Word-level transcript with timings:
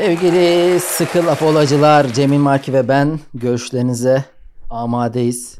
Sevgili 0.00 0.80
sıkı 0.80 1.26
laf 1.26 1.42
olacılar 1.42 2.12
Cemil 2.12 2.38
Marki 2.38 2.72
ve 2.72 2.88
ben 2.88 3.20
görüşlerinize 3.34 4.24
amadeyiz. 4.70 5.58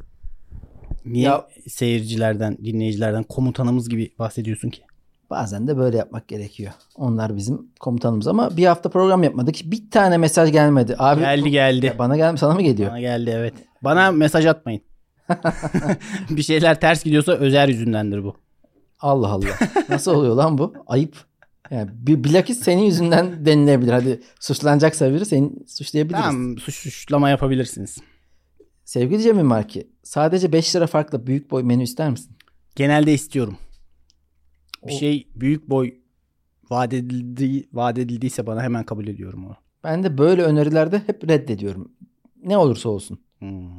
Niye 1.05 1.25
Ya- 1.25 1.46
seyircilerden, 1.69 2.59
dinleyicilerden 2.64 3.23
komutanımız 3.23 3.88
gibi 3.88 4.12
bahsediyorsun 4.19 4.70
ki? 4.70 4.83
Bazen 5.30 5.69
de 5.69 5.77
böyle 5.77 5.96
yapmak 5.96 6.29
gerekiyor. 6.29 6.73
Onlar 6.96 7.37
bizim 7.37 7.69
komutanımız 7.80 8.27
ama 8.29 8.57
bir 8.57 8.66
hafta 8.66 8.88
program 8.88 9.23
yapmadık. 9.23 9.57
Bir 9.64 9.91
tane 9.91 10.16
mesaj 10.19 10.53
gelmedi. 10.53 10.95
Abi 10.98 11.21
Geldi 11.21 11.50
geldi. 11.50 11.95
bana 11.98 12.16
gelmiş 12.16 12.41
sana 12.41 12.55
mı 12.55 12.62
geliyor? 12.62 12.91
Bana 12.91 13.00
geldi 13.00 13.30
evet. 13.37 13.55
Bana 13.84 14.11
mesaj 14.12 14.46
atmayın. 14.46 14.80
bir 16.30 16.42
şeyler 16.42 16.80
ters 16.80 17.05
gidiyorsa 17.05 17.33
özel 17.33 17.69
yüzündendir 17.69 18.25
bu. 18.25 18.37
Allah 19.00 19.28
Allah. 19.28 19.47
Nasıl 19.89 20.14
oluyor 20.14 20.34
lan 20.34 20.59
bu? 20.59 20.75
Ayıp. 20.87 21.16
Yani 21.70 21.91
bir 21.95 22.25
bilakis 22.25 22.59
senin 22.59 22.83
yüzünden 22.83 23.45
denilebilir. 23.47 23.93
Hadi 23.93 24.20
suçlanacaksa 24.41 25.12
biri 25.12 25.25
seni 25.27 25.51
suçlayabiliriz. 25.66 26.23
Tamam 26.25 26.59
suç 26.59 26.75
suçlama 26.75 27.30
yapabilirsiniz. 27.30 27.98
Sevgili 28.84 29.23
Cemil 29.23 29.42
Marki, 29.42 29.91
sadece 30.02 30.52
5 30.52 30.77
lira 30.77 30.87
farklı 30.87 31.27
büyük 31.27 31.51
boy 31.51 31.62
menü 31.62 31.83
ister 31.83 32.11
misin? 32.11 32.37
Genelde 32.77 33.15
istiyorum. 33.15 33.56
Bir 34.87 34.92
O- 34.92 34.98
şey 34.98 35.29
büyük 35.34 35.70
boy 35.70 35.95
vaat, 36.70 36.92
edildi, 36.92 37.69
vaat 37.73 37.98
edildiyse 37.98 38.47
bana 38.47 38.62
hemen 38.62 38.84
kabul 38.84 39.06
ediyorum 39.06 39.47
onu. 39.47 39.56
Ben 39.84 40.03
de 40.05 40.19
böyle 40.19 40.42
önerilerde 40.42 41.03
hep 41.06 41.28
reddediyorum. 41.28 41.92
Ne 42.45 42.56
olursa 42.59 42.89
olsun. 42.89 43.19
Hmm. 43.39 43.70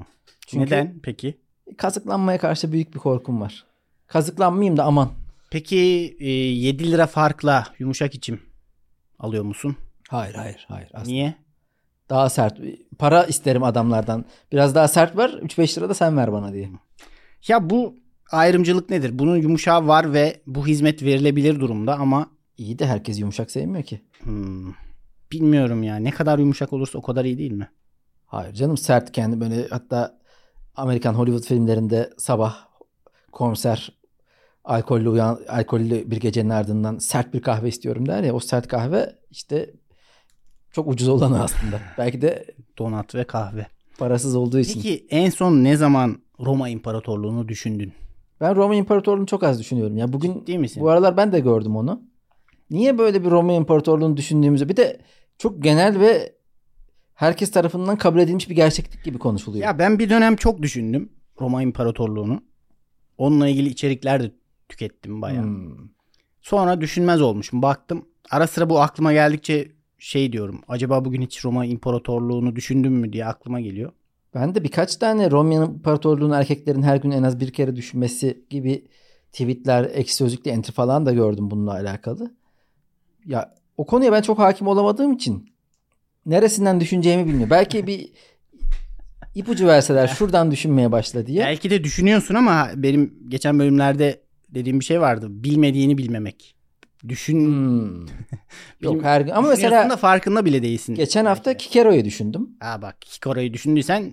Çünkü- 0.47 0.65
Neden 0.65 0.99
peki? 1.03 1.37
Kazıklanmaya 1.77 2.37
karşı 2.37 2.71
büyük 2.71 2.93
bir 2.93 2.99
korkum 2.99 3.41
var. 3.41 3.65
Kazıklanmayayım 4.07 4.77
da 4.77 4.83
aman. 4.83 5.09
Peki 5.49 5.77
e, 6.19 6.29
7 6.29 6.91
lira 6.91 7.07
farkla 7.07 7.67
yumuşak 7.79 8.15
içim 8.15 8.41
alıyor 9.19 9.43
musun? 9.43 9.75
Hayır 10.09 10.33
hayır 10.35 10.65
hayır. 10.67 10.89
Aslında 10.93 11.11
Niye? 11.11 11.35
Daha 12.09 12.29
sert. 12.29 12.59
Para 12.99 13.23
isterim 13.23 13.63
adamlardan. 13.63 14.25
Biraz 14.51 14.75
daha 14.75 14.87
sert 14.87 15.17
ver. 15.17 15.29
3-5 15.29 15.77
lira 15.77 15.89
da 15.89 15.93
sen 15.93 16.17
ver 16.17 16.31
bana 16.31 16.53
diye. 16.53 16.69
Ya 17.47 17.69
bu 17.69 17.95
ayrımcılık 18.31 18.89
nedir? 18.89 19.19
Bunun 19.19 19.35
yumuşağı 19.37 19.87
var 19.87 20.13
ve 20.13 20.41
bu 20.47 20.67
hizmet 20.67 21.03
verilebilir 21.03 21.59
durumda 21.59 21.95
ama 21.95 22.29
İyi 22.57 22.79
de 22.79 22.87
herkes 22.87 23.19
yumuşak 23.19 23.51
sevmiyor 23.51 23.83
ki. 23.83 24.01
hmm, 24.23 24.73
bilmiyorum 25.31 25.83
ya. 25.83 25.95
Ne 25.95 26.11
kadar 26.11 26.39
yumuşak 26.39 26.73
olursa 26.73 26.97
o 26.99 27.01
kadar 27.01 27.25
iyi 27.25 27.37
değil 27.37 27.51
mi? 27.51 27.69
Hayır 28.25 28.53
canım 28.53 28.77
sert 28.77 29.11
kendi 29.11 29.39
böyle 29.39 29.67
hatta 29.67 30.19
Amerikan 30.75 31.13
Hollywood 31.13 31.43
filmlerinde 31.43 32.09
sabah 32.17 32.57
konser 33.31 33.96
alkollü 34.67 35.09
uyan 35.09 35.39
alkollü 35.47 36.11
bir 36.11 36.17
gecenin 36.19 36.49
ardından 36.49 36.97
sert 36.97 37.33
bir 37.33 37.41
kahve 37.41 37.67
istiyorum 37.67 38.05
der 38.05 38.23
ya 38.23 38.33
o 38.33 38.39
sert 38.39 38.67
kahve 38.67 39.15
işte 39.31 39.69
çok 40.71 40.87
ucuz 40.87 41.07
olanı 41.07 41.43
aslında. 41.43 41.79
Belki 41.97 42.21
de 42.21 42.45
Donat 42.77 43.15
ve 43.15 43.23
kahve. 43.23 43.67
parasız 43.99 44.35
olduğu 44.35 44.59
için. 44.59 44.73
Peki 44.73 45.07
en 45.09 45.29
son 45.29 45.63
ne 45.63 45.77
zaman 45.77 46.21
Roma 46.39 46.69
İmparatorluğunu 46.69 47.47
düşündün? 47.47 47.93
Ben 48.41 48.55
Roma 48.55 48.75
İmparatorluğu'nu 48.75 49.25
çok 49.25 49.43
az 49.43 49.59
düşünüyorum. 49.59 49.97
Ya 49.97 50.13
bugün 50.13 50.47
Değil 50.47 50.59
misin? 50.59 50.83
bu 50.83 50.89
aralar 50.89 51.17
ben 51.17 51.31
de 51.31 51.39
gördüm 51.39 51.75
onu. 51.75 52.01
Niye 52.69 52.97
böyle 52.97 53.23
bir 53.25 53.29
Roma 53.31 53.53
İmparatorluğu'nu 53.53 54.17
düşündüğümüzü 54.17 54.69
bir 54.69 54.75
de 54.77 54.99
çok 55.37 55.63
genel 55.63 55.99
ve 55.99 56.35
herkes 57.13 57.51
tarafından 57.51 57.95
kabul 57.97 58.19
edilmiş 58.19 58.49
bir 58.49 58.55
gerçeklik 58.55 59.03
gibi 59.03 59.17
konuşuluyor. 59.19 59.65
Ya 59.65 59.79
ben 59.79 59.99
bir 59.99 60.09
dönem 60.09 60.35
çok 60.35 60.61
düşündüm 60.61 61.09
Roma 61.41 61.61
İmparatorluğunu. 61.61 62.41
Onunla 63.17 63.47
ilgili 63.47 63.69
içerikler 63.69 64.23
de 64.23 64.31
tükettim 64.69 65.21
bayağı. 65.21 65.43
Hmm. 65.43 65.89
Sonra 66.41 66.81
düşünmez 66.81 67.21
olmuşum. 67.21 67.61
Baktım 67.61 68.05
ara 68.31 68.47
sıra 68.47 68.69
bu 68.69 68.79
aklıma 68.79 69.13
geldikçe 69.13 69.71
şey 69.97 70.31
diyorum. 70.31 70.61
Acaba 70.67 71.05
bugün 71.05 71.21
hiç 71.21 71.45
Roma 71.45 71.65
İmparatorluğunu 71.65 72.55
düşündüm 72.55 72.93
mü 72.93 73.13
diye 73.13 73.25
aklıma 73.25 73.59
geliyor. 73.61 73.91
Ben 74.33 74.55
de 74.55 74.63
birkaç 74.63 74.95
tane 74.95 75.31
Roma 75.31 75.53
İmparatorluğu'nun 75.53 76.33
erkeklerin 76.33 76.83
her 76.83 76.97
gün 76.97 77.11
en 77.11 77.23
az 77.23 77.39
bir 77.39 77.53
kere 77.53 77.75
düşünmesi 77.75 78.45
gibi 78.49 78.87
tweetler, 79.31 79.89
ekşi 79.93 80.15
sözlükte 80.15 80.49
entry 80.49 80.71
falan 80.71 81.05
da 81.05 81.13
gördüm 81.13 81.51
bununla 81.51 81.71
alakalı. 81.71 82.35
Ya 83.25 83.55
o 83.77 83.85
konuya 83.85 84.11
ben 84.11 84.21
çok 84.21 84.39
hakim 84.39 84.67
olamadığım 84.67 85.13
için 85.13 85.49
neresinden 86.25 86.79
düşüneceğimi 86.79 87.25
bilmiyorum. 87.25 87.49
Belki 87.49 87.87
bir 87.87 88.11
ipucu 89.35 89.67
verseler 89.67 90.07
şuradan 90.17 90.51
düşünmeye 90.51 90.91
başla 90.91 91.27
diye. 91.27 91.45
Belki 91.45 91.69
de 91.69 91.83
düşünüyorsun 91.83 92.35
ama 92.35 92.69
benim 92.75 93.13
geçen 93.29 93.59
bölümlerde 93.59 94.26
dediğim 94.57 94.79
bir 94.79 94.85
şey 94.85 95.01
vardı. 95.01 95.27
Bilmediğini 95.29 95.97
bilmemek. 95.97 96.55
Düşün. 97.07 97.45
Hmm. 97.45 98.05
Yok 98.81 99.03
her 99.03 99.21
gün 99.21 99.31
ama 99.31 99.47
mesela 99.47 99.89
da 99.89 99.97
farkında 99.97 100.45
bile 100.45 100.63
değilsin. 100.63 100.95
geçen 100.95 101.25
hafta 101.25 101.51
Belki. 101.51 101.65
Kikero'yu 101.65 102.05
düşündüm. 102.05 102.49
Aa 102.61 102.81
bak 102.81 103.01
Kikero'yu 103.01 103.53
düşündüysen 103.53 104.11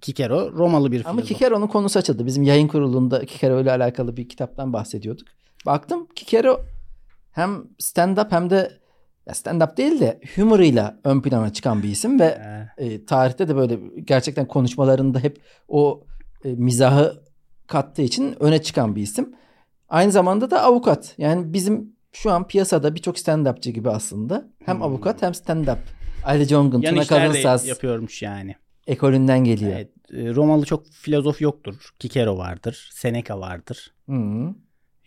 Kikero 0.00 0.52
Romalı 0.52 0.92
bir 0.92 1.04
Ama 1.04 1.12
filozof. 1.12 1.28
Kikero'nun 1.28 1.66
konusu 1.66 1.98
açıldı. 1.98 2.26
Bizim 2.26 2.42
yayın 2.42 2.68
kurulunda 2.68 3.24
Kikero 3.26 3.60
ile 3.60 3.70
alakalı 3.70 4.16
bir 4.16 4.28
kitaptan 4.28 4.72
bahsediyorduk. 4.72 5.28
Baktım 5.66 6.06
Kikero 6.14 6.60
hem 7.32 7.64
stand-up 7.78 8.32
hem 8.32 8.50
de 8.50 8.78
stand-up 9.28 9.76
değil 9.76 10.00
de 10.00 10.20
humorıyla 10.36 11.00
ön 11.04 11.22
plana 11.22 11.52
çıkan 11.52 11.82
bir 11.82 11.88
isim 11.88 12.20
ve 12.20 12.38
e, 12.78 13.04
tarihte 13.04 13.48
de 13.48 13.56
böyle 13.56 13.78
gerçekten 14.04 14.48
konuşmalarında 14.48 15.18
hep 15.18 15.40
o 15.68 16.04
e, 16.44 16.48
mizahı 16.52 17.22
kattığı 17.66 18.02
için 18.02 18.36
öne 18.42 18.62
çıkan 18.62 18.96
bir 18.96 19.02
isim. 19.02 19.34
Aynı 19.92 20.12
zamanda 20.12 20.50
da 20.50 20.62
avukat. 20.62 21.14
Yani 21.18 21.52
bizim 21.52 21.92
şu 22.12 22.30
an 22.32 22.46
piyasada 22.46 22.94
birçok 22.94 23.16
stand-upçı 23.18 23.70
gibi 23.70 23.90
aslında. 23.90 24.44
Hem 24.66 24.76
Hmm. 24.76 24.82
avukat 24.82 25.22
hem 25.22 25.32
stand-up. 25.32 25.76
Ali 26.24 26.44
Jongun, 26.44 26.82
yan 26.82 26.94
Tuna 26.94 27.02
de 27.02 27.06
Kalınsaz 27.06 27.66
yapıyormuş 27.66 28.22
yani. 28.22 28.54
ekolünden 28.86 29.44
geliyor. 29.44 29.72
Evet, 29.72 29.88
e, 30.12 30.34
Romalı 30.34 30.64
çok 30.66 30.86
filozof 30.92 31.40
yoktur. 31.40 31.74
Kikero 31.98 32.36
vardır. 32.38 32.90
Seneca 32.92 33.40
vardır. 33.40 33.92
Hı. 34.08 34.54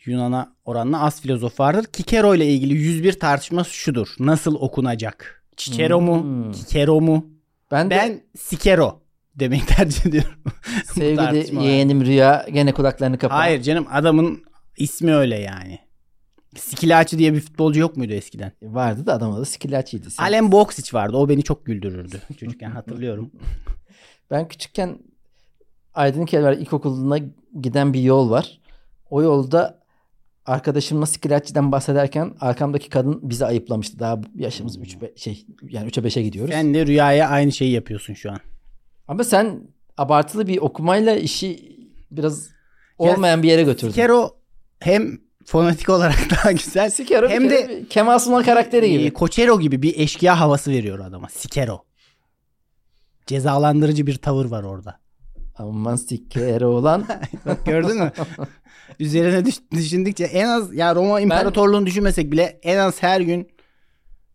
Yunan'a 0.05 0.53
oranla 0.65 1.01
az 1.01 1.21
filozof 1.21 1.59
vardır. 1.59 1.85
Kikero 1.85 2.35
ile 2.35 2.45
ilgili 2.47 2.73
101 2.73 3.19
tartışma 3.19 3.63
şudur. 3.63 4.07
Nasıl 4.19 4.55
okunacak? 4.55 5.43
Cicero 5.57 6.01
mu? 6.01 6.23
Hmm. 6.23 6.51
Kikero 6.51 7.01
mu? 7.01 7.25
Ben, 7.71 7.89
de 7.89 7.95
Ben 7.95 8.21
Sikero 8.37 9.01
demeyi 9.35 9.65
tercih 9.65 10.05
ediyorum. 10.05 10.31
Sevgili 10.85 11.63
yeğenim 11.63 12.05
Rüya 12.05 12.45
gene 12.53 12.73
kulaklarını 12.73 13.17
kapat. 13.17 13.37
Hayır 13.37 13.61
canım 13.61 13.85
adamın 13.91 14.43
ismi 14.77 15.15
öyle 15.15 15.39
yani. 15.39 15.79
Skilaci 16.57 17.17
diye 17.17 17.33
bir 17.33 17.39
futbolcu 17.41 17.79
yok 17.79 17.97
muydu 17.97 18.13
eskiden? 18.13 18.51
Vardı 18.63 19.05
da 19.05 19.13
adam 19.13 19.31
adı 19.31 19.45
Skillaci'ydi. 19.45 20.11
Sen- 20.11 20.23
Alem 20.23 20.51
Boksic 20.51 20.97
vardı. 20.97 21.17
O 21.17 21.29
beni 21.29 21.43
çok 21.43 21.65
güldürürdü. 21.65 22.21
Çocukken 22.39 22.71
hatırlıyorum. 22.71 23.31
Ben 24.31 24.47
küçükken 24.47 24.99
Aydın 25.93 26.25
Kelver 26.25 26.53
İlkokulu'na 26.53 27.17
giden 27.61 27.93
bir 27.93 28.01
yol 28.01 28.29
var. 28.29 28.61
O 29.09 29.21
yolda 29.21 29.79
arkadaşımla 30.45 31.05
Skillaci'den 31.05 31.71
bahsederken 31.71 32.33
arkamdaki 32.39 32.89
kadın 32.89 33.19
bizi 33.29 33.45
ayıplamıştı. 33.45 33.99
Daha 33.99 34.21
yaşımız 34.35 34.77
3 34.77 34.97
şey 35.15 35.45
yani 35.69 35.89
3'e 35.89 36.03
5'e 36.03 36.21
gidiyoruz. 36.21 36.53
Sen 36.53 36.73
de 36.73 36.85
rüyaya 36.85 37.29
aynı 37.29 37.51
şeyi 37.51 37.71
yapıyorsun 37.71 38.13
şu 38.13 38.31
an. 38.31 38.39
Ama 39.07 39.23
sen 39.23 39.61
abartılı 39.97 40.47
bir 40.47 40.57
okumayla 40.57 41.15
işi 41.15 41.77
biraz 42.11 42.47
Ya, 42.47 42.53
olmayan 42.97 43.43
bir 43.43 43.47
yere 43.47 43.63
götürdün. 43.63 43.91
Sikero 43.91 44.35
hem 44.79 45.17
fonetik 45.45 45.89
olarak 45.89 46.17
daha 46.31 46.51
güzel. 46.51 46.89
Sikero 46.89 47.29
hem 47.29 47.49
de 47.49 47.85
Kemal 47.89 48.19
Sunal 48.19 48.43
karakteri 48.43 48.91
gibi. 48.91 49.03
e, 49.03 49.13
Koçero 49.13 49.59
gibi 49.59 49.81
bir 49.81 49.99
eşkıya 49.99 50.39
havası 50.39 50.71
veriyor 50.71 50.99
adama. 50.99 51.29
Sikero. 51.29 51.83
Cezalandırıcı 53.25 54.07
bir 54.07 54.15
tavır 54.17 54.45
var 54.45 54.63
orada. 54.63 54.99
Aman 55.57 55.95
Sikero 55.95 56.67
olan 56.67 57.05
Bak 57.45 57.65
gördün 57.65 57.97
mü? 57.97 58.11
Üzerine 58.99 59.45
düş- 59.45 59.71
düşündükçe 59.71 60.23
en 60.23 60.47
az 60.47 60.73
ya 60.73 60.95
Roma 60.95 61.21
İmparatorluğunu 61.21 61.85
düşünmesek 61.85 62.31
bile 62.31 62.59
en 62.63 62.77
az 62.77 63.03
her 63.03 63.21
gün 63.21 63.47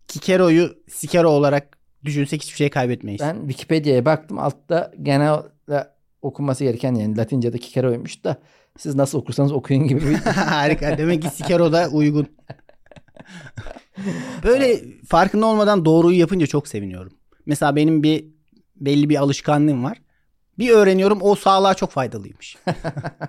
Kikero'yu 0.08 0.74
Sikero 0.88 1.28
olarak 1.28 1.78
düşünsek 2.04 2.42
hiçbir 2.42 2.56
şey 2.56 2.70
kaybetmeyiz. 2.70 3.20
Ben 3.20 3.40
Wikipedia'ya 3.40 4.04
baktım. 4.04 4.38
Altta 4.38 4.92
genel 5.02 5.42
okunması 6.22 6.64
gereken 6.64 6.94
yani 6.94 7.16
Latince'de 7.16 7.58
Kikero'ymuş 7.58 8.24
da 8.24 8.36
siz 8.80 8.94
nasıl 8.94 9.18
okursanız 9.18 9.52
okuyun 9.52 9.86
gibi 9.88 10.00
bir 10.00 10.14
Harika. 10.24 10.98
Demek 10.98 11.22
ki 11.22 11.28
Sikero 11.28 11.72
da 11.72 11.88
uygun. 11.92 12.26
Böyle 14.44 14.80
farkında 15.06 15.46
olmadan 15.46 15.84
doğruyu 15.84 16.18
yapınca 16.18 16.46
çok 16.46 16.68
seviniyorum. 16.68 17.12
Mesela 17.46 17.76
benim 17.76 18.02
bir 18.02 18.24
belli 18.76 19.08
bir 19.08 19.16
alışkanlığım 19.16 19.84
var. 19.84 19.98
Bir 20.58 20.70
öğreniyorum 20.70 21.18
o 21.22 21.34
sağlığa 21.34 21.74
çok 21.74 21.90
faydalıymış. 21.90 22.56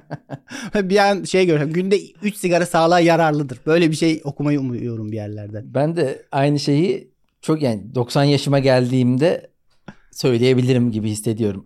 bir 0.75 0.98
an 0.98 1.24
şey 1.24 1.45
görüyorum. 1.45 1.74
Günde 1.74 2.00
3 2.21 2.36
sigara 2.36 2.65
sağlığa 2.65 3.00
yararlıdır. 3.00 3.59
Böyle 3.65 3.92
bir 3.92 3.95
şey 3.95 4.21
okumayı 4.24 4.59
umuyorum 4.59 5.12
bir 5.12 5.15
yerlerden. 5.15 5.63
Ben 5.74 5.95
de 5.95 6.25
aynı 6.31 6.59
şeyi 6.59 7.12
çok 7.42 7.62
yani 7.62 7.95
90 7.95 8.24
yaşıma 8.24 8.59
geldiğimde 8.59 9.51
söyleyebilirim 10.12 10.92
gibi 10.92 11.09
hissediyorum. 11.09 11.65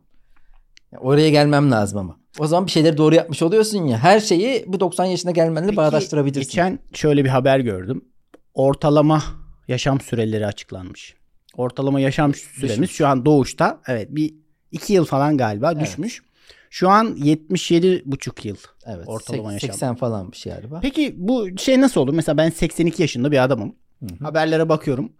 Yani 0.95 1.07
oraya 1.07 1.29
gelmem 1.29 1.71
lazım 1.71 1.99
ama. 1.99 2.19
O 2.39 2.47
zaman 2.47 2.65
bir 2.65 2.71
şeyleri 2.71 2.97
doğru 2.97 3.15
yapmış 3.15 3.41
oluyorsun 3.41 3.85
ya. 3.85 3.97
Her 3.97 4.19
şeyi 4.19 4.63
bu 4.67 4.79
90 4.79 5.05
yaşına 5.05 5.31
gelmenle 5.31 5.65
Peki, 5.65 5.77
bağdaştırabilirsin. 5.77 6.41
Geçen 6.49 6.79
şöyle 6.93 7.23
bir 7.23 7.29
haber 7.29 7.59
gördüm. 7.59 8.05
Ortalama 8.53 9.23
yaşam 9.67 10.01
süreleri 10.01 10.45
açıklanmış. 10.45 11.15
Ortalama 11.57 11.99
yaşam 11.99 12.33
süremiz 12.33 12.89
şu 12.89 13.07
an 13.07 13.25
doğuşta 13.25 13.81
evet 13.87 14.07
bir 14.11 14.33
2 14.71 14.93
yıl 14.93 15.05
falan 15.05 15.37
galiba 15.37 15.71
Evet. 15.71 15.81
düşmüş. 15.81 16.21
Şu 16.69 16.89
an 16.89 17.15
77,5 17.15 18.47
yıl. 18.47 18.57
Evet. 18.85 19.07
Ortalama 19.07 19.53
yaşam. 19.53 19.69
80 19.69 19.95
falanmış 19.95 20.43
galiba. 20.43 20.79
Peki 20.81 21.15
bu 21.17 21.57
şey 21.57 21.81
nasıl 21.81 22.01
olur? 22.01 22.13
Mesela 22.13 22.37
ben 22.37 22.49
82 22.49 23.01
yaşında 23.01 23.31
bir 23.31 23.43
adamım. 23.43 23.75
Hı 23.99 24.05
hı. 24.05 24.25
Haberlere 24.25 24.69
bakıyorum. 24.69 25.11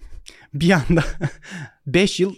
Bir 0.54 0.70
anda 0.70 1.04
5 1.86 2.20
yıl 2.20 2.34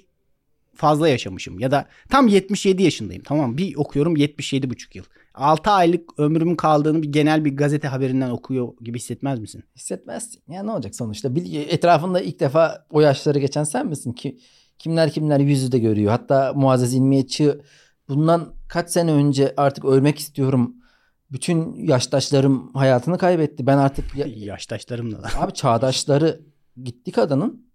fazla 0.74 1.08
yaşamışım. 1.08 1.58
Ya 1.58 1.70
da 1.70 1.86
tam 2.10 2.28
77 2.28 2.82
yaşındayım. 2.82 3.22
Tamam 3.22 3.56
bir 3.56 3.76
okuyorum 3.76 4.16
77,5 4.16 4.96
yıl. 4.96 5.04
6 5.34 5.70
aylık 5.70 6.18
ömrümün 6.18 6.56
kaldığını 6.56 7.02
bir 7.02 7.12
genel 7.12 7.44
bir 7.44 7.56
gazete 7.56 7.88
haberinden 7.88 8.30
okuyor 8.30 8.68
gibi 8.80 8.98
hissetmez 8.98 9.38
misin? 9.40 9.64
Hissetmezsin. 9.76 10.42
Ya 10.48 10.62
ne 10.62 10.70
olacak 10.70 10.94
sonuçta? 10.96 11.30
Etrafında 11.68 12.20
ilk 12.20 12.40
defa 12.40 12.86
o 12.90 13.00
yaşları 13.00 13.38
geçen 13.38 13.64
sen 13.64 13.86
misin 13.86 14.12
ki? 14.12 14.38
Kimler 14.78 15.10
kimler 15.12 15.40
yüzü 15.40 15.72
de 15.72 15.78
görüyor. 15.78 16.10
Hatta 16.10 16.52
Muazzez 16.56 16.94
İlmiyetçi 16.94 17.54
bundan 18.08 18.48
kaç 18.68 18.90
sene 18.90 19.12
önce 19.12 19.54
artık 19.56 19.84
ölmek 19.84 20.18
istiyorum. 20.18 20.76
Bütün 21.32 21.74
yaştaşlarım 21.74 22.74
hayatını 22.74 23.18
kaybetti. 23.18 23.66
Ben 23.66 23.78
artık 23.78 24.16
ya- 24.16 24.26
Yaştaşlarım 24.26 25.12
da. 25.12 25.22
abi 25.36 25.52
çağdaşları 25.54 26.40
gitti 26.84 27.12
kadının. 27.12 27.66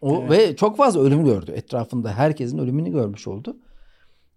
O 0.00 0.20
Evet. 0.20 0.30
ve 0.30 0.56
çok 0.56 0.76
fazla 0.76 1.00
ölüm 1.00 1.24
gördü. 1.24 1.52
Etrafında 1.54 2.12
herkesin 2.12 2.58
ölümünü 2.58 2.90
görmüş 2.90 3.28
oldu. 3.28 3.56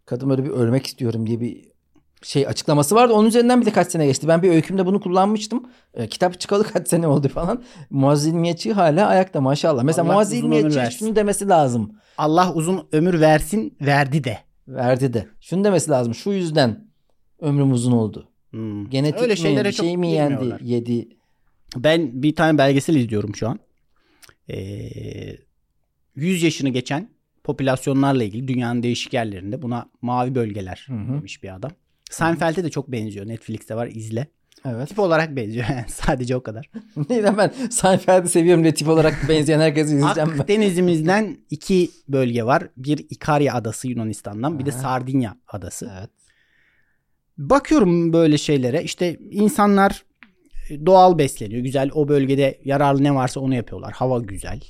Kadın 0.06 0.30
öyle 0.30 0.44
bir 0.45 0.50
ölmek 0.50 0.86
istiyorum 0.86 1.27
diye 1.27 1.39
bir 1.39 1.74
şey 2.21 2.48
açıklaması 2.48 2.95
vardı. 2.95 3.13
Onun 3.13 3.27
üzerinden 3.27 3.62
bir 3.62 3.65
de 3.65 3.71
kaç 3.71 3.92
sene 3.92 4.06
geçti. 4.06 4.27
Ben 4.27 4.44
bir 4.44 4.50
öykümde 4.50 4.86
bunu 4.86 5.01
kullanmıştım. 5.01 5.63
E, 5.94 6.07
kitap 6.07 6.39
çıkalı 6.39 6.63
kaç 6.74 6.88
sene 6.88 7.07
oldu 7.07 7.27
falan. 7.27 7.63
Muazzez 7.89 8.27
İlmiyetçi 8.33 8.74
hala 8.74 9.07
ayakta 9.07 9.42
maşallah. 9.42 9.83
Mesela 9.83 10.13
Allah 10.13 10.25
ömür 10.25 10.36
İlmiyetçi 10.36 10.98
şunu 10.98 11.15
demesi 11.15 11.50
lazım. 11.50 11.92
Allah 12.18 12.54
uzun 12.54 12.88
ömür 12.92 13.19
versin 13.21 13.77
verdi 13.81 14.24
de. 14.24 14.38
Verdi 14.68 15.13
de. 15.13 15.27
Şunu 15.42 15.63
demesi 15.63 15.92
lazım. 15.92 16.13
Şu 16.13 16.31
yüzden 16.31 16.88
ömrüm 17.39 17.71
uzun 17.71 17.92
oldu. 17.92 18.30
Hmm. 18.51 18.89
Genetik 18.89 19.21
Öyle 19.21 19.33
mi, 19.33 19.38
şeylere 19.38 19.71
çok 19.71 19.86
şey 19.86 19.98
mi 19.98 20.12
yendi, 20.12 20.56
yedi. 20.62 21.07
Ben 21.77 22.24
bir 22.24 22.36
tane 22.36 22.57
belgesel 22.57 22.95
izliyorum 22.95 23.36
şu 23.36 23.48
an. 23.48 23.60
Ee, 24.50 25.38
100 26.15 26.44
yaşını 26.44 26.69
geçen 26.69 27.10
popülasyonlarla 27.44 28.24
ilgili 28.24 28.48
dünyanın 28.48 28.83
değişik 28.83 29.13
yerlerinde 29.13 29.62
buna 29.62 29.89
mavi 30.01 30.36
bölgeler 30.36 30.86
Hı 30.88 30.94
hı. 30.94 31.13
demiş 31.13 31.44
bir 31.44 31.56
adam. 31.56 31.71
Seinfeld'e 32.12 32.63
de 32.63 32.69
çok 32.69 32.92
benziyor. 32.92 33.27
Netflix'te 33.27 33.75
var 33.75 33.88
izle. 33.88 34.27
Evet. 34.65 34.89
Tip 34.89 35.00
olarak 35.00 35.36
benziyor 35.36 35.65
yani 35.69 35.86
sadece 35.88 36.36
o 36.36 36.44
kadar. 36.44 36.69
Neyden 37.10 37.38
ben 37.38 37.51
Seinfeld'i 37.69 38.30
seviyorum 38.30 38.63
diye 38.63 38.74
tip 38.74 38.88
olarak 38.88 39.30
benzeyen 39.30 39.60
herkesi 39.60 39.95
izleyeceğim 39.95 40.30
ben. 40.33 40.39
Akdenizimizden 40.39 41.38
iki 41.50 41.89
bölge 42.07 42.44
var. 42.44 42.68
Bir 42.77 43.06
İkarya 43.10 43.54
adası 43.54 43.88
Yunanistan'dan 43.88 44.60
bir 44.60 44.65
de. 44.65 44.71
Sardinya 44.71 45.38
adası. 45.48 45.92
Evet. 46.00 46.10
Bakıyorum 47.38 48.13
böyle 48.13 48.38
şeylere 48.38 48.83
işte 48.83 49.19
insanlar 49.31 50.04
doğal 50.86 51.18
besleniyor. 51.18 51.62
Güzel 51.62 51.89
o 51.94 52.07
bölgede 52.07 52.62
yararlı 52.63 53.04
ne 53.04 53.15
varsa 53.15 53.39
onu 53.39 53.56
yapıyorlar. 53.56 53.94
Hava 53.94 54.19
güzel. 54.19 54.62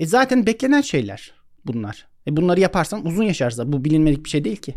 E 0.00 0.06
zaten 0.06 0.46
beklenen 0.46 0.80
şeyler 0.80 1.32
bunlar. 1.66 2.08
E 2.26 2.36
bunları 2.36 2.60
yaparsan 2.60 3.06
uzun 3.06 3.24
yaşarsın. 3.24 3.72
Bu 3.72 3.84
bilinmedik 3.84 4.24
bir 4.24 4.30
şey 4.30 4.44
değil 4.44 4.56
ki. 4.56 4.74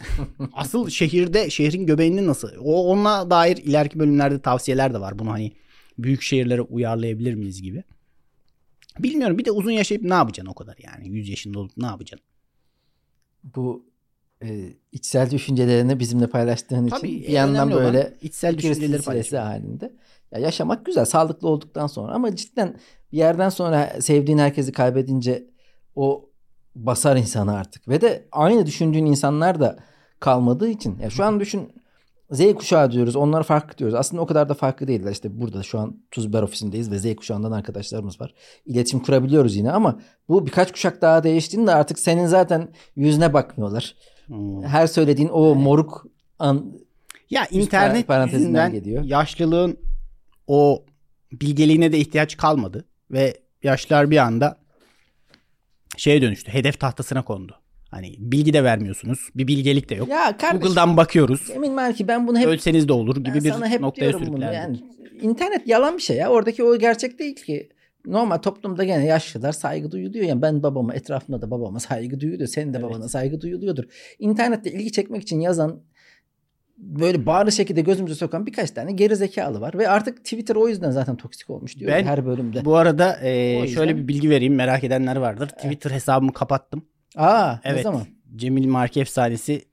Asıl 0.52 0.88
şehirde 0.88 1.50
şehrin 1.50 1.86
göbeğinde 1.86 2.26
nasıl? 2.26 2.48
O 2.60 2.90
onunla 2.90 3.30
dair 3.30 3.56
ileriki 3.56 3.98
bölümlerde 3.98 4.40
tavsiyeler 4.40 4.94
de 4.94 5.00
var. 5.00 5.18
Bunu 5.18 5.30
hani 5.30 5.52
büyük 5.98 6.22
şehirlere 6.22 6.60
uyarlayabilir 6.62 7.34
miyiz 7.34 7.62
gibi. 7.62 7.84
Bilmiyorum. 8.98 9.38
Bir 9.38 9.44
de 9.44 9.50
uzun 9.50 9.70
yaşayıp 9.70 10.02
ne 10.02 10.14
yapacaksın 10.14 10.50
o 10.50 10.54
kadar 10.54 10.76
yani? 10.78 11.08
100 11.08 11.28
yaşında 11.28 11.58
olup 11.58 11.76
ne 11.76 11.86
yapacaksın? 11.86 12.28
Bu 13.44 13.86
e, 14.42 14.72
içsel 14.92 15.30
düşüncelerini 15.30 16.00
bizimle 16.00 16.26
paylaştığın 16.26 16.86
için 16.86 16.96
Tabii 16.96 17.08
bir 17.08 17.28
yandan 17.28 17.54
önemli 17.56 17.74
olan 17.74 17.84
böyle 17.86 18.14
içsel 18.22 18.58
düşünceleri 18.58 19.02
paylaşmak. 19.02 19.42
halinde. 19.44 19.92
Ya 20.32 20.38
yaşamak 20.38 20.86
güzel, 20.86 21.04
sağlıklı 21.04 21.48
olduktan 21.48 21.86
sonra 21.86 22.12
ama 22.12 22.36
cidden 22.36 22.76
bir 23.12 23.18
yerden 23.18 23.48
sonra 23.48 23.92
sevdiğin 24.00 24.38
herkesi 24.38 24.72
kaybedince 24.72 25.46
o 25.94 26.30
basar 26.74 27.16
insanı 27.16 27.54
artık. 27.56 27.88
Ve 27.88 28.00
de 28.00 28.28
aynı 28.32 28.66
düşündüğün 28.66 29.06
insanlar 29.06 29.60
da 29.60 29.78
kalmadığı 30.20 30.68
için. 30.68 30.98
Ya 30.98 31.10
şu 31.10 31.24
an 31.24 31.40
düşün 31.40 31.72
Z 32.30 32.54
kuşağı 32.54 32.92
diyoruz. 32.92 33.16
Onlar 33.16 33.42
farklı 33.42 33.78
diyoruz. 33.78 33.94
Aslında 33.94 34.22
o 34.22 34.26
kadar 34.26 34.48
da 34.48 34.54
farklı 34.54 34.88
değiller. 34.88 35.12
İşte 35.12 35.40
burada 35.40 35.62
şu 35.62 35.78
an 35.78 35.96
Tuzber 36.10 36.42
ofisindeyiz 36.42 36.90
ve 36.90 36.98
Z 36.98 37.16
kuşağından 37.16 37.52
arkadaşlarımız 37.52 38.20
var. 38.20 38.34
İletişim 38.66 39.00
kurabiliyoruz 39.00 39.56
yine 39.56 39.72
ama 39.72 40.00
bu 40.28 40.46
birkaç 40.46 40.72
kuşak 40.72 41.02
daha 41.02 41.22
değiştiğinde 41.22 41.74
artık 41.74 41.98
senin 41.98 42.26
zaten 42.26 42.68
yüzüne 42.96 43.32
bakmıyorlar. 43.32 43.94
Hmm. 44.26 44.62
Her 44.62 44.86
söylediğin 44.86 45.28
o 45.28 45.54
moruk 45.54 46.06
an, 46.38 46.72
Ya 47.30 47.46
internet 47.50 48.08
parantezinden 48.08 48.46
yüzünden 48.48 48.72
geliyor. 48.72 49.04
yaşlılığın 49.04 49.76
o 50.46 50.84
bilgeliğine 51.32 51.92
de 51.92 51.98
ihtiyaç 51.98 52.36
kalmadı 52.36 52.84
ve 53.10 53.34
yaşlılar 53.62 54.10
bir 54.10 54.16
anda 54.16 54.56
şeye 55.96 56.22
dönüştü. 56.22 56.52
Hedef 56.52 56.80
tahtasına 56.80 57.24
kondu. 57.24 57.56
Hani 57.90 58.14
bilgi 58.18 58.52
de 58.52 58.64
vermiyorsunuz. 58.64 59.28
Bir 59.34 59.46
bilgelik 59.46 59.88
de 59.88 59.94
yok. 59.94 60.08
Ya 60.08 60.36
kardeşim 60.36 60.60
Google'dan 60.60 60.96
bakıyoruz. 60.96 61.50
emin 61.54 61.76
var 61.76 61.94
ki 61.94 62.08
ben 62.08 62.26
bunu 62.26 62.38
hep 62.38 62.46
Ölseniz 62.46 62.88
de 62.88 62.92
olur 62.92 63.16
gibi 63.24 63.44
bir 63.44 63.52
sana 63.52 63.68
hep 63.68 63.80
noktaya 63.80 64.08
diyorum 64.08 64.26
bunu. 64.26 64.36
sürüklendi. 64.36 64.54
Yani 64.56 64.80
internet 65.22 65.68
yalan 65.68 65.96
bir 65.96 66.02
şey 66.02 66.16
ya. 66.16 66.28
Oradaki 66.30 66.64
o 66.64 66.78
gerçek 66.78 67.18
değil 67.18 67.36
ki. 67.36 67.68
Normal 68.06 68.36
toplumda 68.36 68.84
gene 68.84 69.06
yaşlılar 69.06 69.52
saygı 69.52 69.90
duyuluyor. 69.90 70.24
Yani 70.24 70.42
ben 70.42 70.62
babama 70.62 70.94
etrafımda 70.94 71.42
da 71.42 71.50
babama 71.50 71.80
saygı 71.80 72.20
duyuluyor. 72.20 72.48
Senin 72.48 72.74
de 72.74 72.78
Evet. 72.78 72.90
babana 72.90 73.08
saygı 73.08 73.40
duyuluyordur. 73.40 73.84
İnternette 74.18 74.72
ilgi 74.72 74.92
çekmek 74.92 75.22
için 75.22 75.40
yazan 75.40 75.82
böyle 76.78 77.26
bağırı 77.26 77.52
şekilde 77.52 77.80
gözümüze 77.80 78.14
sokan 78.14 78.46
birkaç 78.46 78.70
tane 78.70 78.92
geri 78.92 79.16
zekalı 79.16 79.60
var. 79.60 79.78
Ve 79.78 79.88
artık 79.88 80.18
Twitter 80.24 80.56
o 80.56 80.68
yüzden 80.68 80.90
zaten 80.90 81.16
toksik 81.16 81.50
olmuş 81.50 81.78
diyor 81.78 81.92
Ben 81.92 82.04
her 82.04 82.26
bölümde. 82.26 82.64
Bu 82.64 82.76
arada 82.76 83.18
e, 83.22 83.30
yüzden- 83.38 83.74
şöyle 83.74 83.96
bir 83.96 84.08
bilgi 84.08 84.30
vereyim 84.30 84.54
merak 84.54 84.84
edenler 84.84 85.16
vardır. 85.16 85.48
Twitter 85.48 85.90
hesabımı 85.90 86.32
kapattım. 86.32 86.84
Aa 87.16 87.52
ne 87.52 87.70
Evet. 87.70 87.82
zaman? 87.82 88.02
Cemil 88.36 88.66
Marki 88.66 89.00
efsanesi 89.00 89.64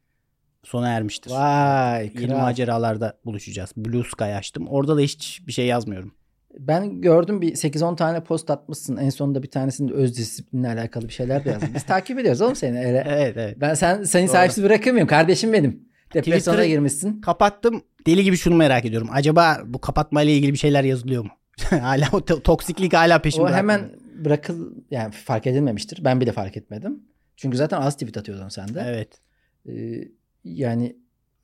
sona 0.64 0.90
ermiştir. 0.90 1.32
Vay 1.32 2.12
Yeni 2.20 2.27
kral. 2.27 2.38
maceralarda 2.39 3.18
buluşacağız. 3.25 3.72
Blue 3.77 4.04
Sky 4.04 4.24
açtım. 4.24 4.68
Orada 4.68 4.98
da 4.98 5.01
hiç 5.01 5.42
bir 5.48 5.51
şey 5.51 5.66
yazmıyorum. 5.66 6.13
Ben 6.60 7.01
gördüm 7.01 7.42
bir 7.42 7.56
8-10 7.56 7.96
tane 7.96 8.24
post 8.24 8.50
atmışsın. 8.50 8.98
En 8.98 9.10
sonunda 9.10 9.44
bir 9.44 9.51
tanesinde 9.51 9.94
öz 9.94 10.18
disiplinle 10.18 10.68
alakalı 10.68 11.08
bir 11.08 11.13
şeyler 11.13 11.46
de 11.46 11.50
yazdın. 11.50 11.70
Biz 11.75 11.84
takip 11.84 12.20
ediyoruz 12.20 12.42
oğlum 12.42 12.56
seni. 12.56 12.80
Öyle. 12.86 13.04
Evet 13.10 13.38
evet. 13.38 13.58
Ben 13.62 13.74
sen 13.74 14.04
seni 14.04 14.27
Doğru. 14.27 14.32
sahipsiz 14.32 14.63
bırakamıyorum. 14.63 15.08
Kardeşim 15.08 15.54
benim. 15.54 15.93
Depresyona 16.13 16.55
Twitter'ı- 16.55 16.67
girmişsin. 16.67 17.22
Kapattım. 17.22 17.82
Deli 18.08 18.24
gibi 18.24 18.38
şunu 18.38 18.55
merak 18.55 18.86
ediyorum. 18.86 19.10
Acaba 19.12 19.58
bu 19.65 19.82
kapatmayla 19.82 20.34
ilgili 20.34 20.53
bir 20.53 20.58
şeyler 20.58 20.84
yazılıyor 20.84 21.24
mu? 21.24 21.29
hala 21.70 22.05
o 22.12 22.17
to- 22.17 22.41
toksiklik 22.41 22.93
hala 22.93 23.20
peşimde. 23.20 23.46
O 23.46 23.50
hemen 23.50 23.89
bırakıl 24.25 24.74
yani 24.91 25.12
fark 25.12 25.48
edilmemiştir. 25.48 26.05
Ben 26.05 26.22
bile 26.22 26.32
fark 26.32 26.58
etmedim. 26.58 27.00
Çünkü 27.38 27.58
zaten 27.58 27.82
az 27.82 27.93
tweet 27.93 28.17
atıyordun 28.17 28.50
sen 28.50 28.74
de. 28.75 28.84
Evet. 28.88 29.10
Ee, 29.70 30.08
yani 30.43 30.96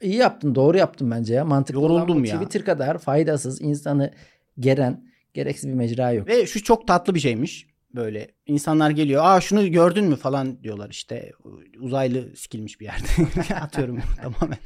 iyi 0.01 0.15
yaptın, 0.15 0.55
doğru 0.55 0.77
yaptın 0.77 1.11
bence 1.11 1.33
ya. 1.33 1.45
Mantıklı 1.45 1.79
olan 1.79 1.93
Yoruldum 1.99 2.23
bu. 2.23 2.27
ya. 2.27 2.35
Twitter 2.35 2.65
kadar 2.65 2.97
faydasız, 2.97 3.61
insanı 3.61 4.11
geren 4.59 5.03
gereksiz 5.33 5.69
bir 5.69 5.73
mecra 5.73 6.11
yok. 6.11 6.27
Ve 6.27 6.45
şu 6.47 6.63
çok 6.63 6.87
tatlı 6.87 7.15
bir 7.15 7.19
şeymiş. 7.19 7.67
Böyle 7.95 8.27
insanlar 8.45 8.89
geliyor. 8.89 9.21
Aa 9.25 9.41
şunu 9.41 9.71
gördün 9.71 10.05
mü 10.05 10.15
falan 10.15 10.63
diyorlar 10.63 10.89
işte. 10.89 11.31
Uzaylı 11.79 12.35
sikilmiş 12.35 12.79
bir 12.79 12.85
yerde. 12.85 13.53
Atıyorum 13.61 13.99
tamamen. 14.21 14.57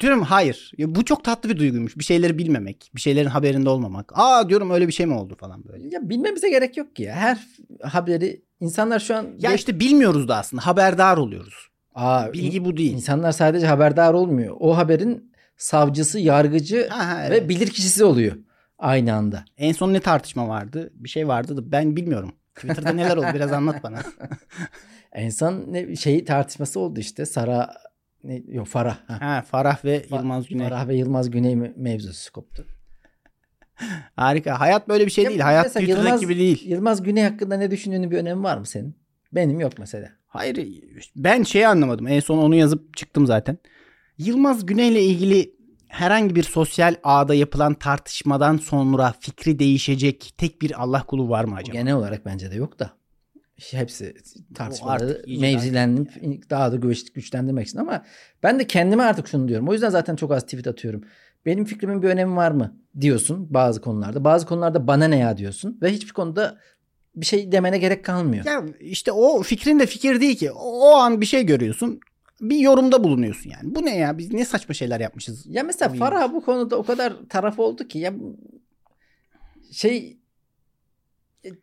Diyorum 0.00 0.22
hayır. 0.22 0.72
Ya 0.78 0.94
bu 0.94 1.04
çok 1.04 1.24
tatlı 1.24 1.48
bir 1.48 1.56
duyguymuş. 1.56 1.98
Bir 1.98 2.04
şeyleri 2.04 2.38
bilmemek. 2.38 2.90
Bir 2.94 3.00
şeylerin 3.00 3.28
haberinde 3.28 3.68
olmamak. 3.68 4.12
Aa 4.14 4.48
diyorum 4.48 4.70
öyle 4.70 4.88
bir 4.88 4.92
şey 4.92 5.06
mi 5.06 5.14
oldu 5.14 5.36
falan 5.40 5.64
böyle. 5.64 5.88
Ya 5.88 6.08
bilmemize 6.08 6.50
gerek 6.50 6.76
yok 6.76 6.96
ki 6.96 7.02
ya. 7.02 7.14
Her 7.14 7.38
haberi 7.82 8.42
insanlar 8.60 8.98
şu 8.98 9.16
an 9.16 9.26
Ya 9.38 9.52
işte 9.54 9.80
bilmiyoruz 9.80 10.28
da 10.28 10.36
aslında. 10.36 10.66
Haberdar 10.66 11.16
oluyoruz. 11.16 11.68
Aa, 11.94 12.32
Bilgi 12.32 12.64
bu 12.64 12.76
değil. 12.76 12.92
İnsanlar 12.92 13.32
sadece 13.32 13.66
haberdar 13.66 14.14
olmuyor. 14.14 14.56
O 14.60 14.76
haberin 14.76 15.32
savcısı, 15.56 16.18
yargıcı 16.20 16.88
Ha, 16.88 17.08
ha, 17.08 17.22
ve 17.22 17.36
evet. 17.36 17.48
bilir 17.48 17.68
kişisi 17.68 18.04
oluyor 18.04 18.36
aynı 18.78 19.14
anda. 19.14 19.44
En 19.56 19.72
son 19.72 19.92
ne 19.92 20.00
tartışma 20.00 20.48
vardı? 20.48 20.90
Bir 20.94 21.08
şey 21.08 21.28
vardı 21.28 21.56
da 21.56 21.72
ben 21.72 21.96
bilmiyorum. 21.96 22.32
Twitter'da 22.54 22.92
neler 22.92 23.16
oldu 23.16 23.26
biraz 23.34 23.52
anlat 23.52 23.82
bana. 23.82 24.02
En 25.12 25.30
son 25.30 25.64
ne 25.72 25.96
şey 25.96 26.24
tartışması 26.24 26.80
oldu 26.80 27.00
işte. 27.00 27.26
Sara 27.26 27.74
ne, 28.24 28.42
yok 28.48 28.66
Farah. 28.66 28.98
Ha. 29.08 29.20
Ha 29.20 29.42
Farah 29.42 29.84
ve 29.84 30.00
Fa- 30.00 30.16
Yılmaz 30.16 30.48
Güney. 30.48 30.68
Farah 30.68 30.88
ve 30.88 30.96
Yılmaz 30.96 31.30
Güney 31.30 31.54
me- 31.54 31.72
mevzusu 31.76 32.32
koptu. 32.32 32.66
Harika. 34.16 34.60
Hayat 34.60 34.88
böyle 34.88 35.06
bir 35.06 35.10
şey 35.10 35.24
Ya 35.24 35.30
değil. 35.30 35.40
Hayat 35.40 35.66
Twitter'daki 35.66 35.92
Yılmaz- 36.08 36.20
gibi 36.20 36.38
değil. 36.38 36.68
Yılmaz 36.68 37.02
Güney 37.02 37.22
hakkında 37.24 37.56
ne 37.56 37.70
düşündüğünün 37.70 38.10
bir 38.10 38.18
önemi 38.18 38.42
var 38.42 38.58
mı 38.58 38.66
senin? 38.66 38.96
Benim 39.32 39.60
yok 39.60 39.72
mesela. 39.78 40.08
Hayır 40.26 40.68
ben 41.16 41.42
şeyi 41.42 41.68
anlamadım. 41.68 42.06
En 42.06 42.20
son 42.20 42.38
onu 42.38 42.54
yazıp 42.54 42.96
çıktım 42.96 43.26
zaten. 43.26 43.58
Yılmaz 44.18 44.66
Güney'le 44.66 45.02
ilgili 45.02 45.54
herhangi 45.94 46.34
bir 46.34 46.42
sosyal 46.42 46.94
ağda 47.04 47.34
yapılan 47.34 47.74
tartışmadan 47.74 48.56
sonra 48.56 49.14
fikri 49.20 49.58
değişecek 49.58 50.34
tek 50.38 50.62
bir 50.62 50.82
Allah 50.82 51.02
kulu 51.02 51.28
var 51.28 51.44
mı 51.44 51.54
acaba? 51.54 51.78
genel 51.78 51.94
olarak 51.94 52.26
bence 52.26 52.50
de 52.50 52.54
yok 52.54 52.78
da. 52.78 52.92
hepsi 53.70 54.14
O 54.50 54.54
tartışmaları 54.54 55.24
mevzilenip 55.26 56.10
daha 56.50 56.72
da 56.72 56.76
güç, 56.76 57.12
güçlendirmek 57.12 57.68
için 57.68 57.78
ama 57.78 58.04
ben 58.42 58.58
de 58.58 58.66
kendime 58.66 59.02
artık 59.02 59.28
şunu 59.28 59.48
diyorum. 59.48 59.68
O 59.68 59.72
yüzden 59.72 59.90
zaten 59.90 60.16
çok 60.16 60.32
az 60.32 60.42
tweet 60.42 60.66
atıyorum. 60.66 61.04
Benim 61.46 61.64
fikrimin 61.64 62.02
bir 62.02 62.08
önemi 62.08 62.36
var 62.36 62.50
mı 62.50 62.76
diyorsun 63.00 63.54
bazı 63.54 63.80
konularda. 63.80 64.24
Bazı 64.24 64.46
konularda 64.46 64.86
bana 64.86 65.08
ne 65.08 65.18
ya 65.18 65.36
diyorsun 65.36 65.78
ve 65.82 65.92
hiçbir 65.92 66.12
konuda 66.12 66.58
bir 67.16 67.26
şey 67.26 67.52
demene 67.52 67.78
gerek 67.78 68.04
kalmıyor. 68.04 68.44
Ya 68.44 68.64
işte 68.80 69.12
o 69.12 69.42
fikrin 69.42 69.80
de 69.80 69.86
fikir 69.86 70.20
değil 70.20 70.36
ki. 70.36 70.52
O, 70.52 70.90
o 70.90 70.94
an 70.96 71.20
bir 71.20 71.26
şey 71.26 71.46
görüyorsun. 71.46 72.00
Bir 72.40 72.58
yorumda 72.58 73.04
bulunuyorsun 73.04 73.50
yani. 73.50 73.74
Bu 73.74 73.84
ne 73.84 73.96
ya? 73.96 74.18
Biz 74.18 74.32
ne 74.32 74.44
saçma 74.44 74.74
şeyler 74.74 75.00
yapmışız. 75.00 75.46
Ya 75.46 75.62
mesela 75.62 75.90
Oyun. 75.90 75.98
Farah 75.98 76.32
bu 76.32 76.44
konuda 76.44 76.76
o 76.76 76.82
kadar 76.82 77.12
taraf 77.28 77.58
oldu 77.58 77.88
ki 77.88 77.98
ya 77.98 78.14
şey 79.72 80.18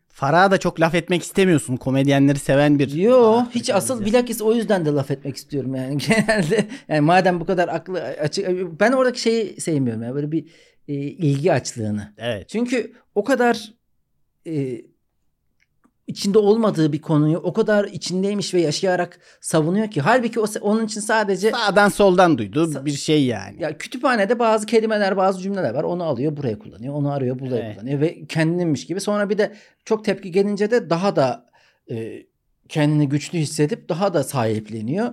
Farah'a 0.08 0.50
da 0.50 0.58
çok 0.58 0.80
laf 0.80 0.94
etmek 0.94 1.22
istemiyorsun. 1.22 1.76
Komedyenleri 1.76 2.38
seven 2.38 2.78
bir 2.78 2.92
Yo 2.94 3.32
Aa, 3.32 3.50
hiç 3.50 3.70
asıl 3.70 4.00
bize. 4.00 4.10
bilakis 4.10 4.42
o 4.42 4.54
yüzden 4.54 4.86
de 4.86 4.90
laf 4.90 5.10
etmek 5.10 5.36
istiyorum 5.36 5.74
yani 5.74 5.98
genelde 6.08 6.68
yani 6.88 7.00
madem 7.00 7.40
bu 7.40 7.46
kadar 7.46 7.68
aklı 7.68 8.00
açık 8.02 8.48
ben 8.80 8.92
oradaki 8.92 9.20
şeyi 9.20 9.60
sevmiyorum 9.60 10.02
yani 10.02 10.14
böyle 10.14 10.32
bir 10.32 10.46
e, 10.88 10.94
ilgi 10.94 11.52
açlığını. 11.52 12.12
Evet. 12.18 12.48
Çünkü 12.48 12.92
o 13.14 13.24
kadar 13.24 13.72
e, 14.46 14.82
içinde 16.12 16.38
olmadığı 16.38 16.92
bir 16.92 17.00
konuyu 17.02 17.38
o 17.38 17.52
kadar 17.52 17.84
içindeymiş 17.84 18.54
ve 18.54 18.60
yaşayarak 18.60 19.18
savunuyor 19.40 19.90
ki 19.90 20.00
halbuki 20.00 20.40
o, 20.40 20.46
onun 20.60 20.86
için 20.86 21.00
sadece 21.00 21.50
Sağdan 21.50 21.88
soldan 21.88 22.38
duyduğu 22.38 22.64
Sa- 22.64 22.84
bir 22.84 22.90
şey 22.90 23.24
yani. 23.24 23.62
ya 23.62 23.78
kütüphanede 23.78 24.38
bazı 24.38 24.66
kelimeler, 24.66 25.16
bazı 25.16 25.40
cümleler 25.42 25.74
var. 25.74 25.84
Onu 25.84 26.04
alıyor, 26.04 26.36
buraya 26.36 26.58
kullanıyor. 26.58 26.94
Onu 26.94 27.12
arıyor, 27.12 27.38
buraya 27.38 27.56
Evet. 27.56 27.74
kullanıyor 27.76 28.00
ve 28.00 28.24
kendinmiş 28.26 28.86
gibi. 28.86 29.00
Sonra 29.00 29.30
bir 29.30 29.38
de 29.38 29.52
çok 29.84 30.04
tepki 30.04 30.30
gelince 30.30 30.70
de 30.70 30.90
daha 30.90 31.16
da 31.16 31.46
e, 31.90 32.22
kendini 32.68 33.08
güçlü 33.08 33.38
hissedip 33.38 33.88
daha 33.88 34.14
da 34.14 34.24
sahipleniyor. 34.24 35.08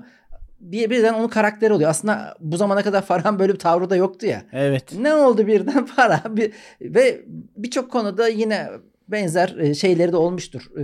Bir 0.60 0.90
birden 0.90 1.14
onun 1.14 1.28
karakteri 1.28 1.74
oluyor. 1.74 1.90
Aslında 1.90 2.36
bu 2.40 2.58
zamana 2.58 2.84
kadar 2.84 3.02
Farhan 3.02 3.40
böyle 3.40 3.54
bir 3.54 3.60
tavrı 3.60 3.90
da 3.90 3.96
yoktu 3.96 4.26
ya. 4.26 4.44
Evet. 4.54 4.94
Ne 5.00 5.14
oldu 5.16 5.48
birden 5.48 5.86
Farhan 5.96 6.38
bir 6.38 6.52
ve 6.82 7.22
birçok 7.58 7.92
konuda 7.92 8.28
yine 8.28 8.70
benzer 9.12 9.56
e, 9.60 9.74
şeyleri 9.74 10.12
de 10.12 10.16
olmuştur. 10.18 10.62
E, 10.78 10.84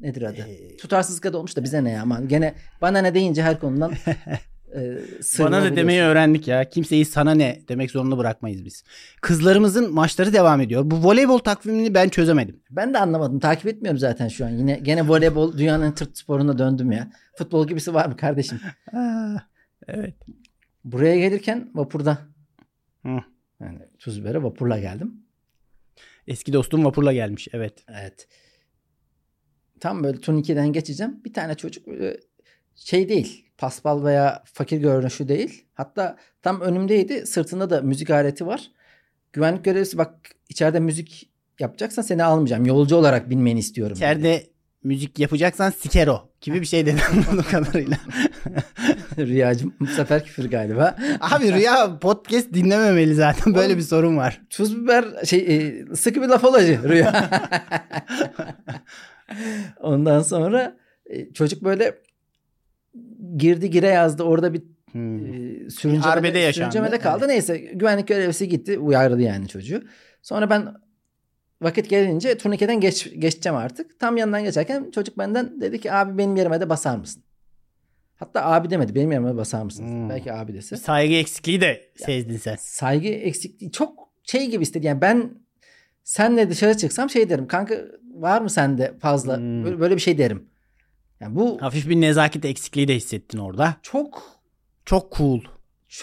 nedir 0.00 0.22
adı? 0.22 0.36
Ee, 0.48 0.76
Tutarsızlık 0.76 1.32
da 1.32 1.38
olmuş 1.38 1.56
da 1.56 1.64
bize 1.64 1.84
ne 1.84 1.90
ya 1.90 2.02
aman. 2.02 2.28
Gene 2.28 2.54
bana 2.82 2.98
ne 2.98 3.14
deyince 3.14 3.42
her 3.42 3.60
konudan 3.60 3.92
e, 4.74 4.76
Bana 4.76 4.96
da 5.18 5.22
sığınabiliyorsun. 5.22 5.76
demeyi 5.76 6.00
öğrendik 6.02 6.48
ya. 6.48 6.68
Kimseyi 6.68 7.04
sana 7.04 7.34
ne 7.34 7.60
demek 7.68 7.90
zorunda 7.90 8.18
bırakmayız 8.18 8.64
biz. 8.64 8.84
Kızlarımızın 9.20 9.94
maçları 9.94 10.32
devam 10.32 10.60
ediyor. 10.60 10.82
Bu 10.84 11.04
voleybol 11.04 11.38
takvimini 11.38 11.94
ben 11.94 12.08
çözemedim. 12.08 12.60
Ben 12.70 12.94
de 12.94 12.98
anlamadım. 12.98 13.38
Takip 13.40 13.66
etmiyorum 13.66 13.98
zaten 13.98 14.28
şu 14.28 14.44
an. 14.46 14.50
Yine 14.50 14.78
gene 14.82 15.08
voleybol 15.08 15.52
dünyanın 15.58 15.92
tırt 15.92 16.18
sporuna 16.18 16.58
döndüm 16.58 16.92
ya. 16.92 17.10
Futbol 17.38 17.66
gibisi 17.66 17.94
var 17.94 18.06
mı 18.06 18.16
kardeşim? 18.16 18.60
evet. 19.88 20.14
Buraya 20.84 21.16
gelirken 21.18 21.70
vapurda. 21.74 22.18
Hı. 23.06 23.18
Yani 23.60 23.78
Tuzber'e 23.98 24.42
vapurla 24.42 24.78
geldim. 24.78 25.14
Eski 26.26 26.52
dostum 26.52 26.84
vapurla 26.84 27.12
gelmiş. 27.12 27.48
Evet. 27.52 27.84
Evet. 27.88 28.28
Tam 29.80 30.04
böyle 30.04 30.20
turnike'den 30.20 30.72
geçeceğim. 30.72 31.24
Bir 31.24 31.32
tane 31.32 31.54
çocuk 31.54 31.86
şey 32.74 33.08
değil. 33.08 33.46
Paspal 33.58 34.04
veya 34.04 34.42
fakir 34.44 34.78
görünüşü 34.78 35.28
değil. 35.28 35.64
Hatta 35.74 36.16
tam 36.42 36.60
önümdeydi. 36.60 37.26
Sırtında 37.26 37.70
da 37.70 37.80
müzik 37.80 38.10
aleti 38.10 38.46
var. 38.46 38.70
Güvenlik 39.32 39.64
görevlisi 39.64 39.98
bak 39.98 40.14
içeride 40.48 40.80
müzik 40.80 41.30
yapacaksan 41.58 42.02
seni 42.02 42.24
almayacağım. 42.24 42.66
Yolcu 42.66 42.96
olarak 42.96 43.30
binmeni 43.30 43.58
istiyorum. 43.58 43.96
dedi. 44.24 44.50
Müzik 44.84 45.18
yapacaksan 45.18 45.70
sikero 45.70 46.30
gibi 46.40 46.60
bir 46.60 46.66
şey 46.66 46.86
dedim 46.86 46.98
bu 47.32 47.42
kadarıyla. 47.50 47.96
Rüyacım 49.18 49.74
bu 49.80 49.86
sefer 49.86 50.24
küfür 50.24 50.50
galiba. 50.50 50.96
Abi 51.20 51.52
Rüya 51.52 51.98
podcast 51.98 52.54
dinlememeli 52.54 53.14
zaten. 53.14 53.54
Böyle 53.54 53.66
Oğlum- 53.66 53.76
bir 53.78 53.82
sorun 53.82 54.16
var. 54.16 54.40
Tuz 54.50 54.76
biber 54.82 55.04
şey 55.24 55.56
e, 55.56 55.86
sıkı 55.96 56.22
bir 56.22 56.26
laf 56.28 56.44
olacı 56.44 56.80
Rüya. 56.88 57.30
Ondan 59.80 60.22
sonra 60.22 60.76
e, 61.06 61.32
çocuk 61.32 61.64
böyle 61.64 61.98
girdi 63.36 63.70
gire 63.70 63.88
yazdı. 63.88 64.22
Orada 64.22 64.54
bir 64.54 64.62
Hmm. 64.92 65.26
e, 65.26 65.70
sürüncemede, 65.70 66.06
Arbede 66.08 66.38
yaşandı. 66.38 66.72
sürüncemede 66.72 66.98
kaldı. 67.02 67.28
Neyse 67.28 67.58
güvenlik 67.58 68.08
görevlisi 68.08 68.48
gitti. 68.48 68.78
Uyardı 68.78 69.20
yani 69.22 69.48
çocuğu. 69.48 69.82
Sonra 70.22 70.50
ben 70.50 70.74
vakit 71.62 71.90
gelince 71.90 72.38
turnikeden 72.38 72.80
geç, 72.80 73.10
geçeceğim 73.18 73.56
artık. 73.58 74.00
Tam 74.00 74.16
yanından 74.16 74.44
geçerken 74.44 74.90
çocuk 74.90 75.18
benden 75.18 75.60
dedi 75.60 75.80
ki 75.80 75.92
abi 75.92 76.18
benim 76.18 76.36
yerime 76.36 76.60
de 76.60 76.68
basar 76.68 76.96
mısın? 76.96 77.22
Hatta 78.16 78.44
abi 78.44 78.70
demedi. 78.70 78.94
Benim 78.94 79.12
yerime 79.12 79.36
basar 79.36 79.62
mısın? 79.62 79.84
Hmm. 79.88 80.08
Belki 80.08 80.32
abi 80.32 80.54
dese. 80.54 80.76
Saygı 80.76 81.14
eksikliği 81.14 81.60
de 81.60 81.90
sezdin 81.96 82.36
sen. 82.36 82.56
saygı 82.60 83.08
eksikliği 83.08 83.72
çok 83.72 84.08
şey 84.24 84.50
gibi 84.50 84.62
istedi. 84.62 84.86
Yani 84.86 85.00
ben 85.00 85.30
senle 86.04 86.50
dışarı 86.50 86.76
çıksam 86.76 87.10
şey 87.10 87.30
derim. 87.30 87.46
Kanka 87.46 87.78
var 88.14 88.40
mı 88.40 88.50
sende 88.50 88.94
fazla? 88.98 89.36
Hmm. 89.36 89.64
Böyle, 89.64 89.80
böyle 89.80 89.96
bir 89.96 90.00
şey 90.00 90.18
derim. 90.18 90.46
Yani 91.20 91.36
bu 91.36 91.62
Hafif 91.62 91.88
bir 91.88 92.00
nezaket 92.00 92.44
eksikliği 92.44 92.88
de 92.88 92.94
hissettin 92.94 93.38
orada. 93.38 93.76
çok 93.82 94.40
Çok 94.84 95.16
cool. 95.16 95.40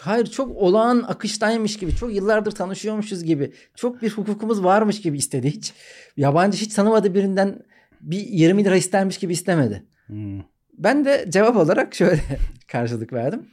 Hayır 0.01 0.25
çok 0.25 0.57
olağan 0.57 1.05
akıştaymış 1.07 1.77
gibi. 1.77 1.95
Çok 1.95 2.15
yıllardır 2.15 2.51
tanışıyormuşuz 2.51 3.23
gibi. 3.23 3.53
Çok 3.75 4.01
bir 4.01 4.09
hukukumuz 4.09 4.63
varmış 4.63 5.01
gibi 5.01 5.17
istedi 5.17 5.49
hiç. 5.51 5.73
Yabancı 6.17 6.57
hiç 6.57 6.73
tanımadığı 6.73 7.15
birinden 7.15 7.59
bir 8.01 8.19
20 8.19 8.65
lira 8.65 8.75
istermiş 8.75 9.17
gibi 9.17 9.33
istemedi. 9.33 9.83
Hmm. 10.07 10.41
Ben 10.77 11.05
de 11.05 11.25
cevap 11.29 11.57
olarak 11.57 11.95
şöyle 11.95 12.21
karşılık 12.67 13.13
verdim. 13.13 13.47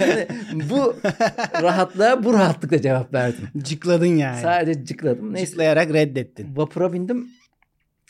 Yani 0.00 0.70
bu 0.70 0.96
rahatlığa 1.62 2.24
bu 2.24 2.32
rahatlıkla 2.34 2.82
cevap 2.82 3.14
verdim. 3.14 3.48
Cıkladın 3.58 4.06
yani. 4.06 4.42
Sadece 4.42 4.84
cıkladım. 4.84 5.34
Neyse 5.34 5.50
Cıklayarak 5.50 5.92
redettin. 5.92 6.56
vapura 6.56 6.92
bindim. 6.92 7.28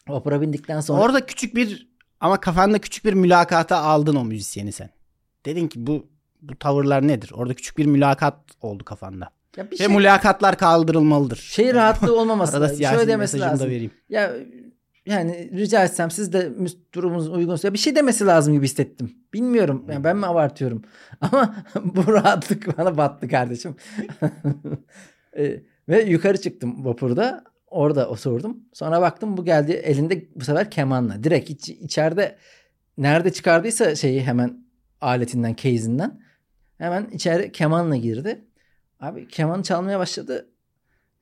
Vapura 0.08 0.40
bindikten 0.40 0.80
sonra 0.80 1.00
Orada 1.00 1.26
küçük 1.26 1.56
bir 1.56 1.87
ama 2.20 2.40
kafanda 2.40 2.78
küçük 2.78 3.04
bir 3.04 3.12
mülakata 3.12 3.76
aldın 3.76 4.16
o 4.16 4.24
müzisyeni 4.24 4.72
sen. 4.72 4.90
Dedin 5.46 5.68
ki 5.68 5.86
bu 5.86 6.06
bu 6.42 6.58
tavırlar 6.58 7.08
nedir? 7.08 7.30
Orada 7.34 7.54
küçük 7.54 7.78
bir 7.78 7.86
mülakat 7.86 8.34
oldu 8.60 8.84
kafanda. 8.84 9.28
ya 9.56 9.66
bir 9.66 9.72
Ve 9.72 9.76
şey, 9.76 9.88
mülakatlar 9.96 10.56
kaldırılmalıdır. 10.58 11.36
şey 11.36 11.74
rahatlığı 11.74 12.16
olmaması 12.20 12.56
Arada 12.56 12.64
lazım. 12.72 12.86
Şöyle 12.86 13.08
demesi 13.08 13.40
lazım. 13.40 13.66
da 13.66 13.70
vereyim. 13.70 13.90
Ya 14.08 14.32
yani 15.06 15.50
rica 15.52 15.84
etsem 15.84 16.10
siz 16.10 16.32
de 16.32 16.52
durumunuz 16.94 17.28
uygunsa 17.28 17.72
bir 17.72 17.78
şey 17.78 17.96
demesi 17.96 18.26
lazım 18.26 18.54
gibi 18.54 18.64
hissettim. 18.64 19.14
Bilmiyorum. 19.34 19.84
Yani 19.88 20.04
ben 20.04 20.16
mi 20.16 20.26
abartıyorum? 20.26 20.82
Ama 21.20 21.54
bu 21.84 22.12
rahatlık 22.12 22.78
bana 22.78 22.96
battı 22.96 23.28
kardeşim. 23.28 23.76
E, 25.38 25.62
Ve 25.88 26.02
yukarı 26.02 26.40
çıktım 26.40 26.84
vapurda. 26.84 27.44
Orada 27.70 28.08
osurdum. 28.08 28.58
Sonra 28.72 29.00
baktım 29.00 29.36
bu 29.36 29.44
geldi 29.44 29.72
elinde 29.72 30.28
bu 30.34 30.44
sefer 30.44 30.70
kemanla. 30.70 31.24
Direkt 31.24 31.50
iç, 31.50 31.68
içeride 31.68 32.38
nerede 32.98 33.32
çıkardıysa 33.32 33.94
şeyi 33.94 34.22
hemen 34.22 34.64
aletinden, 35.00 35.54
case'inden 35.54 36.20
hemen 36.78 37.06
içeri 37.12 37.52
kemanla 37.52 37.96
girdi. 37.96 38.44
Abi 39.00 39.28
kemanı 39.28 39.62
çalmaya 39.62 39.98
başladı. 39.98 40.48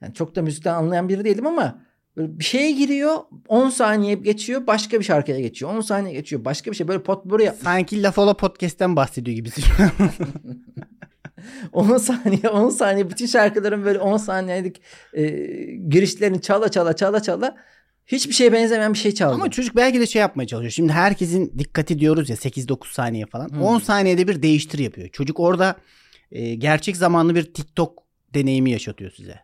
Yani 0.00 0.14
çok 0.14 0.36
da 0.36 0.42
müzikten 0.42 0.74
anlayan 0.74 1.08
biri 1.08 1.24
değilim 1.24 1.46
ama 1.46 1.82
böyle 2.16 2.38
bir 2.38 2.44
şeye 2.44 2.72
giriyor 2.72 3.16
10 3.48 3.68
saniye 3.68 4.14
geçiyor 4.14 4.66
başka 4.66 4.98
bir 4.98 5.04
şarkıya 5.04 5.40
geçiyor. 5.40 5.74
10 5.74 5.80
saniye 5.80 6.14
geçiyor 6.14 6.44
başka 6.44 6.70
bir 6.70 6.76
şey 6.76 6.88
böyle 6.88 7.02
potpourri 7.02 7.44
yap. 7.44 7.56
Sanki 7.62 8.02
Lafola 8.02 8.34
podcast'ten 8.34 8.96
bahsediyor 8.96 9.34
gibisin. 9.34 9.64
10 11.72 11.96
saniye 11.98 12.48
10 12.48 12.70
saniye 12.70 13.10
bütün 13.10 13.26
şarkıların 13.26 13.84
böyle 13.84 13.98
10 13.98 14.16
saniyelik 14.16 14.82
e, 15.12 15.24
girişlerini 15.88 16.40
çala 16.40 16.68
çala 16.68 16.96
çala 16.96 17.22
çala 17.22 17.56
hiçbir 18.06 18.34
şeye 18.34 18.52
benzemeyen 18.52 18.92
bir 18.92 18.98
şey 18.98 19.14
çaldı. 19.14 19.34
Ama 19.34 19.50
çocuk 19.50 19.76
belki 19.76 20.00
de 20.00 20.06
şey 20.06 20.20
yapmaya 20.20 20.46
çalışıyor. 20.46 20.70
Şimdi 20.72 20.92
herkesin 20.92 21.52
dikkati 21.58 21.98
diyoruz 21.98 22.30
ya 22.30 22.36
8-9 22.36 22.92
saniye 22.92 23.26
falan. 23.26 23.48
Hmm. 23.48 23.62
10 23.62 23.78
saniyede 23.78 24.28
bir 24.28 24.42
değiştir 24.42 24.78
yapıyor. 24.78 25.08
Çocuk 25.08 25.40
orada 25.40 25.76
e, 26.32 26.54
gerçek 26.54 26.96
zamanlı 26.96 27.34
bir 27.34 27.54
TikTok 27.54 28.02
deneyimi 28.34 28.70
yaşatıyor 28.70 29.10
size. 29.10 29.40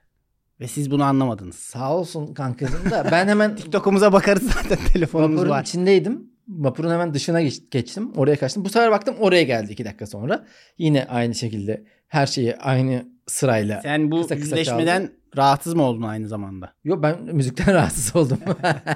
Ve 0.61 0.69
siz 0.69 0.91
bunu 0.91 1.05
anlamadınız. 1.05 1.55
Sağ 1.55 1.97
olsun 1.97 2.35
kankacığım 2.35 2.91
da 2.91 3.09
ben 3.11 3.29
hemen 3.29 3.57
TikTok'umuza 3.57 4.13
bakarız 4.13 4.43
zaten 4.53 4.79
telefonumuz 4.93 5.49
var. 5.49 5.63
içindeydim. 5.63 6.32
Vapurun 6.59 6.91
hemen 6.91 7.15
dışına 7.15 7.43
geç- 7.43 7.71
geçtim. 7.71 8.13
Oraya 8.17 8.37
kaçtım. 8.37 8.65
Bu 8.65 8.69
sefer 8.69 8.91
baktım 8.91 9.15
oraya 9.19 9.43
geldi 9.43 9.73
2 9.73 9.85
dakika 9.85 10.07
sonra. 10.07 10.47
Yine 10.79 11.05
aynı 11.05 11.35
şekilde 11.35 11.85
her 12.09 12.27
şeyi 12.27 12.57
aynı 12.57 13.09
sırayla. 13.27 13.81
Sen 13.83 14.11
bu 14.11 14.23
Kısa 14.23 14.35
kısa 14.35 14.59
yüzleşmeden 14.59 15.11
rahatsız 15.37 15.75
mı 15.75 15.83
oldun 15.83 16.03
aynı 16.03 16.29
zamanda? 16.29 16.73
Yo 16.85 17.03
ben 17.03 17.23
müzikten 17.33 17.75
rahatsız 17.75 18.17
oldum. 18.17 18.39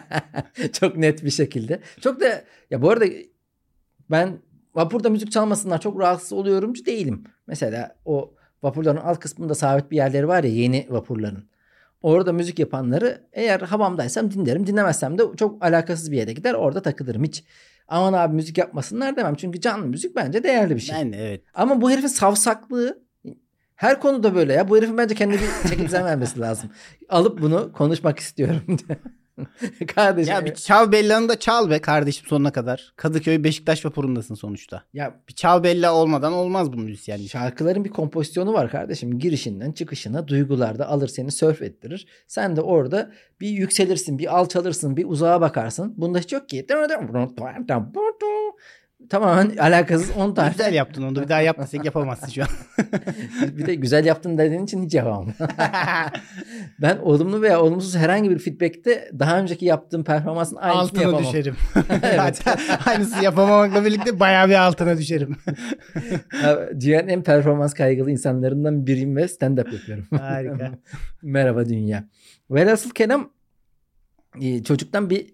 çok 0.72 0.96
net 0.96 1.24
bir 1.24 1.30
şekilde. 1.30 1.80
Çok 2.00 2.20
da 2.20 2.44
ya 2.70 2.82
bu 2.82 2.90
arada 2.90 3.04
ben 4.10 4.38
vapurda 4.74 5.10
müzik 5.10 5.32
çalmasınlar 5.32 5.80
çok 5.80 6.00
rahatsız 6.00 6.32
oluyorumcu 6.32 6.86
değilim. 6.86 7.24
Mesela 7.46 7.96
o 8.04 8.34
vapurların 8.62 9.00
alt 9.00 9.18
kısmında 9.18 9.54
sabit 9.54 9.90
bir 9.90 9.96
yerleri 9.96 10.28
var 10.28 10.44
ya 10.44 10.50
yeni 10.50 10.86
vapurların. 10.90 11.48
Orada 12.06 12.32
müzik 12.32 12.58
yapanları 12.58 13.20
eğer 13.32 13.60
hamamdaysam 13.60 14.30
dinlerim. 14.30 14.66
Dinlemezsem 14.66 15.18
de 15.18 15.22
çok 15.36 15.64
alakasız 15.64 16.12
bir 16.12 16.16
yere 16.16 16.32
gider 16.32 16.54
orada 16.54 16.82
takılırım. 16.82 17.24
Hiç 17.24 17.44
aman 17.88 18.12
abi 18.12 18.34
müzik 18.34 18.58
yapmasınlar 18.58 19.16
demem. 19.16 19.34
Çünkü 19.34 19.60
canlı 19.60 19.86
müzik 19.86 20.16
bence 20.16 20.42
değerli 20.42 20.74
bir 20.74 20.80
şey. 20.80 20.96
Ben 20.96 21.12
de 21.12 21.16
evet. 21.16 21.42
Ama 21.54 21.80
bu 21.80 21.90
herifin 21.90 22.08
savsaklığı 22.08 23.02
her 23.76 24.00
konuda 24.00 24.34
böyle 24.34 24.52
ya. 24.52 24.68
Bu 24.68 24.76
herifin 24.76 24.98
bence 24.98 25.14
kendi 25.14 25.34
bir 25.34 25.68
çekimsen 25.68 26.04
vermesi 26.04 26.40
lazım. 26.40 26.70
Alıp 27.08 27.42
bunu 27.42 27.72
konuşmak 27.72 28.18
istiyorum 28.18 28.62
diye. 28.68 28.98
Kardeşim. 29.94 30.34
Ya 30.34 30.44
bir 30.44 30.54
çal 30.54 30.92
bellanı 30.92 31.28
da 31.28 31.38
çal 31.38 31.70
be 31.70 31.78
kardeşim 31.78 32.26
sonuna 32.28 32.52
kadar. 32.52 32.92
Kadıköy 32.96 33.44
Beşiktaş 33.44 33.84
vapurundasın 33.86 34.34
sonuçta. 34.34 34.82
ya 34.94 35.14
Bir 35.28 35.34
çal 35.34 35.62
bella 35.62 35.94
olmadan 35.94 36.32
olmaz 36.32 36.72
bu 36.72 36.76
müzisyenlik. 36.76 37.30
şarkıların 37.30 37.84
bir 37.84 37.90
kompozisyonu 37.90 38.52
var 38.52 38.70
kardeşim. 38.70 39.18
Girişinden 39.18 39.72
çıkışına 39.72 40.28
duygularda 40.28 40.88
alır 40.88 41.08
seni 41.08 41.30
surf 41.30 41.62
ettirir. 41.62 42.06
Sen 42.26 42.56
de 42.56 42.60
orada 42.60 43.12
bir 43.40 43.48
yükselirsin, 43.48 44.18
bir 44.18 44.38
alçalırsın, 44.38 44.96
bir 44.96 45.04
uzağa 45.04 45.40
bakarsın. 45.40 45.94
Bunda 45.96 46.18
hiç 46.18 46.32
yok 46.32 46.48
ki. 46.48 46.66
Tamamen 49.10 49.56
alakasız 49.56 50.10
10 50.16 50.34
tane. 50.34 50.50
Güzel 50.50 50.74
yaptın 50.74 51.02
onu 51.02 51.16
da 51.16 51.22
bir 51.22 51.28
daha 51.28 51.40
yapmasak 51.40 51.84
yapamazsın 51.84 52.28
şu 52.28 52.42
an. 52.42 52.48
bir 53.58 53.66
de 53.66 53.74
güzel 53.74 54.04
yaptın 54.04 54.38
dediğin 54.38 54.64
için 54.64 54.84
hiç 54.84 54.94
yapamam. 54.94 55.28
ben 56.82 56.98
olumlu 56.98 57.42
veya 57.42 57.60
olumsuz 57.60 57.96
herhangi 57.96 58.30
bir 58.30 58.38
feedbackte 58.38 59.10
daha 59.18 59.38
önceki 59.38 59.64
yaptığım 59.64 60.04
performansın 60.04 60.56
aynısını 60.56 60.82
altına 60.82 61.02
yapamam. 61.02 61.24
düşerim. 61.24 61.56
evet. 62.02 62.44
Aynısı 62.86 63.24
yapamamakla 63.24 63.84
birlikte 63.84 64.20
bayağı 64.20 64.48
bir 64.48 64.66
altına 64.66 64.98
düşerim. 64.98 65.36
Ya, 66.42 66.68
Dünyanın 66.80 67.08
en 67.08 67.22
performans 67.22 67.74
kaygılı 67.74 68.10
insanlarından 68.10 68.86
biriyim 68.86 69.16
ve 69.16 69.22
stand-up 69.22 69.74
yapıyorum. 69.74 70.06
Harika. 70.18 70.72
Merhaba 71.22 71.68
dünya. 71.68 72.04
Velhasıl 72.50 72.90
kelam 72.90 73.30
e, 74.40 74.62
çocuktan 74.62 75.10
bir 75.10 75.26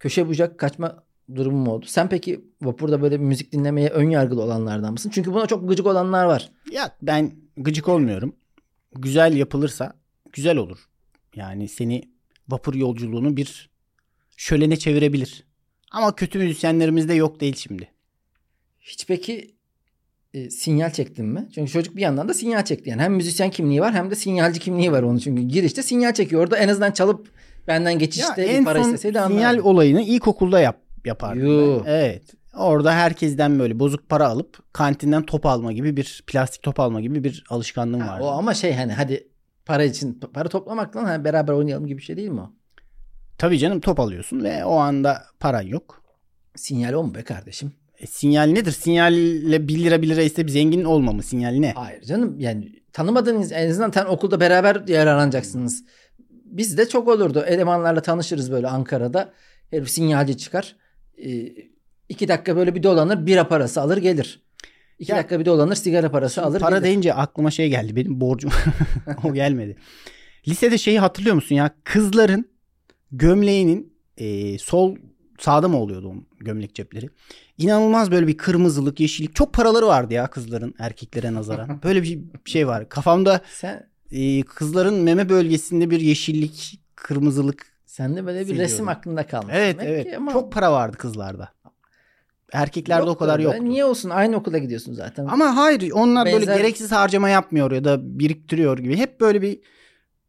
köşe 0.00 0.28
bucak 0.28 0.58
kaçma 0.58 1.05
durumum 1.34 1.68
oldu. 1.68 1.86
Sen 1.88 2.08
peki 2.08 2.44
vapurda 2.62 3.02
böyle 3.02 3.18
müzik 3.18 3.52
dinlemeye 3.52 3.88
ön 3.88 4.10
yargılı 4.10 4.42
olanlardan 4.42 4.92
mısın? 4.92 5.10
Çünkü 5.14 5.32
buna 5.32 5.46
çok 5.46 5.68
gıcık 5.68 5.86
olanlar 5.86 6.24
var. 6.24 6.50
Ya 6.72 6.96
ben 7.02 7.32
gıcık 7.56 7.88
olmuyorum. 7.88 8.36
Güzel 8.94 9.36
yapılırsa 9.36 9.94
güzel 10.32 10.56
olur. 10.56 10.88
Yani 11.34 11.68
seni 11.68 12.02
vapur 12.48 12.74
yolculuğunu 12.74 13.36
bir 13.36 13.70
şölene 14.36 14.76
çevirebilir. 14.76 15.44
Ama 15.92 16.14
kötü 16.14 16.38
müzisyenlerimiz 16.38 17.08
de 17.08 17.14
yok 17.14 17.40
değil 17.40 17.56
şimdi. 17.56 17.88
Hiç 18.80 19.06
peki 19.06 19.54
e, 20.34 20.50
sinyal 20.50 20.90
çektin 20.90 21.26
mi? 21.26 21.48
Çünkü 21.54 21.72
çocuk 21.72 21.96
bir 21.96 22.00
yandan 22.00 22.28
da 22.28 22.34
sinyal 22.34 22.64
çekti. 22.64 22.90
Yani 22.90 23.02
hem 23.02 23.14
müzisyen 23.14 23.50
kimliği 23.50 23.80
var 23.80 23.94
hem 23.94 24.10
de 24.10 24.14
sinyalci 24.14 24.60
kimliği 24.60 24.92
var 24.92 25.02
onun. 25.02 25.18
Çünkü 25.18 25.42
girişte 25.42 25.82
sinyal 25.82 26.14
çekiyor. 26.14 26.42
Orada 26.42 26.56
en 26.56 26.68
azından 26.68 26.92
çalıp 26.92 27.30
benden 27.68 27.98
geçişte 27.98 28.42
ya 28.42 28.48
bir 28.48 28.54
en 28.54 28.64
para 28.64 28.82
son 28.82 28.88
isteseydi 28.88 29.18
sinyal 29.26 29.50
anlardım. 29.50 29.66
olayını 29.66 30.02
ilkokulda 30.02 30.60
yap, 30.60 30.80
yapardım. 31.06 31.46
Yuh. 31.46 31.84
ben. 31.86 31.90
Evet. 31.90 32.22
Orada 32.56 32.92
herkesten 32.94 33.58
böyle 33.58 33.78
bozuk 33.78 34.08
para 34.08 34.28
alıp 34.28 34.72
kantinden 34.72 35.22
top 35.22 35.46
alma 35.46 35.72
gibi 35.72 35.96
bir 35.96 36.24
plastik 36.26 36.62
top 36.62 36.80
alma 36.80 37.00
gibi 37.00 37.24
bir 37.24 37.44
alışkanlığım 37.50 38.00
Ha, 38.00 38.12
vardı. 38.12 38.24
o 38.24 38.28
ama 38.28 38.54
şey 38.54 38.72
hani 38.74 38.92
hadi 38.92 39.28
para 39.66 39.84
için 39.84 40.20
para 40.34 40.48
toplamakla 40.48 41.02
hani 41.02 41.24
beraber 41.24 41.52
oynayalım 41.52 41.86
gibi 41.86 41.98
bir 41.98 42.02
şey 42.02 42.16
değil 42.16 42.28
mi 42.28 42.40
o? 42.40 42.50
Tabii 43.38 43.58
canım 43.58 43.80
top 43.80 44.00
alıyorsun 44.00 44.44
ve 44.44 44.64
o 44.64 44.76
anda 44.76 45.22
paran 45.40 45.62
yok. 45.62 46.02
Sinyal 46.56 46.92
o 46.92 47.02
mu 47.04 47.14
be 47.14 47.22
kardeşim? 47.22 47.72
E, 47.98 48.06
sinyal 48.06 48.46
nedir? 48.46 48.72
Sinyalle 48.72 49.68
1 49.68 49.84
lira 49.84 50.02
1 50.02 50.08
lira 50.08 50.22
ise 50.22 50.46
bir 50.46 50.52
zengin 50.52 50.84
olma 50.84 51.12
mı? 51.12 51.22
Sinyal 51.22 51.52
ne? 51.52 51.72
Hayır 51.72 52.02
canım 52.02 52.40
yani 52.40 52.72
tanımadığınız 52.92 53.52
en 53.52 53.70
azından 53.70 53.90
tan 53.90 54.06
okulda 54.08 54.40
beraber 54.40 54.88
yararlanacaksınız. 54.88 55.84
Bizde 56.44 56.88
çok 56.88 57.08
olurdu. 57.08 57.44
Elemanlarla 57.46 58.02
tanışırız 58.02 58.52
böyle 58.52 58.68
Ankara'da. 58.68 59.32
Herif 59.70 59.90
sinyalci 59.90 60.36
çıkar. 60.36 60.76
Ee, 61.24 61.54
iki 62.08 62.28
dakika 62.28 62.56
böyle 62.56 62.74
bir 62.74 62.82
dolanır 62.82 63.26
bira 63.26 63.48
parası 63.48 63.80
alır 63.80 63.96
gelir. 63.96 64.40
İki 64.98 65.12
Ya- 65.12 65.18
dakika 65.18 65.40
bir 65.40 65.44
dolanır 65.44 65.74
sigara 65.74 66.10
parası 66.10 66.42
alır 66.42 66.60
Para 66.60 66.76
gelir. 66.76 66.84
deyince 66.88 67.14
aklıma 67.14 67.50
şey 67.50 67.68
geldi. 67.68 67.96
Benim 67.96 68.20
borcum 68.20 68.50
o 69.24 69.34
gelmedi. 69.34 69.76
Lisede 70.48 70.78
şeyi 70.78 70.98
hatırlıyor 71.00 71.34
musun 71.34 71.54
ya? 71.54 71.70
Kızların 71.84 72.48
gömleğinin 73.12 73.92
e, 74.18 74.58
sol 74.58 74.96
sağda 75.38 75.68
mı 75.68 75.76
oluyordu 75.76 76.08
onun 76.08 76.26
gömlek 76.40 76.74
cepleri? 76.74 77.08
İnanılmaz 77.58 78.10
böyle 78.10 78.26
bir 78.26 78.36
kırmızılık, 78.36 79.00
yeşillik. 79.00 79.34
Çok 79.34 79.52
paraları 79.52 79.86
vardı 79.86 80.14
ya 80.14 80.26
kızların 80.26 80.74
erkeklere 80.78 81.34
nazaran. 81.34 81.80
Böyle 81.84 82.02
bir 82.02 82.18
şey 82.44 82.66
var. 82.66 82.88
Kafamda 82.88 83.40
Sen 83.50 83.88
e, 84.10 84.42
kızların 84.42 84.94
meme 84.94 85.28
bölgesinde 85.28 85.90
bir 85.90 86.00
yeşillik, 86.00 86.80
kırmızılık. 86.94 87.75
Sende 87.96 88.26
böyle 88.26 88.40
bir 88.40 88.44
Seviyorum. 88.44 88.64
resim 88.72 88.88
aklında 88.88 89.26
kalmış. 89.26 89.54
Evet 89.56 89.80
demek 89.80 89.92
evet. 89.94 90.06
ki 90.10 90.16
ama 90.16 90.32
Çok 90.32 90.52
para 90.52 90.72
vardı 90.72 90.96
kızlarda. 90.96 91.48
Erkeklerde 92.52 93.02
o 93.02 93.06
yoktu 93.06 93.18
kadar 93.18 93.38
be. 93.38 93.42
yoktu. 93.42 93.64
Niye 93.64 93.84
olsun 93.84 94.10
aynı 94.10 94.36
okula 94.36 94.58
gidiyorsun 94.58 94.92
zaten. 94.92 95.26
Ama 95.26 95.56
hayır 95.56 95.90
onlar 95.92 96.26
böyle 96.26 96.46
Benzer- 96.46 96.56
gereksiz 96.58 96.92
harcama 96.92 97.28
yapmıyor 97.28 97.70
ya 97.72 97.84
da 97.84 98.18
biriktiriyor 98.18 98.78
gibi. 98.78 98.96
Hep 98.96 99.20
böyle 99.20 99.42
bir 99.42 99.58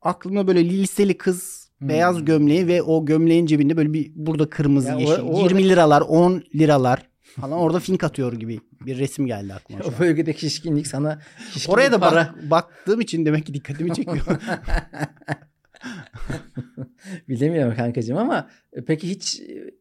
aklımda 0.01 0.47
böyle 0.47 0.65
liseli 0.69 1.17
kız 1.17 1.67
Hmm. 1.79 1.89
beyaz 1.89 2.25
gömleği 2.25 2.67
ve 2.67 2.81
o 2.81 3.05
gömleğin 3.05 3.45
cebinde 3.45 3.77
böyle 3.77 3.93
bir 3.93 4.11
burada 4.15 4.49
kırmızı 4.49 4.89
Ya 4.89 4.97
o- 4.97 4.99
yeşil 4.99 5.21
o 5.23 5.43
20 5.43 5.69
liralar 5.69 6.01
10 6.01 6.43
liralar 6.55 7.09
falan 7.41 7.59
orada 7.59 7.79
fink 7.79 8.03
atıyor 8.03 8.33
gibi 8.33 8.59
bir 8.85 8.97
resim 8.97 9.25
geldi 9.27 9.53
aklıma 9.57 9.81
o 9.85 9.99
bölgedeki 9.99 10.39
şişkinlik 10.39 10.87
sana 10.87 11.19
şişkinlik 11.53 11.69
Oraya 11.77 11.91
da 11.91 11.99
para. 11.99 12.15
bak, 12.35 12.51
baktığım 12.51 13.01
için 13.01 13.25
demek 13.25 13.45
ki 13.45 13.53
dikkatimi 13.53 13.93
çekiyor. 13.93 14.25
Bilemiyorum 17.29 17.75
kankacığım 17.75 18.17
ama 18.17 18.49
e, 18.73 18.85
peki 18.85 19.09
hiç 19.09 19.39
e, 19.39 19.73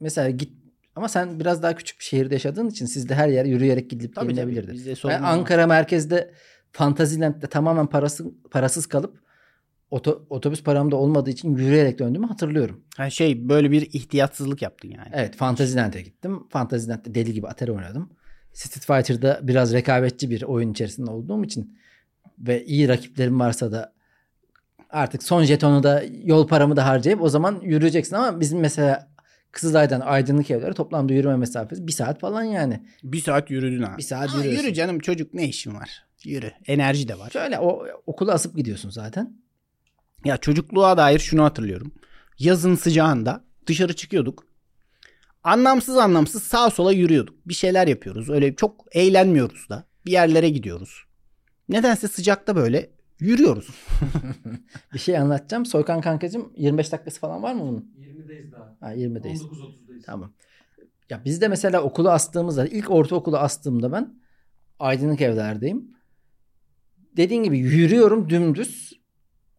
mesela 0.00 0.30
git 0.30 0.52
ama 0.96 1.08
sen 1.08 1.40
biraz 1.40 1.62
daha 1.62 1.76
küçük 1.76 1.98
bir 1.98 2.04
şehirde 2.04 2.34
yaşadığın 2.34 2.68
için 2.68 2.86
sizde 2.86 3.14
her 3.14 3.28
yer 3.28 3.44
yürüyerek 3.44 3.90
gidilip 3.90 4.14
Tabii 4.14 4.34
gelinebilirdi. 4.34 4.94
Ben. 5.04 5.22
Ankara 5.22 5.66
merkezde 5.66 6.34
Fantasyland'de 6.72 7.46
tamamen 7.46 7.86
parası, 7.86 8.24
parasız 8.50 8.86
kalıp 8.86 9.24
oto, 9.90 10.26
otobüs 10.30 10.62
param 10.62 10.90
da 10.90 10.96
olmadığı 10.96 11.30
için 11.30 11.56
yürüyerek 11.56 11.98
döndüğümü 11.98 12.26
hatırlıyorum. 12.26 12.84
Ha 12.96 13.10
şey 13.10 13.48
böyle 13.48 13.70
bir 13.70 13.82
ihtiyatsızlık 13.82 14.62
yaptın 14.62 14.88
yani. 14.88 15.08
Evet 15.12 15.36
Fantasyland'e 15.36 16.02
gittim. 16.02 16.48
Fantasyland'de 16.48 17.14
deli 17.14 17.32
gibi 17.32 17.46
Atari 17.46 17.72
oynadım. 17.72 18.10
Street 18.52 18.86
Fighter'da 18.86 19.40
biraz 19.42 19.72
rekabetçi 19.72 20.30
bir 20.30 20.42
oyun 20.42 20.72
içerisinde 20.72 21.10
olduğum 21.10 21.44
için 21.44 21.78
ve 22.38 22.64
iyi 22.64 22.88
rakiplerim 22.88 23.40
varsa 23.40 23.72
da 23.72 23.93
artık 24.94 25.22
son 25.22 25.42
jetonu 25.44 25.82
da 25.82 26.04
yol 26.24 26.48
paramı 26.48 26.76
da 26.76 26.86
harcayıp 26.86 27.22
o 27.22 27.28
zaman 27.28 27.60
yürüyeceksin 27.62 28.16
ama 28.16 28.40
bizim 28.40 28.60
mesela 28.60 29.08
Kızılay'dan 29.52 30.00
Aydınlık 30.00 30.50
evlere 30.50 30.72
toplamda 30.72 31.12
yürüme 31.12 31.36
mesafesi 31.36 31.86
bir 31.86 31.92
saat 31.92 32.20
falan 32.20 32.42
yani. 32.42 32.86
Bir 33.02 33.20
saat 33.20 33.50
yürüdün 33.50 33.82
ha. 33.82 33.94
Bir 33.98 34.02
saat 34.02 34.28
Ha, 34.30 34.38
yürüyorsun. 34.38 34.62
yürü 34.62 34.74
canım 34.74 34.98
çocuk 34.98 35.34
ne 35.34 35.48
işin 35.48 35.74
var? 35.74 36.04
Yürü. 36.24 36.52
Enerji 36.66 37.08
de 37.08 37.18
var. 37.18 37.30
Şöyle 37.30 37.58
o 37.58 37.86
okula 38.06 38.32
asıp 38.32 38.56
gidiyorsun 38.56 38.90
zaten. 38.90 39.36
Ya 40.24 40.36
çocukluğa 40.36 40.96
dair 40.96 41.18
şunu 41.18 41.44
hatırlıyorum. 41.44 41.92
Yazın 42.38 42.74
sıcağında 42.74 43.44
dışarı 43.66 43.92
çıkıyorduk. 43.96 44.46
Anlamsız 45.44 45.96
anlamsız 45.96 46.42
sağa 46.42 46.70
sola 46.70 46.92
yürüyorduk. 46.92 47.34
Bir 47.46 47.54
şeyler 47.54 47.86
yapıyoruz. 47.86 48.30
Öyle 48.30 48.54
çok 48.54 48.84
eğlenmiyoruz 48.92 49.68
da. 49.68 49.84
Bir 50.06 50.12
yerlere 50.12 50.50
gidiyoruz. 50.50 51.04
Nedense 51.68 52.08
sıcakta 52.08 52.56
böyle 52.56 52.90
yürüyoruz. 53.24 53.68
Bir 54.94 54.98
şey 54.98 55.18
anlatacağım. 55.18 55.66
Soykan 55.66 56.00
kankacığım 56.00 56.52
25 56.56 56.92
dakikası 56.92 57.20
falan 57.20 57.42
var 57.42 57.54
mı 57.54 57.60
bunun? 57.60 57.94
20'deyiz 58.00 58.52
daha. 58.52 58.76
Ha 58.80 58.94
20'deyiz. 58.94 59.46
19.30'dayız. 59.46 60.04
Tamam. 60.06 60.32
Ya 61.10 61.22
biz 61.24 61.40
de 61.40 61.48
mesela 61.48 61.82
okulu 61.82 62.10
astığımızda 62.10 62.66
ilk 62.66 62.90
ortaokulu 62.90 63.36
astığımda 63.38 63.92
ben 63.92 64.14
aydınlık 64.78 65.20
evlerdeyim. 65.20 65.94
Dediğin 67.16 67.42
gibi 67.42 67.58
yürüyorum 67.58 68.30
dümdüz. 68.30 68.92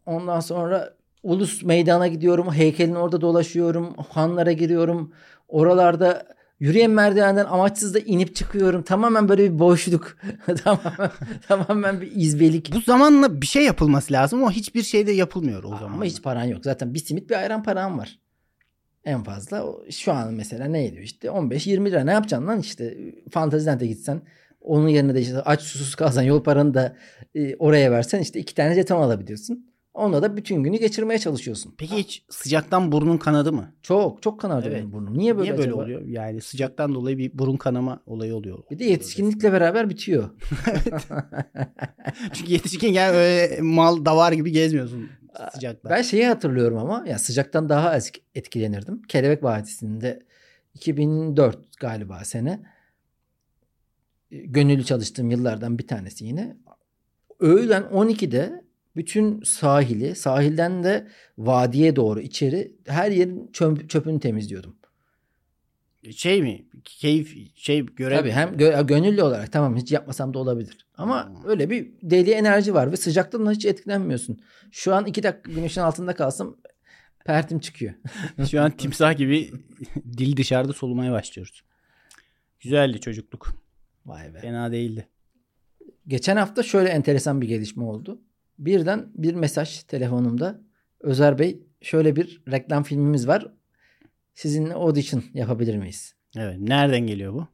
Ondan 0.06 0.40
sonra 0.40 0.98
ulus 1.24 1.64
meydana 1.64 2.08
gidiyorum. 2.08 2.54
Heykelin 2.54 2.96
orada 2.96 3.22
dolaşıyorum. 3.22 3.96
Hanlara 4.10 4.52
giriyorum. 4.52 5.14
Oralarda 5.48 6.35
yürüyen 6.60 6.92
merdivenden 6.92 7.46
amaçsız 7.46 7.94
da 7.94 8.00
inip 8.00 8.36
çıkıyorum. 8.36 8.84
Tamamen 8.84 9.30
böyle 9.30 9.54
bir 9.54 9.60
boşluk. 9.60 10.18
tamamen, 10.64 11.12
tamamen 11.48 12.02
bir 12.02 12.12
izbelik. 12.16 12.74
Bu 12.76 12.82
zamanla 12.82 13.42
bir 13.42 13.48
şey 13.48 13.64
yapılması 13.64 14.14
lazım 14.14 14.40
ama 14.40 14.52
hiçbir 14.52 14.84
şey 14.84 15.08
de 15.08 15.12
yapılmıyor 15.12 15.64
o 15.64 15.68
zaman. 15.68 15.94
Ama 15.94 16.06
hiç 16.06 16.22
paran 16.22 16.44
yok. 16.44 16.64
Zaten 16.64 16.94
bir 16.94 17.00
simit 17.00 17.30
bir 17.30 17.36
ayran 17.36 17.64
paran 17.64 17.98
var. 17.98 18.20
En 19.06 19.24
fazla 19.24 19.66
şu 19.92 20.14
an 20.14 20.34
mesela 20.34 20.66
ne 20.66 20.86
ediyor 20.86 21.04
işte 21.04 21.28
15-20 21.28 21.86
lira 21.86 22.04
ne 22.04 22.12
yapacaksın 22.12 22.48
lan 22.48 22.60
işte 22.60 22.98
Fantasyland'e 23.32 23.88
gitsen 23.88 24.22
onun 24.62 24.88
yerine 24.88 25.16
de 25.16 25.22
işte 25.22 25.42
aç 25.42 25.62
susuz 25.62 25.96
kalsan 25.96 26.22
yol 26.22 26.44
paranı 26.44 26.74
da 26.74 26.96
e, 27.36 27.56
oraya 27.56 27.92
versen 27.92 28.20
işte 28.20 28.40
iki 28.40 28.56
tane 28.56 28.76
jeton 28.76 29.02
alabiliyorsun. 29.02 29.75
Onunla 29.96 30.22
da 30.22 30.38
bütün 30.38 30.64
günü 30.64 30.78
geçirmeye 30.78 31.20
çalışıyorsun. 31.20 31.76
Peki 31.78 31.96
hiç 31.96 32.26
sıcaktan 32.30 32.92
burnun 32.92 33.18
kanadı 33.18 33.54
mı? 33.54 33.74
Çok 33.82 34.22
çok 34.22 34.40
kanardı 34.40 34.68
Evet. 34.68 34.78
benim 34.78 34.92
burnum. 34.92 35.18
Niye 35.18 35.38
böyle 35.38 35.44
Niye 35.50 35.58
böyle 35.58 35.70
acaba? 35.72 35.84
oluyor? 35.84 36.02
Yani 36.06 36.42
sıcaktan 36.42 36.96
dolayı 36.96 37.18
bir 37.18 37.38
burun 37.38 37.58
kanama 37.58 38.02
olayı 38.06 38.36
oluyor. 38.36 38.60
Bir 38.72 38.80
de 38.80 38.86
yetişkinlikle 38.86 39.52
beraber 39.52 39.90
bitiyor. 39.90 40.30
Çünkü 42.34 42.52
yetişkin 42.54 42.94
yani 42.94 43.16
öyle 43.18 43.62
mal 43.62 44.06
davar 44.06 44.32
gibi 44.32 44.52
gezmiyorsun. 44.52 45.10
sıcakta. 45.54 45.90
Ben 45.90 46.02
şeyi 46.02 46.26
hatırlıyorum 46.26 46.78
ama 46.78 47.06
ya 47.08 47.20
sıcaktan 47.20 47.70
daha 47.70 47.90
az 47.90 48.12
etkilenirdim. 48.36 49.02
Kelebek 49.02 49.44
Vadisi'nde 49.44 50.20
2004 50.74 51.80
galiba 51.80 52.26
sene 52.26 52.60
gönüllü 54.32 54.84
çalıştığım 54.84 55.32
yıllardan 55.32 55.78
bir 55.78 55.88
tanesi 55.88 56.26
yine. 56.26 56.58
Öğlen 57.40 57.84
12'de 57.84 58.65
bütün 58.96 59.42
sahili, 59.42 60.16
sahilden 60.16 60.84
de 60.84 61.08
vadiye 61.38 61.96
doğru 61.96 62.20
içeri 62.20 62.76
her 62.88 63.12
yerin 63.12 63.50
çöp, 63.54 63.90
çöpünü 63.90 64.20
temizliyordum. 64.20 64.76
Şey 66.16 66.42
mi? 66.42 66.66
Keyif 66.84 67.58
şey 67.58 67.86
görev. 67.86 68.18
Tabii 68.18 68.32
hem 68.32 68.50
gö- 68.50 68.88
gönüllü 68.88 69.24
olarak 69.24 69.52
tamam 69.52 69.76
hiç 69.78 69.92
yapmasam 69.92 70.34
da 70.34 70.40
olabilir. 70.40 70.88
Ama 70.98 71.28
Hmm. 71.30 71.50
öyle 71.50 71.70
bir 71.70 71.92
deli 72.04 72.32
enerji 72.32 72.74
var 72.74 72.92
ve 72.92 72.98
sıcaktan 72.98 73.52
hiç 73.52 73.66
etkilenmiyorsun. 73.66 74.40
Şu 74.72 74.96
an 74.96 75.06
iki 75.06 75.24
dakika 75.24 75.52
güneşin 75.52 75.82
altında 75.82 76.16
kalsam 76.16 76.58
pertim 77.26 77.60
çıkıyor. 77.60 77.94
Şu 78.52 78.62
an 78.62 78.72
timsah 78.72 79.18
gibi 79.18 79.52
dil 80.18 80.38
dışarıda 80.38 80.74
solumaya 80.74 81.12
başlıyoruz. 81.12 81.64
Güzeldi 82.60 83.00
çocukluk. 83.00 83.56
Vay 84.06 84.34
be. 84.34 84.40
Fena 84.40 84.72
değildi. 84.72 85.08
Geçen 86.08 86.36
hafta 86.38 86.64
şöyle 86.64 86.90
enteresan 86.90 87.42
bir 87.42 87.48
gelişme 87.48 87.84
oldu. 87.84 88.22
Birden 88.60 89.08
bir 89.16 89.34
mesaj 89.34 89.84
telefonumda. 89.84 90.62
Özer 91.00 91.40
Bey 91.40 91.60
şöyle 91.82 92.16
bir 92.16 92.42
reklam 92.52 92.84
filmimiz 92.84 93.28
var. 93.28 93.52
Sizinle 94.34 94.74
audition 94.74 95.24
yapabilir 95.34 95.78
miyiz? 95.78 96.16
Evet. 96.38 96.60
Nereden 96.60 97.00
geliyor 97.00 97.34
bu? 97.34 97.48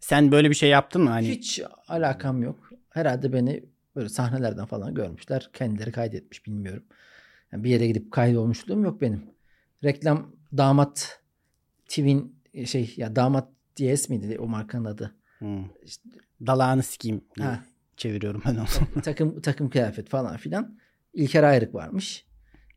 Sen 0.00 0.32
böyle 0.32 0.50
bir 0.50 0.54
şey 0.54 0.70
yaptın 0.70 1.02
mı? 1.02 1.10
Hani 1.10 1.28
Hiç 1.28 1.62
alakam 1.88 2.42
yok. 2.42 2.70
Herhalde 2.90 3.32
beni 3.32 3.64
böyle 3.96 4.08
sahnelerden 4.08 4.66
falan 4.66 4.94
görmüşler. 4.94 5.50
Kendileri 5.52 5.92
kaydetmiş 5.92 6.46
bilmiyorum. 6.46 6.84
Yani 7.52 7.64
bir 7.64 7.70
yere 7.70 7.86
gidip 7.86 8.12
kaydolmuşluğum 8.12 8.84
yok 8.84 9.00
benim. 9.00 9.22
Reklam 9.84 10.32
damat 10.56 11.20
Twin 11.88 12.36
şey 12.66 12.94
ya 12.96 13.16
damat 13.16 13.48
DS 13.80 14.08
miydi 14.08 14.38
o 14.38 14.46
markanın 14.46 14.84
adı? 14.84 15.14
hmm, 15.38 15.64
dalağını 16.46 16.82
sikeyim 16.82 17.24
diye 17.36 17.46
Ha. 17.46 17.64
Çeviriyorum 17.98 18.42
ben 18.46 18.56
onu. 18.56 19.02
takım 19.02 19.40
takım 19.40 19.70
kıyafet 19.70 20.08
falan 20.08 20.36
filan. 20.36 20.78
İlker 21.14 21.42
Ayrık 21.42 21.74
varmış. 21.74 22.28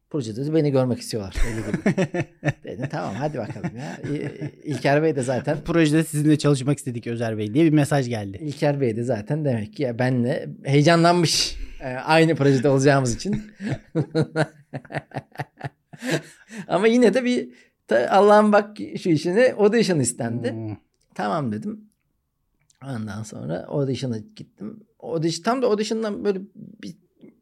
Projede 0.10 0.46
de 0.46 0.54
beni 0.54 0.72
görmek 0.72 1.00
istiyorlar. 1.00 1.36
Öyle 1.48 1.62
gibi. 1.62 1.78
Dedim 2.64 2.90
tamam 2.92 3.16
hadi 3.16 3.38
bakalım 3.38 3.72
ya. 3.78 3.98
İlker 4.64 5.04
Bey 5.04 5.16
de 5.16 5.22
zaten 5.22 5.58
Projede 5.66 6.04
sizinle 6.04 6.38
çalışmak 6.38 6.78
istedik 6.78 7.08
Özer 7.08 7.38
Bey 7.38 7.54
diye 7.54 7.66
bir 7.66 7.74
mesaj 7.74 8.10
geldi. 8.10 8.38
İlker 8.42 8.82
Bey 8.82 8.96
de 8.96 9.04
zaten 9.04 9.46
demek 9.46 9.74
ki 9.74 9.84
ya 9.84 10.00
benle 10.00 10.50
heyecanlanmış. 10.64 11.56
Ee, 11.82 11.88
aynı 11.88 12.36
projede 12.36 12.70
olacağımız 12.70 13.16
için. 13.16 13.44
Ama 16.68 16.88
yine 16.88 17.14
de 17.14 17.24
bir 17.24 17.50
Allah'ın 18.10 18.52
bak 18.54 18.78
şu 19.02 19.10
işine 19.10 19.54
audition 19.54 20.00
istendi. 20.00 20.52
Hmm. 20.52 20.76
Tamam 21.16 21.52
dedim. 21.52 21.91
Ondan 22.86 23.24
sonra 23.24 23.64
audition'a 23.64 24.18
gittim. 24.18 24.80
Audition, 25.00 25.44
tam 25.44 25.62
da 25.62 25.68
audition'dan 25.68 26.26
böyle 26.26 26.42
bir, 26.56 26.96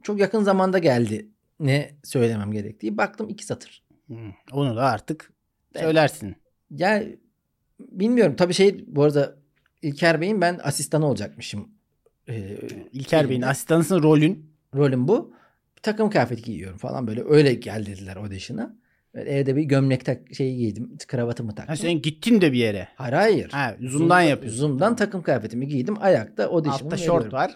çok 0.03 0.19
yakın 0.19 0.43
zamanda 0.43 0.79
geldi 0.79 1.29
ne 1.59 1.95
söylemem 2.03 2.51
gerektiği. 2.51 2.97
Baktım 2.97 3.29
iki 3.29 3.45
satır. 3.45 3.83
Hmm. 4.07 4.31
Onu 4.51 4.75
da 4.75 4.83
artık 4.83 5.33
Evet. 5.75 5.83
söylersin. 5.85 6.35
Ya 6.71 7.03
bilmiyorum. 7.79 8.35
Tabii 8.35 8.53
şey 8.53 8.85
bu 8.87 9.03
arada 9.03 9.35
İlker 9.81 10.21
Bey'in 10.21 10.41
ben 10.41 10.59
asistanı 10.63 11.05
olacakmışım. 11.07 11.67
Ee, 12.29 12.57
İlker 12.91 13.29
Bey'in 13.29 13.41
asistanısın 13.41 14.03
rolün. 14.03 14.53
rolüm 14.75 15.07
bu. 15.07 15.33
Bir 15.77 15.81
takım 15.81 16.09
kıyafet 16.09 16.43
giyiyorum 16.45 16.77
falan 16.77 17.07
böyle. 17.07 17.23
Öyle 17.23 17.53
gel 17.53 17.85
dediler 17.85 18.15
audition'a. 18.17 18.75
Evde 19.15 19.55
bir 19.55 19.63
gömlek 19.63 20.05
tak 20.05 20.17
şeyi 20.33 20.57
giydim. 20.57 20.97
Kravatımı 21.07 21.55
taktım. 21.55 21.67
Ha, 21.67 21.75
sen 21.75 22.01
gittin 22.01 22.41
de 22.41 22.51
bir 22.51 22.57
yere. 22.57 22.87
Hayır 22.95 23.13
hayır. 23.13 23.49
Ha, 23.51 23.75
zoom'dan 23.81 24.21
yapıyorsun. 24.21 24.59
Zoom'dan 24.59 24.95
takım 24.95 25.21
kıyafetimi 25.23 25.67
giydim. 25.67 25.95
Ayakta 25.99 26.43
audition'ımı 26.47 26.85
Altta 26.93 26.97
şort 26.97 27.25
veriyorum. 27.25 27.31
var. 27.37 27.55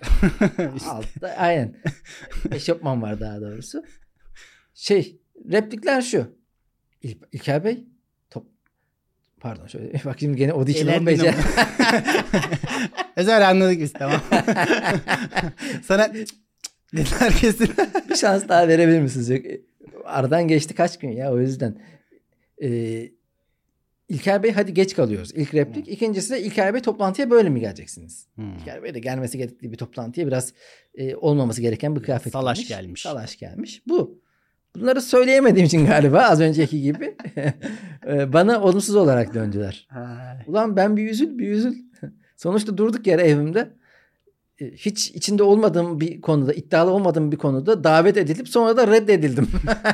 İşte. 0.76 0.90
Altta 0.90 1.28
aynen. 1.38 1.76
Eşofman 2.52 3.02
var 3.02 3.20
daha 3.20 3.42
doğrusu. 3.42 3.84
Şey 4.74 5.20
replikler 5.52 6.02
şu. 6.02 6.26
İl- 7.04 7.18
İlker 7.32 7.64
Bey 7.64 7.84
top 8.30 8.46
pardon 9.40 9.68
şöyle 9.68 9.92
bakayım 10.06 10.36
gene 10.36 10.52
audition'ımı 10.52 10.92
Elendin 10.92 11.08
becer. 11.08 11.34
ama. 11.34 12.04
Özer 13.16 13.42
anladık 13.42 13.80
biz 13.80 13.94
tamam. 13.94 14.22
Sana 15.84 16.14
dediler 16.94 17.34
kesin. 17.42 17.70
bir 18.10 18.16
şans 18.16 18.48
daha 18.48 18.68
verebilir 18.68 19.00
misiniz? 19.02 19.30
Yok, 19.30 19.42
Aradan 20.06 20.48
geçti 20.48 20.76
kaç 20.76 21.00
gün 21.00 21.10
ya 21.12 21.34
o 21.34 21.40
yüzden. 21.40 21.78
Ee, 22.64 23.12
İlker 24.10 24.44
Bey 24.44 24.52
hadi 24.52 24.74
geç 24.74 24.96
kalıyoruz. 24.96 25.32
İlk 25.36 25.54
replik. 25.54 25.88
İkincisi 25.88 26.34
de 26.34 26.42
İlker 26.42 26.74
Bey 26.74 26.82
toplantıya 26.82 27.30
böyle 27.30 27.50
mi 27.50 27.60
geleceksiniz? 27.60 28.28
Hmm. 28.36 28.54
İlker 28.54 28.84
Bey 28.84 28.94
de 28.94 29.00
gelmesi 29.00 29.38
gerektiği 29.38 29.72
bir 29.72 29.78
toplantıya 29.78 30.28
biraz 30.28 30.54
e, 30.96 31.16
olmaması 31.16 31.62
gereken 31.62 31.96
bir 31.96 32.04
kıyafet 32.04 32.34
Salaş 32.34 32.58
giymiş. 32.58 32.70
gelmiş. 32.70 33.02
Salaş 33.02 33.38
gelmiş. 33.38 33.82
Bu. 33.88 34.24
Bunları 34.76 35.02
söyleyemediğim 35.02 35.66
için 35.66 35.86
galiba 35.86 36.22
az 36.22 36.42
önceki 36.42 36.82
gibi 36.82 37.16
e, 38.08 38.34
bana 38.34 38.62
olumsuz 38.62 38.96
olarak 38.96 39.34
döndüler. 39.34 39.88
Ulan 40.48 40.76
ben 40.76 40.98
bir 40.98 41.10
üzül 41.10 41.38
bir 41.38 41.52
üzül. 41.52 41.76
Sonuçta 42.38 42.78
durduk 42.78 43.08
yere 43.08 43.22
evimde. 43.22 43.70
E, 44.62 44.72
Hiç 44.72 45.12
içinde 45.12 45.44
olmadığım 45.44 46.00
bir 46.02 46.22
konuda, 46.22 46.54
iddialı 46.54 46.92
olmadığım 46.92 47.32
bir 47.32 47.38
konuda 47.38 47.84
davet 47.84 48.18
edilip 48.18 48.50
sonra 48.50 48.78
da 48.78 48.88
reddedildim. 48.88 49.48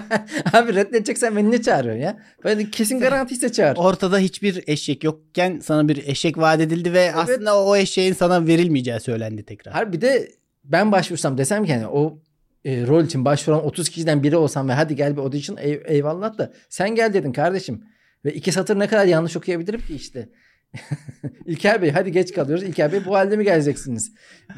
Abi 0.53 0.75
reddedeceksen 0.75 1.35
beni 1.35 1.51
ne 1.51 1.61
çağırıyorsun 1.61 2.01
ya? 2.01 2.19
Böyle 2.43 2.69
kesin 2.71 2.99
garantiyse 2.99 3.51
çağır. 3.51 3.77
Ortada 3.77 4.17
hiçbir 4.17 4.63
eşek 4.67 5.03
yokken 5.03 5.59
sana 5.63 5.87
bir 5.87 6.07
eşek 6.07 6.37
vaat 6.37 6.61
edildi 6.61 6.93
ve 6.93 7.13
aslında 7.15 7.63
o 7.63 7.75
eşeğin 7.75 8.13
sana 8.13 8.47
verilmeyeceği 8.47 8.99
söylendi 8.99 9.43
tekrar. 9.45 9.73
Harbi 9.73 9.93
bir 9.97 10.01
de 10.01 10.31
ben 10.63 10.91
başvursam 10.91 11.37
desem 11.37 11.65
ki 11.65 11.73
hani 11.73 11.87
o 11.87 12.19
e, 12.65 12.87
rol 12.87 13.03
için 13.03 13.25
başvuran 13.25 13.65
30 13.65 13.89
kişiden 13.89 14.23
biri 14.23 14.35
olsam 14.37 14.69
ve 14.69 14.73
hadi 14.73 14.95
gel 14.95 15.13
bir 15.17 15.21
audition 15.21 15.57
ey- 15.57 15.81
eyvallah 15.85 16.37
da 16.37 16.53
sen 16.69 16.95
gel 16.95 17.13
dedin 17.13 17.31
kardeşim. 17.33 17.83
Ve 18.25 18.33
iki 18.33 18.51
satır 18.51 18.79
ne 18.79 18.87
kadar 18.87 19.05
yanlış 19.05 19.37
okuyabilirim 19.37 19.81
ki 19.81 19.95
işte. 19.95 20.29
İlker 21.45 21.81
Bey 21.81 21.91
hadi 21.91 22.11
geç 22.11 22.33
kalıyoruz. 22.33 22.63
İlker 22.63 22.91
Bey 22.91 23.05
bu 23.05 23.15
halde 23.15 23.37
mi 23.37 23.43
geleceksiniz? 23.43 24.11
E, 24.49 24.53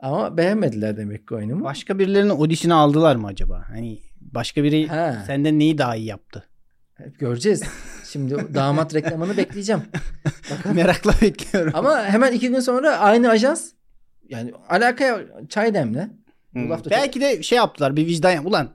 Ama 0.00 0.36
beğenmediler 0.36 0.96
demek 0.96 1.28
ki 1.28 1.34
oyunumu. 1.34 1.64
Başka 1.64 1.98
birilerinin 1.98 2.30
audition'ı 2.30 2.74
aldılar 2.74 3.16
mı 3.16 3.26
acaba? 3.26 3.64
Hani 3.68 4.00
başka 4.20 4.64
biri 4.64 4.86
Ha. 4.88 5.22
senden 5.26 5.58
neyi 5.58 5.78
daha 5.78 5.96
iyi 5.96 6.06
yaptı? 6.06 6.44
Göreceğiz. 7.18 7.62
Şimdi 8.12 8.54
damat 8.54 8.94
reklamını 8.94 9.36
bekleyeceğim. 9.36 9.82
Merakla 10.74 11.12
bekliyorum. 11.22 11.72
Ama 11.76 12.04
hemen 12.04 12.32
iki 12.32 12.48
gün 12.48 12.60
sonra 12.60 12.96
aynı 12.98 13.28
ajans 13.30 13.70
yani 14.28 14.52
alakaya 14.68 15.20
çay 15.48 15.74
demle. 15.74 16.08
Bu 16.54 16.60
Hmm. 16.60 16.70
Belki 16.90 17.20
de 17.20 17.42
şey 17.42 17.56
yaptılar 17.56 17.96
bir 17.96 18.06
vicdan 18.06 18.30
yap. 18.30 18.46
Ulan 18.46 18.68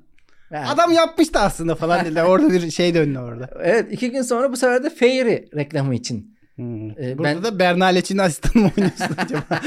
Yani- 0.52 0.68
adam 0.68 0.92
yapmıştı 0.92 1.40
aslında 1.40 1.76
falan 1.76 2.06
dediler. 2.06 2.24
Orada 2.24 2.50
bir 2.54 2.72
şey 2.72 2.94
döndü 2.94 3.20
orada. 3.20 3.50
Evet 3.64 3.92
iki 3.92 4.12
gün 4.12 4.22
sonra 4.22 4.52
bu 4.52 4.58
sefer 4.58 4.84
de 4.84 4.90
Fairy 4.90 5.44
reklamı 5.56 5.96
için. 5.96 6.35
Hmm. 6.56 6.90
Ee, 6.90 7.18
Burada 7.18 7.24
ben- 7.24 7.44
da 7.44 7.60
Berna 7.60 7.86
Leçin'in 7.86 8.20
asistanı 8.20 8.64
mı 8.64 8.72
oynuyorsun 8.78 9.16
acaba? 9.18 9.62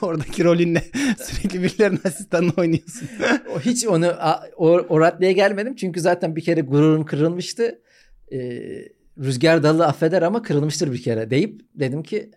Oradaki 0.02 0.44
rolünle 0.44 0.84
sürekli 1.24 1.62
birilerinin 1.62 2.00
asistanını 2.04 2.52
oynuyorsun. 2.56 3.08
O 3.56 3.60
hiç 3.60 3.86
onu 3.86 4.14
o, 4.56 4.68
o 4.68 5.00
raddeye 5.00 5.32
gelmedim 5.32 5.74
çünkü 5.76 6.00
zaten 6.00 6.36
bir 6.36 6.40
kere 6.44 6.60
gururum 6.60 7.04
kırılmıştı. 7.04 7.80
Ee, 8.32 8.38
rüzgar 9.18 9.62
dalı 9.62 9.86
affeder 9.86 10.22
ama 10.22 10.42
kırılmıştır 10.42 10.92
bir 10.92 11.02
kere 11.02 11.30
deyip 11.30 11.60
dedim 11.74 12.02
ki 12.02 12.30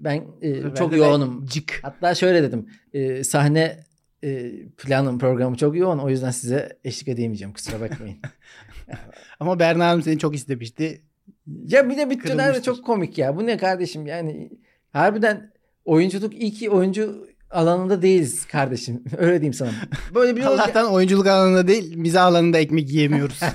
ben 0.00 0.24
e, 0.42 0.60
çok 0.62 0.80
Bende 0.80 0.90
de 0.90 0.96
yoğunum. 0.96 1.46
Cık. 1.46 1.78
Hatta 1.82 2.14
şöyle 2.14 2.42
dedim 2.42 2.66
e, 2.92 3.24
sahne 3.24 3.84
e, 4.24 4.52
planım 4.66 5.18
programı 5.18 5.56
çok 5.56 5.76
yoğun 5.76 5.98
o 5.98 6.10
yüzden 6.10 6.30
size 6.30 6.78
eşlik 6.84 7.08
edemeyeceğim 7.08 7.52
kusura 7.52 7.80
bakmayın. 7.80 8.16
Ama 9.40 9.58
Berna 9.58 9.88
Hanım 9.88 10.02
seni 10.02 10.18
çok 10.18 10.34
istemişti. 10.34 11.02
Ya 11.46 11.90
bir 11.90 11.96
de 11.96 12.10
bütçeler 12.10 12.54
de 12.54 12.62
çok 12.62 12.84
komik 12.84 13.18
ya 13.18 13.36
bu 13.36 13.46
ne 13.46 13.56
kardeşim 13.56 14.06
yani 14.06 14.50
harbiden 14.92 15.52
oyunculuk 15.84 16.34
iyi 16.42 16.52
ki 16.52 16.70
oyuncu 16.70 17.26
alanında 17.50 18.02
değiliz 18.02 18.44
kardeşim 18.44 19.04
öyle 19.18 19.40
diyeyim 19.40 19.54
sana. 19.54 19.70
Böyle 20.14 20.36
bir 20.36 20.42
Allah'tan 20.42 20.92
oyunculuk 20.92 21.26
alanında 21.26 21.68
değil 21.68 21.96
mizah 21.96 22.24
alanında 22.24 22.58
ekmek 22.58 22.90
yiyemiyoruz. 22.90 23.40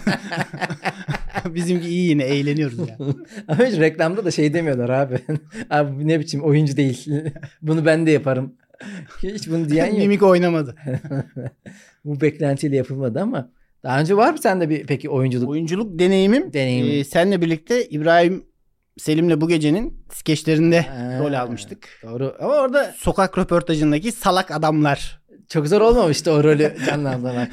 Bizimki 1.56 1.88
iyi 1.88 2.10
yine 2.10 2.24
eğleniyoruz 2.24 2.80
ya. 2.80 2.98
Ama 3.48 3.66
hiç 3.66 3.80
reklamda 3.80 4.26
da 4.26 4.32
şey 4.32 4.54
demiyorlar 4.54 4.90
abi. 4.90 5.20
abi 5.70 6.08
ne 6.08 6.20
biçim 6.20 6.44
oyuncu 6.44 6.78
değil. 6.78 7.10
bunu 7.62 7.86
ben 7.86 8.06
de 8.06 8.12
yaparım. 8.12 8.54
Hiç 9.24 9.50
bunu 9.50 9.70
diyen 9.70 9.86
yok. 9.86 9.98
Mimik 9.98 10.24
oynamadı. 10.24 10.76
bu 12.06 12.22
beklentiyle 12.22 12.76
yapılmadı 12.76 13.22
ama. 13.22 13.50
Daha 13.84 14.00
önce 14.00 14.18
var 14.18 14.32
mı 14.32 14.38
sende 14.38 14.70
bir 14.70 14.88
peki 14.88 15.10
oyunculuk? 15.10 15.50
Oyunculuk 15.50 16.00
deneyimim, 16.00 16.54
Deneyimim. 16.54 17.00
e, 17.00 17.04
senle 17.04 17.42
birlikte 17.42 17.86
İbrahim 17.86 18.46
Selim'le 18.98 19.42
bu 19.42 19.48
gecenin 19.48 20.06
skeçlerinde 20.14 20.82
Ha, 20.82 21.20
rol 21.20 21.34
almıştık. 21.34 21.90
Doğru. 22.04 22.36
Ama 22.40 22.54
orada 22.54 22.94
Sokak 22.98 23.38
röportajındaki 23.38 24.12
salak 24.12 24.52
adamlar 24.52 25.22
Çok 25.50 25.68
zor 25.68 25.82
olmamıştı 25.82 26.32
o 26.32 26.44
rolü 26.44 26.76
canlandırmak. 26.86 27.52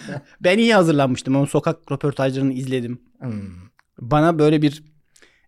Ben 0.40 0.58
iyi 0.58 0.74
hazırlanmıştım. 0.74 1.36
Onun 1.36 1.44
sokak 1.44 1.92
röportajlarını 1.92 2.52
izledim. 2.52 3.02
Hmm. 3.20 3.32
Bana 3.98 4.38
böyle 4.38 4.62
bir 4.62 4.82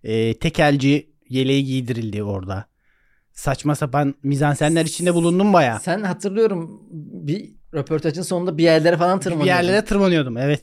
e, 0.05 0.39
tekelci 0.39 1.11
yeleği 1.29 1.65
giydirildi 1.65 2.23
orada. 2.23 2.65
Saçma 3.33 3.75
sapan 3.75 4.15
mizansenler 4.23 4.85
içinde 4.85 5.15
bulundum 5.15 5.53
baya. 5.53 5.79
Sen 5.79 6.03
hatırlıyorum 6.03 6.81
bir 7.27 7.51
röportajın 7.75 8.23
sonunda 8.23 8.59
bir 8.59 8.63
yerlere 8.63 8.97
falan 8.97 9.19
Bir 9.19 9.23
tırmanıyordun. 9.23 9.65
yerlere 9.65 9.85
tırmanıyordum 9.85 10.37
evet. 10.37 10.63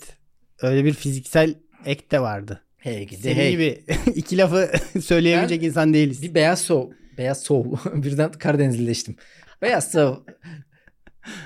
Öyle 0.62 0.86
bir 0.86 0.94
fiziksel 0.94 1.56
ek 1.86 2.12
de 2.12 2.20
vardı. 2.22 2.64
Hey 2.78 3.08
gidi 3.08 3.22
Senin 3.22 3.36
hey. 3.36 3.52
gibi 3.52 3.84
iki 4.16 4.38
lafı 4.38 4.72
söyleyebilecek 5.02 5.64
insan 5.64 5.94
değiliz. 5.94 6.22
Bir 6.22 6.34
beyaz 6.34 6.62
sov. 6.62 6.90
Beyaz 7.18 7.44
sov. 7.44 7.66
Birden 7.94 8.32
Karadenizlileştim. 8.32 9.16
Beyaz 9.62 9.92
sov 9.92 10.16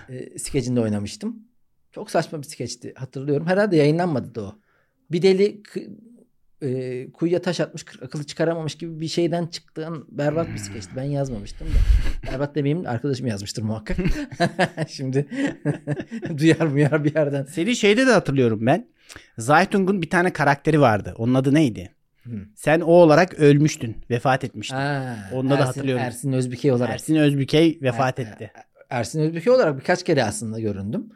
e, 0.09 0.39
skecinde 0.39 0.81
oynamıştım. 0.81 1.39
Çok 1.91 2.11
saçma 2.11 2.41
bir 2.41 2.47
skeçti. 2.47 2.93
Hatırlıyorum. 2.95 3.47
Herhalde 3.47 3.75
yayınlanmadı 3.75 4.35
da 4.35 4.41
o. 4.41 4.55
Bir 5.11 5.21
deli 5.21 5.63
e, 6.61 7.11
kuyuya 7.11 7.41
taş 7.41 7.59
atmış 7.59 7.85
akıllı 8.01 8.23
çıkaramamış 8.23 8.75
gibi 8.75 8.99
bir 8.99 9.07
şeyden 9.07 9.47
çıktığın 9.47 10.05
berbat 10.11 10.47
bir 10.53 10.57
skeçti. 10.57 10.91
Ben 10.95 11.03
yazmamıştım 11.03 11.67
da. 11.67 12.31
Berbat 12.31 12.55
demeyeyim 12.55 12.87
arkadaşım 12.87 13.27
yazmıştır 13.27 13.63
muhakkak. 13.63 13.97
Şimdi 14.89 15.27
duyar 16.37 16.65
muyar 16.65 17.03
bir 17.03 17.15
yerden. 17.15 17.43
Seni 17.43 17.75
şeyde 17.75 18.07
de 18.07 18.11
hatırlıyorum 18.11 18.65
ben. 18.65 18.87
Zaytung'un 19.37 20.01
bir 20.01 20.09
tane 20.09 20.33
karakteri 20.33 20.81
vardı. 20.81 21.13
Onun 21.17 21.33
adı 21.33 21.53
neydi? 21.53 21.91
Hı. 22.23 22.31
Sen 22.55 22.79
o 22.81 22.91
olarak 22.91 23.33
ölmüştün. 23.33 23.97
Vefat 24.09 24.43
etmiştin. 24.43 24.75
Ha, 24.75 25.15
Onu 25.33 25.49
da 25.49 25.53
Ersin, 25.53 25.65
hatırlıyorum. 25.65 26.03
Ersin 26.05 26.33
Özbükey 26.33 26.71
olarak. 26.71 26.93
Ersin 26.93 27.15
Özbükey 27.15 27.79
vefat 27.81 28.19
Er- 28.19 28.23
etti. 28.23 28.51
Ersin 28.89 29.19
Özbükey 29.19 29.53
olarak 29.53 29.79
birkaç 29.79 30.03
kere 30.03 30.23
aslında 30.23 30.59
göründüm. 30.59 31.09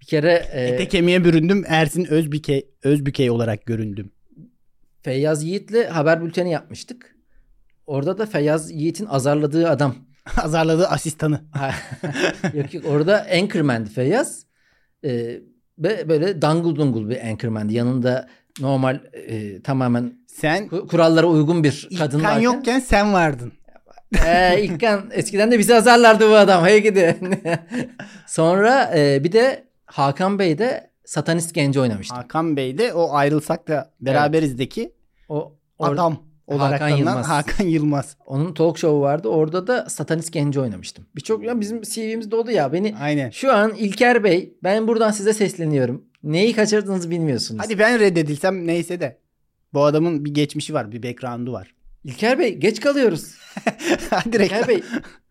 Bir 0.00 0.06
kere 0.06 0.46
e, 0.52 0.64
Ete 0.68 0.88
kemiğe 0.88 1.24
büründüm. 1.24 1.64
Ersin 1.68 2.04
Özbükey, 2.04 2.66
Özbükey 2.82 3.30
olarak 3.30 3.66
göründüm. 3.66 4.10
Feyyaz 5.02 5.44
Yiğit'le 5.44 5.90
haber 5.90 6.24
bülteni 6.24 6.50
yapmıştık. 6.50 7.16
Orada 7.86 8.18
da 8.18 8.26
Feyyaz 8.26 8.70
Yiğit'in 8.70 9.06
azarladığı 9.06 9.68
adam. 9.70 9.94
Azarladığı 10.42 10.86
asistanı. 10.88 11.40
yok 12.54 12.74
yok 12.74 12.84
orada 12.88 13.26
Anchorman'di 13.42 13.90
Feyyaz. 13.90 14.46
Ee, 15.04 15.40
ve 15.78 16.08
böyle 16.08 16.42
dangul 16.42 16.76
dungul 16.76 17.08
bir 17.10 17.26
Anchorman'di. 17.28 17.74
Yanında 17.74 18.28
normal 18.60 19.00
e, 19.12 19.62
tamamen 19.62 20.12
Sen 20.26 20.66
ku- 20.66 20.86
kurallara 20.86 21.26
uygun 21.26 21.64
bir 21.64 21.88
kadın 21.98 22.24
varken. 22.24 22.40
yokken 22.40 22.80
sen 22.80 23.12
vardın. 23.12 23.52
Ee, 24.26 24.62
İlkan 24.62 25.10
eskiden 25.12 25.52
de 25.52 25.58
bizi 25.58 25.74
azarlardı 25.74 26.28
bu 26.30 26.34
adam. 26.36 26.64
Hey 26.64 26.82
gidi. 26.82 27.16
Sonra 28.26 28.92
e, 28.96 29.24
bir 29.24 29.32
de 29.32 29.64
Hakan 29.86 30.38
Bey 30.38 30.58
de 30.58 30.90
satanist 31.04 31.54
genci 31.54 31.80
oynamıştı. 31.80 32.14
Hakan 32.14 32.56
Bey 32.56 32.78
de 32.78 32.92
o 32.92 33.12
ayrılsak 33.14 33.68
da 33.68 33.90
beraberizdeki 34.00 34.92
O 35.28 35.52
or- 35.78 35.94
adam 35.94 36.16
olarak 36.46 36.80
Hakan 36.80 36.96
Yılmaz. 36.96 37.28
Hakan 37.28 37.64
Yılmaz. 37.64 38.16
Onun 38.26 38.54
talk 38.54 38.78
show'u 38.78 39.00
vardı. 39.00 39.28
Orada 39.28 39.66
da 39.66 39.86
satanist 39.90 40.32
genci 40.32 40.60
oynamıştım. 40.60 41.06
Birçok 41.16 41.44
ya 41.44 41.60
bizim 41.60 41.82
CV'miz 41.82 42.30
dolu 42.30 42.50
ya. 42.50 42.72
Beni 42.72 42.94
Aynen. 43.00 43.30
şu 43.30 43.52
an 43.52 43.74
İlker 43.74 44.24
Bey 44.24 44.54
ben 44.62 44.88
buradan 44.88 45.10
size 45.10 45.32
sesleniyorum. 45.32 46.04
Neyi 46.22 46.52
kaçırdığınızı 46.52 47.10
bilmiyorsunuz. 47.10 47.64
Hadi 47.64 47.78
ben 47.78 48.00
reddedilsem 48.00 48.66
neyse 48.66 49.00
de. 49.00 49.18
Bu 49.74 49.84
adamın 49.84 50.24
bir 50.24 50.34
geçmişi 50.34 50.74
var, 50.74 50.92
bir 50.92 51.02
background'u 51.02 51.52
var. 51.52 51.74
İlker 52.04 52.38
Bey 52.38 52.54
geç 52.58 52.80
kalıyoruz. 52.80 53.34
Hadi 54.10 54.38
reklam 54.38 54.60
İlker 54.60 54.68
Bey 54.68 54.82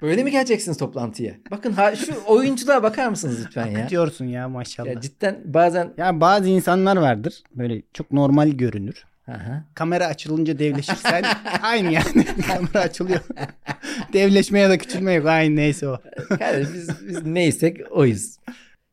böyle 0.01 0.23
mi 0.23 0.31
geleceksiniz 0.31 0.77
toplantıya? 0.77 1.33
Bakın 1.51 1.71
ha, 1.71 1.95
şu 1.95 2.13
oyunculuğa 2.25 2.83
bakar 2.83 3.07
mısınız 3.07 3.45
lütfen 3.45 3.67
ya? 3.67 3.89
diyorsun 3.89 4.25
ya 4.25 4.49
maşallah. 4.49 4.87
ya 4.87 4.93
Ya, 4.93 5.01
cidden 5.01 5.41
bazen 5.45 5.93
bazı 5.97 6.49
insanlar 6.49 6.97
vardır. 6.97 7.43
Böyle 7.55 7.81
çok 7.93 8.11
normal 8.11 8.49
görünür. 8.49 9.05
Aha. 9.27 9.63
Kamera 9.75 10.05
açılınca 10.07 10.59
devleşirsen 10.59 11.23
aynı 11.61 11.91
yani. 11.91 12.25
Kamera 12.47 12.79
açılıyor. 12.79 13.19
Devleşme 14.13 14.59
ya 14.59 14.69
da 14.69 14.77
küçülme 14.77 15.13
yok. 15.13 15.25
Aynı 15.25 15.55
neyse 15.55 15.87
o. 15.87 15.99
Kardeşim 16.29 16.73
biz, 16.73 17.07
biz 17.07 17.25
neysek 17.25 17.77
oyuz. 17.91 18.35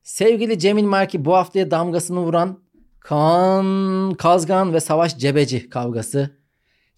Sevgili 0.03 0.59
Cemil 0.59 0.85
Marki 0.85 1.25
bu 1.25 1.35
haftaya 1.35 1.71
damgasını 1.71 2.21
vuran 2.21 2.61
Kaan 3.01 4.15
Kazgan 4.15 4.75
ve 4.75 4.81
Savaş 4.81 5.19
Cebeci 5.19 5.71
kavgası. 5.71 6.38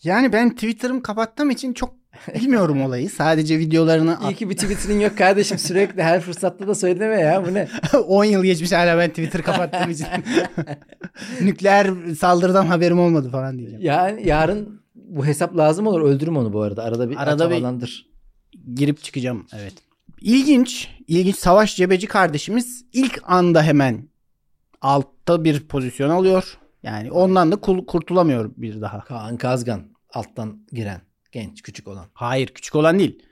Yani 0.05 0.33
ben 0.33 0.51
Twitter'ımı 0.51 1.03
kapattığım 1.03 1.51
için 1.51 1.73
çok 1.73 1.95
bilmiyorum 2.35 2.83
olayı. 2.87 3.11
Sadece 3.11 3.59
videolarını 3.59 4.19
İyi 4.29 4.35
ki 4.35 4.51
bir 4.51 4.55
Twitter'ın 4.55 5.01
yok 5.01 5.19
kardeşim 5.19 5.59
sürekli 5.59 6.03
her 6.03 6.21
fırsatta 6.21 6.69
da 6.69 6.75
söyleme 6.75 7.21
ya 7.21 7.47
bu 7.47 7.55
ne? 7.55 7.69
10 7.99 8.25
yıl 8.25 8.45
geçmiş 8.45 8.73
hala 8.73 8.99
ben 8.99 9.09
Twitter 9.11 9.43
kapattığım 9.43 9.91
için. 9.91 10.07
Nükleer 11.41 12.15
saldırıdan 12.19 12.67
haberim 12.67 13.01
olmadı 13.01 13.31
falan 13.31 13.59
diyeceğim. 13.59 13.85
Yani 13.85 14.29
yarın 14.29 14.83
bu 14.95 15.27
hesap 15.27 15.57
lazım 15.57 15.87
olur 15.87 16.03
öldürüm 16.03 16.37
onu 16.37 16.53
bu 16.53 16.63
arada 16.63 16.83
arada 16.83 17.11
bir 17.11 17.17
Arada 17.17 17.51
bir-. 17.51 18.11
Girip 18.75 19.03
çıkacağım 19.03 19.47
evet. 19.53 19.75
İlginç. 20.21 20.89
ilginç 21.07 21.37
Savaş 21.37 21.77
Cebeci 21.77 22.07
kardeşimiz 22.07 22.85
ilk 22.93 23.21
anda 23.23 23.63
hemen 23.63 24.09
altta 24.81 25.45
bir 25.45 25.69
pozisyon 25.69 26.11
alıyor. 26.11 26.59
Yani 26.83 27.11
ondan 27.13 27.53
da 27.53 27.57
kurtulamıyor 27.87 28.51
bir 28.57 28.81
daha. 28.81 29.01
Kaan 29.05 29.37
Kazgan 29.37 29.83
alttan 30.15 30.67
giren 30.73 31.01
genç 31.33 31.63
küçük 31.63 31.89
olan. 31.89 32.07
Hayır 32.13 32.47
küçük 32.47 32.75
olan 32.75 32.99
değil. 32.99 33.23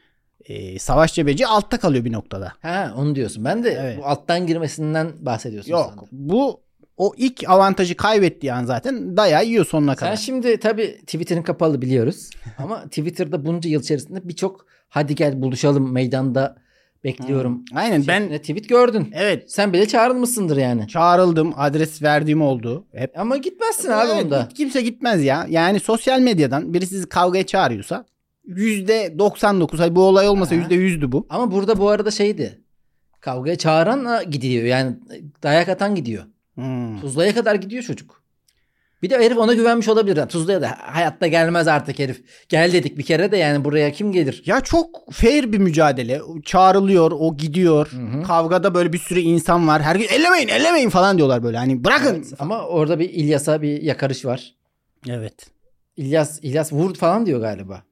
Ee, 0.44 0.78
Savaş 0.78 1.14
Cebeci 1.14 1.46
altta 1.46 1.78
kalıyor 1.78 2.04
bir 2.04 2.12
noktada. 2.12 2.52
Ha 2.62 2.94
onu 2.96 3.14
diyorsun. 3.14 3.44
Ben 3.44 3.64
de 3.64 3.70
Evet. 3.80 3.98
bu 3.98 4.06
alttan 4.06 4.46
girmesinden 4.46 5.12
bahsediyorsun 5.20 5.70
Yok 5.70 5.86
sandım. 5.88 6.08
bu 6.12 6.60
o 6.96 7.12
ilk 7.16 7.48
avantajı 7.50 7.96
kaybettiği 7.96 8.52
an 8.52 8.64
zaten 8.64 9.16
dayağı 9.16 9.44
yiyor 9.46 9.64
sonuna 9.64 9.90
Sen 9.90 9.96
kadar. 10.00 10.16
şimdi 10.16 10.60
tabii 10.60 10.98
Twitter'ın 11.00 11.42
kapalı 11.42 11.82
biliyoruz. 11.82 12.30
Ama 12.58 12.82
Twitter'da 12.84 13.46
bunca 13.46 13.70
yıl 13.70 13.80
içerisinde 13.80 14.28
birçok 14.28 14.66
hadi 14.88 15.14
gel 15.14 15.42
buluşalım 15.42 15.92
meydanda 15.92 16.56
bekliyorum. 17.04 17.64
Aynen 17.74 18.04
ben 18.08 18.20
şeklinde 18.20 18.38
tweet 18.40 18.68
gördün. 18.68 19.08
evet 19.12 19.52
Sen 19.52 19.72
bile 19.72 19.88
çağrılmışsındır 19.88 20.56
yani. 20.56 20.88
çağrıldım 20.88 21.52
adres 21.56 22.02
verdiğim 22.02 22.42
oldu. 22.42 22.86
Hep 22.94 23.18
Ama 23.18 23.36
gitmezsin 23.36 23.90
abi 23.90 24.10
Evet, 24.14 24.24
onda. 24.24 24.48
Kimse 24.54 24.82
gitmez 24.82 25.24
ya. 25.24 25.46
Yani 25.50 25.80
sosyal 25.80 26.20
medyadan 26.20 26.74
biri 26.74 26.86
sizi 26.86 27.08
kavgaya 27.08 27.46
çağırıyorsa 27.46 28.04
%99 28.48 29.76
hadi 29.78 29.96
bu 29.96 30.02
olay 30.02 30.28
olmasa 30.28 30.54
Aha. 30.54 30.62
%100'dü 30.62 31.12
bu. 31.12 31.26
Ama 31.30 31.50
burada 31.52 31.78
bu 31.78 31.88
arada 31.88 32.10
şeydi. 32.10 32.58
Kavgaya 33.20 33.56
çağıran 33.56 34.30
gidiyor. 34.30 34.64
Yani 34.64 34.96
dayak 35.42 35.68
atan 35.68 35.94
gidiyor. 35.94 36.24
Hmm. 36.54 37.00
Tuzla'ya 37.00 37.34
kadar 37.34 37.54
gidiyor 37.54 37.82
çocuk. 37.82 38.22
Bir 39.02 39.10
de 39.10 39.18
herif 39.18 39.38
ona 39.38 39.54
güvenmiş 39.54 39.88
olabilir. 39.88 40.16
Yani 40.16 40.28
Tuzla'ya 40.28 40.62
da 40.62 40.76
hayatta 40.80 41.26
gelmez 41.26 41.68
artık 41.68 41.98
herif. 41.98 42.22
Gel 42.48 42.72
dedik 42.72 42.98
bir 42.98 43.02
kere 43.02 43.32
de 43.32 43.36
yani 43.36 43.64
buraya 43.64 43.92
kim 43.92 44.12
gelir? 44.12 44.42
Ya 44.46 44.60
çok 44.60 45.12
fair 45.12 45.52
bir 45.52 45.58
mücadele. 45.58 46.20
Çağrılıyor, 46.44 47.12
o 47.12 47.36
gidiyor. 47.36 47.88
Hı 47.90 48.18
hı. 48.18 48.22
Kavgada 48.22 48.74
böyle 48.74 48.92
bir 48.92 48.98
sürü 48.98 49.20
insan 49.20 49.68
var. 49.68 49.82
Herkes 49.82 50.12
ellemeyin, 50.12 50.48
ellemeyin 50.48 50.90
falan 50.90 51.18
diyorlar 51.18 51.42
böyle. 51.42 51.58
Hani 51.58 51.84
bırakın. 51.84 52.14
Evet, 52.14 52.32
ama 52.38 52.66
orada 52.66 52.98
bir 52.98 53.10
İlyas'a 53.10 53.62
bir 53.62 53.82
yakarış 53.82 54.24
var. 54.24 54.54
Evet. 55.08 55.46
İlyas 55.96 56.38
İlyas 56.42 56.72
vur 56.72 56.94
falan 56.94 57.26
diyor 57.26 57.40
galiba. 57.40 57.82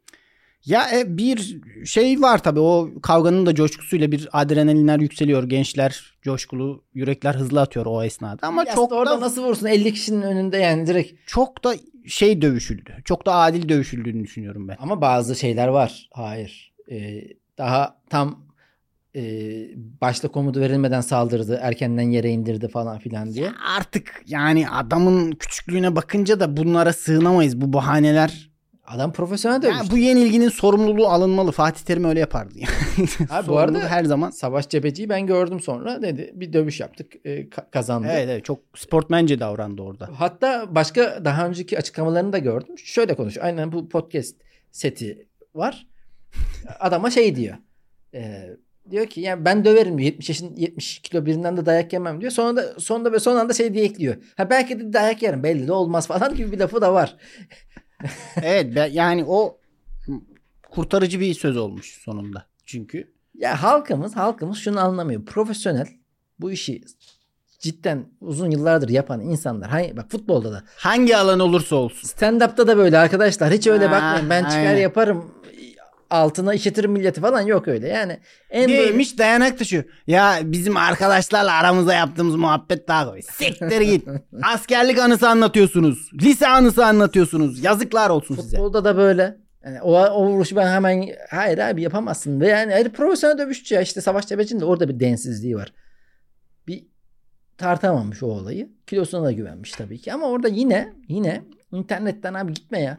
Ya 0.66 0.90
e, 0.98 1.18
bir 1.18 1.60
şey 1.84 2.22
var 2.22 2.42
tabii 2.42 2.60
o 2.60 2.90
kavganın 3.02 3.46
da 3.46 3.54
coşkusuyla 3.54 4.12
bir 4.12 4.28
adrenalinler 4.32 4.98
yükseliyor. 5.00 5.44
Gençler 5.44 6.14
coşkulu, 6.22 6.84
yürekler 6.94 7.34
hızlı 7.34 7.60
atıyor 7.60 7.86
o 7.86 8.02
esnada. 8.02 8.46
Ama 8.46 8.62
İlyas 8.62 8.74
çok 8.74 8.90
da 8.90 8.94
orada 8.94 9.10
da 9.16 9.20
nasıl 9.20 9.44
vursun 9.44 9.66
50 9.66 9.92
kişinin 9.92 10.22
önünde 10.22 10.56
yani 10.56 10.86
direkt. 10.86 11.20
çok 11.26 11.64
da 11.64 11.74
şey 12.06 12.42
dövüşüldü. 12.42 12.94
Çok 13.04 13.26
da 13.26 13.34
adil 13.34 13.68
dövüşüldüğünü 13.68 14.24
düşünüyorum 14.24 14.68
ben. 14.68 14.76
Ama 14.80 15.00
bazı 15.00 15.36
şeyler 15.36 15.68
var. 15.68 16.08
Hayır. 16.12 16.74
Ee, 16.90 17.22
daha 17.58 17.98
tam 18.10 18.46
e, 19.16 19.22
başta 20.00 20.28
komutu 20.28 20.60
verilmeden 20.60 21.00
saldırdı. 21.00 21.58
Erkenden 21.62 22.10
yere 22.10 22.30
indirdi 22.30 22.68
falan 22.68 22.98
filan 22.98 23.32
diye. 23.32 23.50
Artık 23.78 24.22
yani 24.26 24.68
adamın 24.70 25.32
küçüklüğüne 25.32 25.96
bakınca 25.96 26.40
da 26.40 26.56
bunlara 26.56 26.92
sığınamayız. 26.92 27.60
Bu 27.60 27.72
bahaneler. 27.72 28.45
Adam 28.86 29.12
profesyonel 29.12 29.54
Ya 29.54 29.62
dövmüş. 29.62 29.90
bu 29.90 29.96
yenilginin 29.98 30.48
sorumluluğu 30.48 31.06
alınmalı. 31.08 31.52
Fatih 31.52 31.84
Terim 31.84 32.04
öyle 32.04 32.20
yapardı. 32.20 32.54
Yani. 32.58 33.08
Abi 33.30 33.48
bu 33.48 33.58
arada 33.58 33.78
her 33.78 34.04
zaman. 34.04 34.30
Savaş 34.30 34.68
Cebeci'yi 34.68 35.08
ben 35.08 35.26
gördüm 35.26 35.60
sonra 35.60 36.02
dedi 36.02 36.30
bir 36.34 36.52
dövüş 36.52 36.80
yaptık 36.80 37.12
e, 37.24 37.30
ka- 37.30 37.70
kazandı. 37.70 38.08
Evet 38.10 38.28
evet 38.30 38.44
çok 38.44 38.60
sportmence 38.76 39.40
davrandı 39.40 39.82
orada. 39.82 40.10
Hatta 40.18 40.74
başka 40.74 41.24
daha 41.24 41.46
önceki 41.46 41.78
açıklamalarını 41.78 42.32
da 42.32 42.38
gördüm. 42.38 42.78
Şöyle 42.78 43.14
konuşuyor. 43.14 43.46
Aynen 43.46 43.72
bu 43.72 43.88
podcast 43.88 44.36
seti 44.70 45.26
var. 45.54 45.86
Adama 46.80 47.10
şey 47.10 47.36
diyor. 47.36 47.56
E, 48.14 48.50
diyor 48.90 49.06
ki 49.06 49.20
yani 49.20 49.44
ben 49.44 49.64
döverim 49.64 49.98
diyor. 49.98 50.06
70 50.06 50.28
yaşın 50.28 50.56
70 50.56 50.98
kilo 50.98 51.26
birinden 51.26 51.56
de 51.56 51.66
dayak 51.66 51.92
yemem 51.92 52.20
diyor. 52.20 52.32
Sonra 52.32 52.56
da 52.56 52.80
sonunda 52.80 53.12
ve 53.12 53.18
son 53.20 53.36
anda 53.36 53.52
şey 53.52 53.74
diye 53.74 53.84
ekliyor. 53.84 54.16
Ha 54.36 54.50
belki 54.50 54.80
de 54.80 54.92
dayak 54.92 55.22
yerim 55.22 55.42
belli 55.42 55.66
de 55.68 55.72
olmaz 55.72 56.06
falan 56.08 56.34
gibi 56.34 56.52
bir 56.52 56.58
lafı 56.58 56.80
da 56.80 56.94
var. 56.94 57.16
Evet 58.42 58.76
ben- 58.76 58.90
yani 58.92 59.24
o 59.28 59.58
kurtarıcı 60.70 61.20
bir 61.20 61.34
söz 61.34 61.56
olmuş 61.56 61.98
sonunda. 62.04 62.46
Çünkü 62.66 63.12
Ya 63.34 63.62
halkımız 63.62 64.16
halkımız 64.16 64.58
şunu 64.58 64.80
anlamıyor. 64.80 65.24
Profesyonel 65.24 65.86
bu 66.40 66.52
işi 66.52 66.82
cidden 67.58 68.06
uzun 68.20 68.50
yıllardır 68.50 68.88
yapan 68.88 69.20
insanlar. 69.20 69.70
Hani 69.70 69.96
bak 69.96 70.10
futbolda 70.10 70.52
da 70.52 70.64
Hangi 70.76 71.16
alan 71.16 71.40
olursa 71.40 71.76
olsun. 71.76 72.08
stand-up'ta 72.08 72.66
da 72.66 72.76
böyle 72.76 72.98
arkadaşlar. 72.98 73.52
Hiç 73.52 73.66
öyle 73.66 73.86
Ha, 73.86 73.92
bakmayın. 73.92 74.30
Ben 74.30 74.42
çıkar 74.44 74.58
aynen. 74.58 74.76
yaparım 74.80 75.30
altına 76.10 76.54
işletirim 76.54 76.92
milleti 76.92 77.20
falan 77.20 77.40
yok 77.40 77.68
öyle. 77.68 77.88
Yani 77.88 78.20
en 78.50 78.68
böyle 78.68 78.82
Neymiş 78.82 79.18
dayanak 79.18 79.58
taşı. 79.58 79.84
Ya 80.06 80.38
bizim 80.42 80.76
arkadaşlarla 80.76 81.52
aramızda 81.52 81.94
yaptığımız 81.94 82.34
muhabbet 82.34 82.88
daha 82.88 83.04
kolay. 83.04 83.22
Siktir 83.22 83.80
git. 83.80 84.08
Askerlik 84.42 84.98
anısı 84.98 85.28
anlatıyorsunuz. 85.28 86.10
Lise 86.14 86.48
anısı 86.48 86.86
anlatıyorsunuz. 86.86 87.64
Yazıklar 87.64 88.10
olsun 88.10 88.34
size. 88.36 88.56
Futbolda 88.56 88.84
da 88.84 88.96
böyle. 88.96 89.36
Yani 89.64 89.82
o, 89.82 89.92
o 89.92 90.26
vuruşu 90.26 90.56
ben 90.56 90.66
hemen 90.66 91.08
hayır 91.30 91.58
abi 91.58 91.82
yapamazsın. 91.82 92.40
Ve 92.40 92.48
yani 92.48 92.72
hayır, 92.72 92.88
profesyonel 92.88 93.38
dövüşçü 93.38 93.74
ya 93.74 93.80
işte 93.80 94.00
Savaş 94.00 94.26
Cebeci'nin 94.26 94.60
de 94.60 94.64
orada 94.64 94.88
bir 94.88 95.00
densizliği 95.00 95.56
var. 95.56 95.72
Bir 96.66 96.86
tartamamış 97.58 98.22
o 98.22 98.26
olayı. 98.26 98.68
Kilosuna 98.86 99.24
da 99.24 99.32
güvenmiş 99.32 99.72
tabii 99.72 99.98
ki. 99.98 100.12
Ama 100.12 100.26
orada 100.26 100.48
yine 100.48 100.92
yine 101.08 101.42
internetten 101.72 102.34
abi 102.34 102.54
gitme 102.54 102.80
ya. 102.80 102.98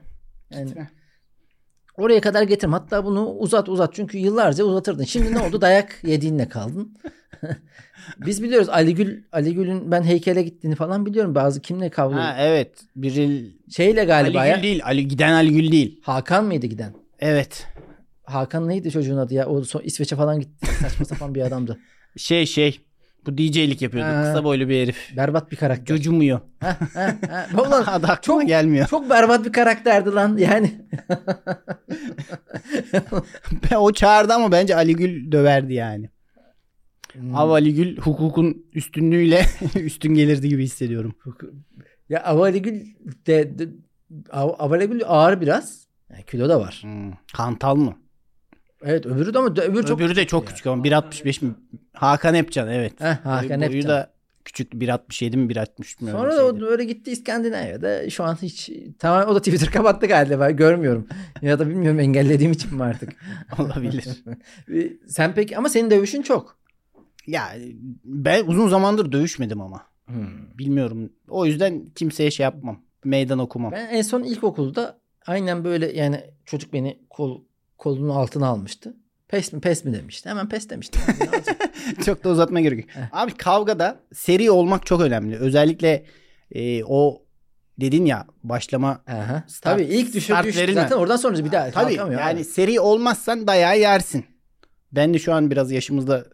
Yani 0.51 0.87
oraya 1.97 2.21
kadar 2.21 2.43
getirme. 2.43 2.73
Hatta 2.73 3.05
bunu 3.05 3.29
uzat 3.29 3.69
uzat. 3.69 3.93
Çünkü 3.93 4.17
yıllarca 4.17 4.63
uzatırdın. 4.63 5.03
Şimdi 5.03 5.33
ne 5.33 5.39
oldu? 5.39 5.61
Dayak 5.61 5.99
yediğinle 6.03 6.49
kaldın. 6.49 6.97
Biz 8.17 8.43
biliyoruz 8.43 8.69
Ali 8.69 8.95
Gül 8.95 9.23
Ali 9.31 9.53
Gül'ün 9.53 9.91
ben 9.91 10.03
heykele 10.03 10.43
gittiğini 10.43 10.75
falan 10.75 11.05
biliyorum. 11.05 11.35
Bazı 11.35 11.61
kimle 11.61 11.89
kavga 11.89 12.15
Ha 12.15 12.35
evet. 12.39 12.81
Biri 12.95 13.51
Şeyle 13.75 14.03
galiba 14.03 14.39
Ali 14.39 14.49
ya. 14.49 14.55
Gül 14.55 14.63
değil. 14.63 14.85
Ali 14.85 15.07
giden 15.07 15.33
Ali 15.33 15.53
Gül 15.53 15.71
değil. 15.71 16.01
Hakan 16.03 16.45
mıydı 16.45 16.65
giden? 16.65 16.93
Evet. 17.19 17.67
Hakan 18.23 18.67
neydi 18.67 18.91
çocuğun 18.91 19.17
adı 19.17 19.33
ya? 19.33 19.45
O 19.45 19.63
son 19.63 19.81
İsveç'e 19.81 20.15
falan 20.15 20.39
gitti. 20.39 20.67
Saçma 20.81 21.05
sapan 21.05 21.35
bir 21.35 21.41
adamdı. 21.41 21.77
Şey 22.17 22.45
şey. 22.45 22.79
Bu 23.25 23.37
DJ'lik 23.37 23.81
yapıyordu. 23.81 24.09
Ha. 24.09 24.23
Kısa 24.23 24.43
boylu 24.43 24.69
bir 24.69 24.81
herif. 24.83 25.13
Berbat 25.17 25.51
bir 25.51 25.55
karakter. 25.57 25.85
Cocumuyor. 25.95 26.39
Ulan 27.53 27.83
Adı 27.87 28.07
aklıma 28.07 28.41
çok- 28.41 28.47
gelmiyor. 28.47 28.87
çok 28.87 29.09
berbat 29.09 29.45
bir 29.45 29.51
karakterdi 29.51 30.09
lan. 30.11 30.37
Yani 30.37 30.71
o 33.77 33.91
çağırdı 33.91 34.33
ama 34.33 34.51
bence 34.51 34.75
Ali 34.75 34.95
Gül 34.95 35.31
döverdi 35.31 35.73
yani. 35.73 36.09
Hmm. 37.13 37.35
Ama 37.35 37.53
Ali 37.53 37.73
Gül 37.75 37.97
hukukun 37.97 38.65
üstünlüğüyle 38.73 39.41
üstün 39.75 40.13
gelirdi 40.13 40.49
gibi 40.49 40.63
hissediyorum. 40.63 41.15
ya 42.09 42.23
Avaligül 42.23 42.81
de, 43.27 43.59
de 43.59 43.67
Av- 44.31 44.55
Avaligül 44.59 45.01
ağır 45.05 45.41
biraz. 45.41 45.87
Yani 46.09 46.23
kilo 46.25 46.49
da 46.49 46.59
var. 46.59 46.79
Hmm. 46.81 47.11
Hantal 47.33 47.75
mı? 47.75 47.97
Evet 48.87 49.05
öbürü 49.05 49.33
de 49.33 49.37
ama 49.37 49.49
öbürü 49.49 49.85
çok 49.85 49.99
Öbürü 50.01 50.15
de 50.15 50.27
çok 50.27 50.47
küçük 50.47 50.67
ama 50.67 50.83
1.65 50.83 51.45
mi? 51.45 51.55
Hakan 51.93 52.35
Epcan 52.35 52.69
evet. 52.69 52.93
Heh, 53.01 53.25
Hakan 53.25 53.61
Boyu 53.61 53.69
Epcan. 53.77 53.89
da 53.89 54.13
küçük 54.45 54.73
1.67 54.73 55.37
mi 55.37 55.53
1.63 55.53 56.03
mü? 56.03 56.11
Sonra 56.11 56.45
o 56.45 56.59
böyle 56.59 56.83
gitti 56.83 57.11
İskandinavya'da. 57.11 58.09
Şu 58.09 58.23
an 58.23 58.37
hiç 58.41 58.71
tamam 58.99 59.29
o 59.29 59.35
da 59.35 59.39
Twitter 59.39 59.71
kapattı 59.71 60.07
galiba. 60.07 60.51
Görmüyorum. 60.51 61.07
ya 61.41 61.59
da 61.59 61.69
bilmiyorum 61.69 61.99
engellediğim 61.99 62.51
için 62.51 62.75
mi 62.75 62.83
artık. 62.83 63.13
olabilir. 63.59 64.05
Sen 65.07 65.33
peki 65.35 65.57
ama 65.57 65.69
senin 65.69 65.91
dövüşün 65.91 66.21
çok. 66.21 66.57
ya 67.27 67.53
ben 68.03 68.43
uzun 68.47 68.67
zamandır 68.67 69.11
dövüşmedim 69.11 69.61
ama. 69.61 69.83
Hmm. 70.05 70.57
Bilmiyorum. 70.57 71.09
O 71.29 71.45
yüzden 71.45 71.85
kimseye 71.95 72.31
şey 72.31 72.43
yapmam. 72.43 72.81
Meydan 73.03 73.39
okumam. 73.39 73.71
Ben 73.71 73.87
en 73.89 74.01
son 74.01 74.23
ilkokulda 74.23 74.99
aynen 75.25 75.63
böyle 75.63 75.91
yani 75.97 76.23
çocuk 76.45 76.73
beni 76.73 76.99
kol 77.09 77.41
kolunun 77.77 78.09
altına 78.09 78.47
almıştı. 78.47 78.97
Pes 79.27 79.53
mi 79.53 79.61
pes 79.61 79.85
mi 79.85 79.93
demişti. 79.93 80.29
Hemen 80.29 80.49
pes 80.49 80.67
olacak? 81.33 81.57
çok 82.05 82.23
da 82.23 82.29
uzatma 82.29 82.59
gerek 82.59 82.79
yok. 82.79 82.89
Abi 83.11 83.33
kavgada 83.33 83.99
seri 84.13 84.51
olmak 84.51 84.85
çok 84.85 85.01
önemli. 85.01 85.35
Özellikle 85.37 86.05
e, 86.51 86.83
o 86.83 87.21
dedin 87.81 88.05
ya 88.05 88.27
başlama 88.43 88.89
Aha. 89.07 89.43
Start- 89.47 89.61
Tabii 89.79 89.83
ilk 89.83 90.07
düşür 90.13 90.33
start. 90.33 90.53
Zaten 90.73 90.95
oradan 90.97 91.15
sonra 91.15 91.45
bir 91.45 91.51
daha 91.51 91.71
Tabii 91.71 91.93
yani 91.93 92.21
abi. 92.21 92.43
seri 92.43 92.79
olmazsan 92.79 93.47
dayağı 93.47 93.79
yersin. 93.79 94.25
Ben 94.91 95.13
de 95.13 95.19
şu 95.19 95.33
an 95.33 95.51
biraz 95.51 95.71
yaşımızda 95.71 96.25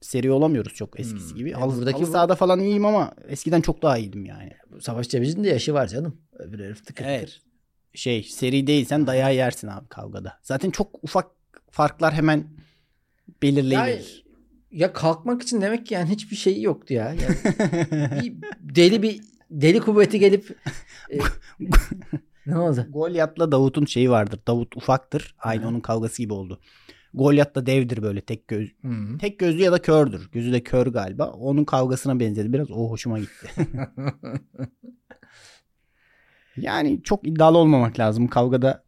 seri 0.00 0.30
olamıyoruz 0.30 0.74
çok 0.74 1.00
eskisi 1.00 1.30
Hmm. 1.30 1.36
gibi. 1.36 1.50
Yani 1.50 1.60
Halı, 1.60 1.76
buradaki 1.76 1.98
halı 1.98 2.06
bu- 2.08 2.12
sahada 2.12 2.34
falan 2.34 2.60
iyiyim 2.60 2.84
ama 2.84 3.12
eskiden 3.28 3.60
çok 3.60 3.82
daha 3.82 3.98
iyiydim 3.98 4.24
yani. 4.24 4.52
Savaş 4.80 5.08
Cebeci'nin 5.08 5.44
de 5.44 5.48
yaşı 5.48 5.74
var 5.74 5.86
canım. 5.86 6.20
Öbür 6.38 6.64
herif 6.64 6.86
tıkır 6.86 7.04
Evet. 7.04 7.20
tıkır. 7.28 7.42
Şey 7.94 8.22
seri 8.22 8.66
değilsen 8.66 9.06
dayağı 9.06 9.34
yersin 9.34 9.68
abi 9.68 9.88
kavgada. 9.88 10.38
Zaten 10.42 10.70
çok 10.70 11.04
ufak 11.04 11.26
farklar 11.70 12.14
hemen 12.14 12.36
Ya, 12.38 12.44
belirleyiverir. 13.42 14.24
ya 14.70 14.92
kalkmak 14.92 15.42
için 15.42 15.60
demek 15.60 15.86
ki 15.86 15.94
yani 15.94 16.10
hiçbir 16.10 16.36
şey 16.36 16.62
yoktu 16.62 16.94
ya. 16.94 17.04
Yani 17.14 17.36
bir 18.22 18.34
deli 18.60 19.02
bir 19.02 19.20
deli 19.50 19.80
kuvveti 19.80 20.18
gelip 20.18 20.58
e, 21.12 21.18
ne 22.46 22.58
oldu? 22.58 22.86
Golyat'la 22.90 23.52
Davut'un 23.52 23.84
şeyi 23.84 24.10
vardır. 24.10 24.40
Davut 24.46 24.76
ufaktır. 24.76 25.34
Aynı 25.38 25.62
Hı. 25.64 25.68
onun 25.68 25.80
kavgası 25.80 26.22
gibi 26.22 26.32
oldu. 26.32 26.60
Golyat 27.14 27.54
da 27.54 27.66
devdir 27.66 28.02
böyle 28.02 28.20
tek 28.20 28.48
göz. 28.48 28.68
Hı. 28.82 29.18
Tek 29.18 29.38
gözlü 29.38 29.62
ya 29.62 29.72
da 29.72 29.82
kördür. 29.82 30.28
Gözü 30.32 30.52
de 30.52 30.62
kör 30.62 30.86
galiba. 30.86 31.30
Onun 31.30 31.64
kavgasına 31.64 32.20
benzedi 32.20 32.52
biraz. 32.52 32.70
O 32.70 32.90
hoşuma 32.90 33.18
gitti. 33.18 33.46
yani 36.62 37.02
çok 37.02 37.26
iddialı 37.26 37.58
olmamak 37.58 37.98
lazım. 37.98 38.28
Kavgada 38.28 38.84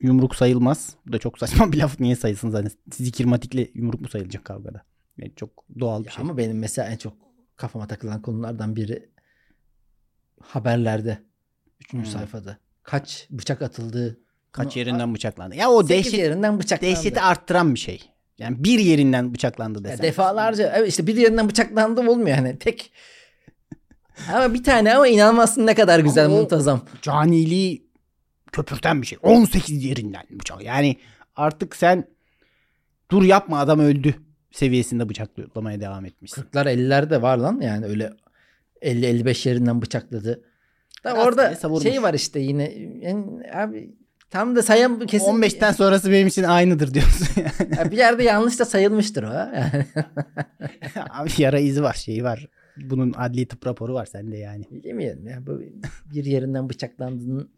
yumruk 0.00 0.36
sayılmaz. 0.36 0.94
Bu 1.06 1.12
da 1.12 1.18
çok 1.18 1.38
saçma 1.38 1.72
bir 1.72 1.78
laf. 1.78 2.00
Niye 2.00 2.16
sayılsın 2.16 2.50
zaten? 2.50 2.70
Zikirmatikle 2.92 3.68
yumruk 3.74 4.00
mu 4.00 4.08
sayılacak 4.08 4.44
kavgada? 4.44 4.82
Yani 5.18 5.32
çok 5.36 5.50
doğal 5.80 6.00
bir 6.00 6.06
Ya 6.06 6.12
şey. 6.12 6.22
Ama 6.22 6.36
benim 6.36 6.58
mesela 6.58 6.88
en 6.88 6.96
çok 6.96 7.12
kafama 7.56 7.86
takılan 7.86 8.22
konulardan 8.22 8.76
biri 8.76 9.08
haberlerde. 10.40 11.18
Üçüncü 11.80 12.04
Hmm. 12.04 12.12
sayfada. 12.12 12.58
Kaç 12.82 13.26
bıçak 13.30 13.62
atıldığı. 13.62 14.20
Kaç 14.52 14.66
Bunu- 14.66 14.78
yerinden 14.78 15.14
bıçaklandı. 15.14 15.54
Ya 15.54 15.70
o 15.70 15.88
dehşet, 15.88 16.14
yerinden 16.14 16.58
bıçaklandı. 16.58 16.92
dehşeti 16.96 17.20
arttıran 17.20 17.74
bir 17.74 17.78
şey. 17.78 18.02
Yani 18.38 18.64
bir 18.64 18.78
yerinden 18.78 19.34
bıçaklandı 19.34 19.78
Ya 19.78 19.84
desem. 19.84 20.02
defalarca 20.02 20.72
evet 20.76 20.88
işte 20.88 21.06
bir 21.06 21.16
yerinden 21.16 21.48
bıçaklandı 21.48 22.00
olmuyor 22.10 22.36
hani 22.36 22.58
tek. 22.58 22.92
Ama 24.34 24.54
bir 24.54 24.64
tane 24.64 24.94
ama 24.94 25.08
inanmazsın 25.08 25.66
ne 25.66 25.74
kadar 25.74 25.98
güzel 26.00 26.24
Ama 26.24 26.36
muntazam. 26.36 26.80
caniliği 27.02 27.88
köpürten 28.52 29.02
bir 29.02 29.06
şey. 29.06 29.18
18 29.22 29.84
yerinden 29.84 30.22
bıçak. 30.30 30.62
Yani 30.62 30.96
artık 31.36 31.76
sen 31.76 32.04
dur 33.10 33.22
yapma 33.22 33.58
adam 33.58 33.80
öldü 33.80 34.14
seviyesinde 34.52 35.08
bıçaklamaya 35.08 35.80
devam 35.80 36.04
etmişsin. 36.04 36.42
40'lar 36.42 36.66
50'ler 36.74 37.10
de 37.10 37.22
var 37.22 37.36
lan 37.38 37.60
yani 37.60 37.86
öyle 37.86 38.12
50-55 38.82 39.48
yerinden 39.48 39.82
bıçakladı. 39.82 40.42
Da 41.04 41.14
orada 41.14 41.54
savurmuş. 41.54 41.82
şey 41.82 42.02
var 42.02 42.14
işte 42.14 42.40
yine 42.40 42.72
yani 43.00 43.24
abi 43.54 43.90
tam 44.30 44.56
da 44.56 44.62
sayan 44.62 45.06
kesin 45.06 45.26
15'ten 45.26 45.72
sonrası 45.72 46.10
benim 46.10 46.26
için 46.26 46.42
aynıdır 46.42 46.94
diyorsun. 46.94 47.26
Ya 47.78 47.90
bir 47.90 47.96
yerde 47.96 48.22
yanlış 48.24 48.58
da 48.58 48.64
sayılmıştır 48.64 49.22
o. 49.22 49.32
Yani. 49.32 49.86
Abi 51.10 51.30
yara 51.38 51.58
izi 51.58 51.82
var 51.82 51.94
şeyi 51.94 52.24
var. 52.24 52.46
Bunun 52.84 53.12
adli 53.16 53.46
tıp 53.46 53.66
raporu 53.66 53.94
var 53.94 54.06
sende 54.06 54.36
yani. 54.36 54.64
Bilmiyorum 54.70 55.26
ya 55.26 55.46
bu 55.46 55.60
bir 56.14 56.24
yerinden 56.24 56.68
bıçaklandığının 56.68 57.50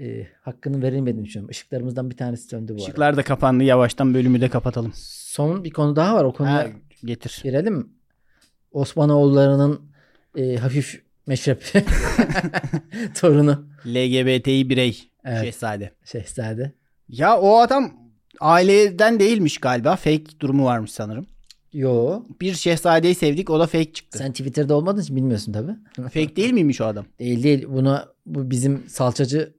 e, 0.00 0.26
hakkını 0.42 0.82
verilmediğini 0.82 1.24
düşünüyorum. 1.24 1.50
Işıklarımızdan 1.50 2.10
bir 2.10 2.16
tanesi 2.16 2.48
söndü 2.48 2.68
bu 2.72 2.74
arada. 2.74 2.82
Işıklar 2.82 3.16
da 3.16 3.22
kapandı. 3.22 3.64
Yavaştan 3.64 4.14
bölümü 4.14 4.40
de 4.40 4.48
kapatalım. 4.48 4.92
Son 4.94 5.64
bir 5.64 5.70
konu 5.70 5.96
daha 5.96 6.16
var. 6.16 6.24
O 6.24 6.32
konuya 6.32 6.54
Ha, 6.54 6.66
getir. 7.04 7.40
girelim. 7.42 7.88
Osmanoğullarının 8.72 9.80
e, 10.36 10.56
hafif 10.56 11.02
meşrep 11.26 11.64
torunu 13.14 13.66
LGBTİ 13.86 14.68
birey. 14.70 15.10
Evet. 15.24 15.44
Şehzade. 15.44 15.90
şehzade. 16.04 16.72
Ya 17.08 17.38
o 17.40 17.58
adam 17.58 17.92
aileden 18.40 19.20
değilmiş 19.20 19.58
galiba. 19.58 19.96
Fake 19.96 20.40
durumu 20.40 20.64
varmış 20.64 20.90
sanırım. 20.90 21.26
Yo. 21.72 22.22
Bir 22.40 22.54
şehzadeyi 22.54 23.14
sevdik 23.14 23.50
o 23.50 23.60
da 23.60 23.66
fake 23.66 23.92
çıktı. 23.92 24.18
Sen 24.18 24.32
Twitter'da 24.32 24.74
olmadığın 24.74 25.02
için 25.02 25.16
bilmiyorsun 25.16 25.52
tabii. 25.52 25.72
Fake 26.02 26.36
değil 26.36 26.52
miymiş 26.52 26.80
o 26.80 26.84
adam? 26.84 27.06
Değil 27.18 27.42
değil. 27.42 27.66
Buna 27.68 28.08
bu 28.26 28.50
bizim 28.50 28.88
salçacı 28.88 29.54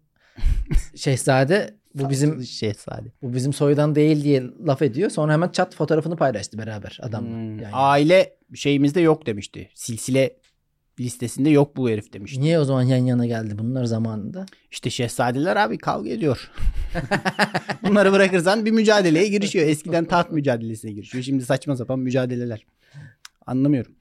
şehzade 0.95 1.76
bu 1.95 2.09
bizim 2.09 2.43
şehzade. 2.43 3.12
bu 3.22 3.34
bizim 3.34 3.53
soydan 3.53 3.95
değil 3.95 4.24
diye 4.24 4.43
laf 4.68 4.82
ediyor. 4.82 5.09
Sonra 5.09 5.34
hemen 5.34 5.49
chat 5.49 5.76
fotoğrafını 5.76 6.16
paylaştı 6.16 6.57
beraber 6.57 6.97
adamla. 7.01 7.30
Hmm. 7.30 7.59
Yani. 7.59 7.74
Aile 7.74 8.38
şeyimizde 8.55 9.01
yok 9.01 9.26
demişti. 9.26 9.70
Silsile 9.74 10.36
listesinde 11.04 11.49
yok 11.49 11.78
bu 11.78 11.89
herif 11.89 12.14
demişti. 12.14 12.41
Niye 12.41 12.60
o 12.60 12.64
zaman 12.64 12.84
yan 12.84 13.06
yana 13.06 13.26
geldi 13.26 13.58
bunlar 13.58 13.86
zamanında? 13.86 14.45
İşte 14.72 14.89
şehzadeler 14.89 15.56
abi 15.56 15.78
kavga 15.78 16.10
ediyor. 16.10 16.52
Bunları 17.84 18.12
bırakırsan 18.12 18.66
bir 18.66 18.72
mücadeleye 18.72 19.28
girişiyor. 19.28 19.68
Eskiden 19.68 20.06
taht 20.06 20.32
mücadelesine 20.32 20.91
girişiyor. 20.91 21.24
Şimdi 21.24 21.45
saçma 21.45 21.76
sapan 21.76 21.99
mücadeleler. 21.99 22.66
Anlamıyorum. 23.45 23.91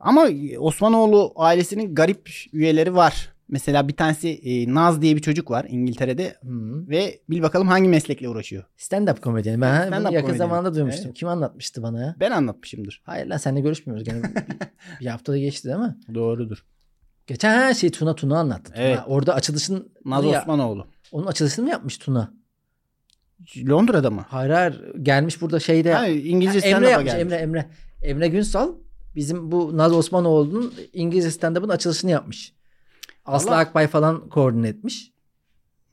Ama 0.00 0.28
Osmanoğlu 0.58 1.32
ailesinin 1.36 1.94
garip 1.94 2.30
üyeleri 2.52 2.94
var. 2.94 3.35
Mesela 3.48 3.88
bir 3.88 3.96
tanesi 3.96 4.28
e, 4.28 4.74
Naz 4.74 5.02
diye 5.02 5.16
bir 5.16 5.20
çocuk 5.22 5.50
var 5.50 5.66
İngiltere'de 5.68 6.28
Hı. 6.42 6.88
ve 6.88 7.20
bil 7.30 7.42
bakalım 7.42 7.68
hangi 7.68 7.88
meslekle 7.88 8.28
uğraşıyor. 8.28 8.64
Stand-up 8.78 9.20
komedyeni. 9.20 9.60
Ben 9.60 9.86
bunu 9.88 9.94
yakın 9.96 10.10
komedyeni. 10.10 10.36
zamanda 10.38 10.74
duymuştum. 10.74 11.04
Evet. 11.06 11.14
Kim 11.16 11.28
anlatmıştı 11.28 11.82
bana 11.82 12.00
ya? 12.00 12.16
Ben 12.20 12.30
anlatmışımdır. 12.30 13.02
Hayır 13.04 13.26
lan 13.26 13.36
seninle 13.36 13.60
görüşmüyoruz. 13.60 14.04
Gene 14.04 14.22
bir, 15.00 15.06
haftada 15.06 15.38
geçti 15.38 15.68
değil 15.68 15.78
mi? 15.78 15.96
Doğrudur. 16.14 16.64
Geçen 17.26 17.50
her 17.54 17.74
şey 17.74 17.90
Tuna 17.90 18.14
Tuna 18.14 18.38
anlattı. 18.38 18.72
Tuna. 18.72 18.84
Evet. 18.84 18.98
Orada 19.06 19.34
açılışın 19.34 19.92
Naz 20.04 20.24
ya- 20.24 20.40
Osmanoğlu. 20.40 20.86
onun 21.12 21.26
açılışını 21.26 21.64
mı 21.64 21.70
yapmış 21.70 21.98
Tuna? 21.98 22.32
Londra'da 23.68 24.10
mı? 24.10 24.24
Hayır 24.28 24.50
hayır 24.50 24.94
gelmiş 25.02 25.40
burada 25.40 25.60
şeyde. 25.60 25.94
Ha, 25.94 26.06
İngilizce 26.06 26.60
Ha, 26.60 26.76
Emre 26.76 26.90
yapmış 26.90 27.12
gelmiş. 27.12 27.22
Emre 27.32 27.42
Emre. 27.42 27.66
Emre 28.02 28.28
Günsal 28.28 28.72
bizim 29.14 29.50
bu 29.52 29.76
Naz 29.76 29.92
Osmanoğlu'nun 29.92 30.74
İngilizce 30.92 31.30
stand-up'ın 31.30 31.68
açılışını 31.68 32.10
yapmış. 32.10 32.55
Aslı 33.26 33.50
Allah. 33.50 33.58
Akbay 33.58 33.86
falan 33.86 34.28
koordine 34.28 34.68
etmiş. 34.68 35.12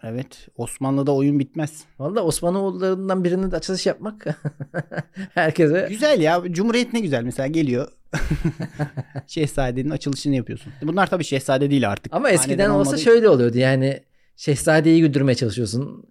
Evet. 0.03 0.47
Osmanlı'da 0.57 1.15
oyun 1.15 1.39
bitmez. 1.39 1.83
Valla 1.99 2.21
Osmanoğullarından 2.21 3.23
birinin 3.23 3.51
de 3.51 3.55
açılış 3.55 3.85
yapmak 3.85 4.25
herkese 5.33 5.85
Güzel 5.89 6.21
ya. 6.21 6.43
Cumhuriyet 6.51 6.93
ne 6.93 6.99
güzel. 6.99 7.23
Mesela 7.23 7.47
geliyor. 7.47 7.87
Şehzadenin 9.27 9.89
açılışını 9.89 10.35
yapıyorsun. 10.35 10.73
Bunlar 10.81 11.09
tabii 11.09 11.23
şehzade 11.23 11.69
değil 11.69 11.89
artık. 11.89 12.13
ama 12.13 12.29
eskiden 12.29 12.57
Hanedan 12.57 12.79
olsa 12.79 12.97
şöyle 12.97 13.29
oluyordu 13.29 13.57
yani 13.57 14.03
şehzadeyi 14.35 15.01
güldürmeye 15.01 15.35
çalışıyorsun. 15.35 16.05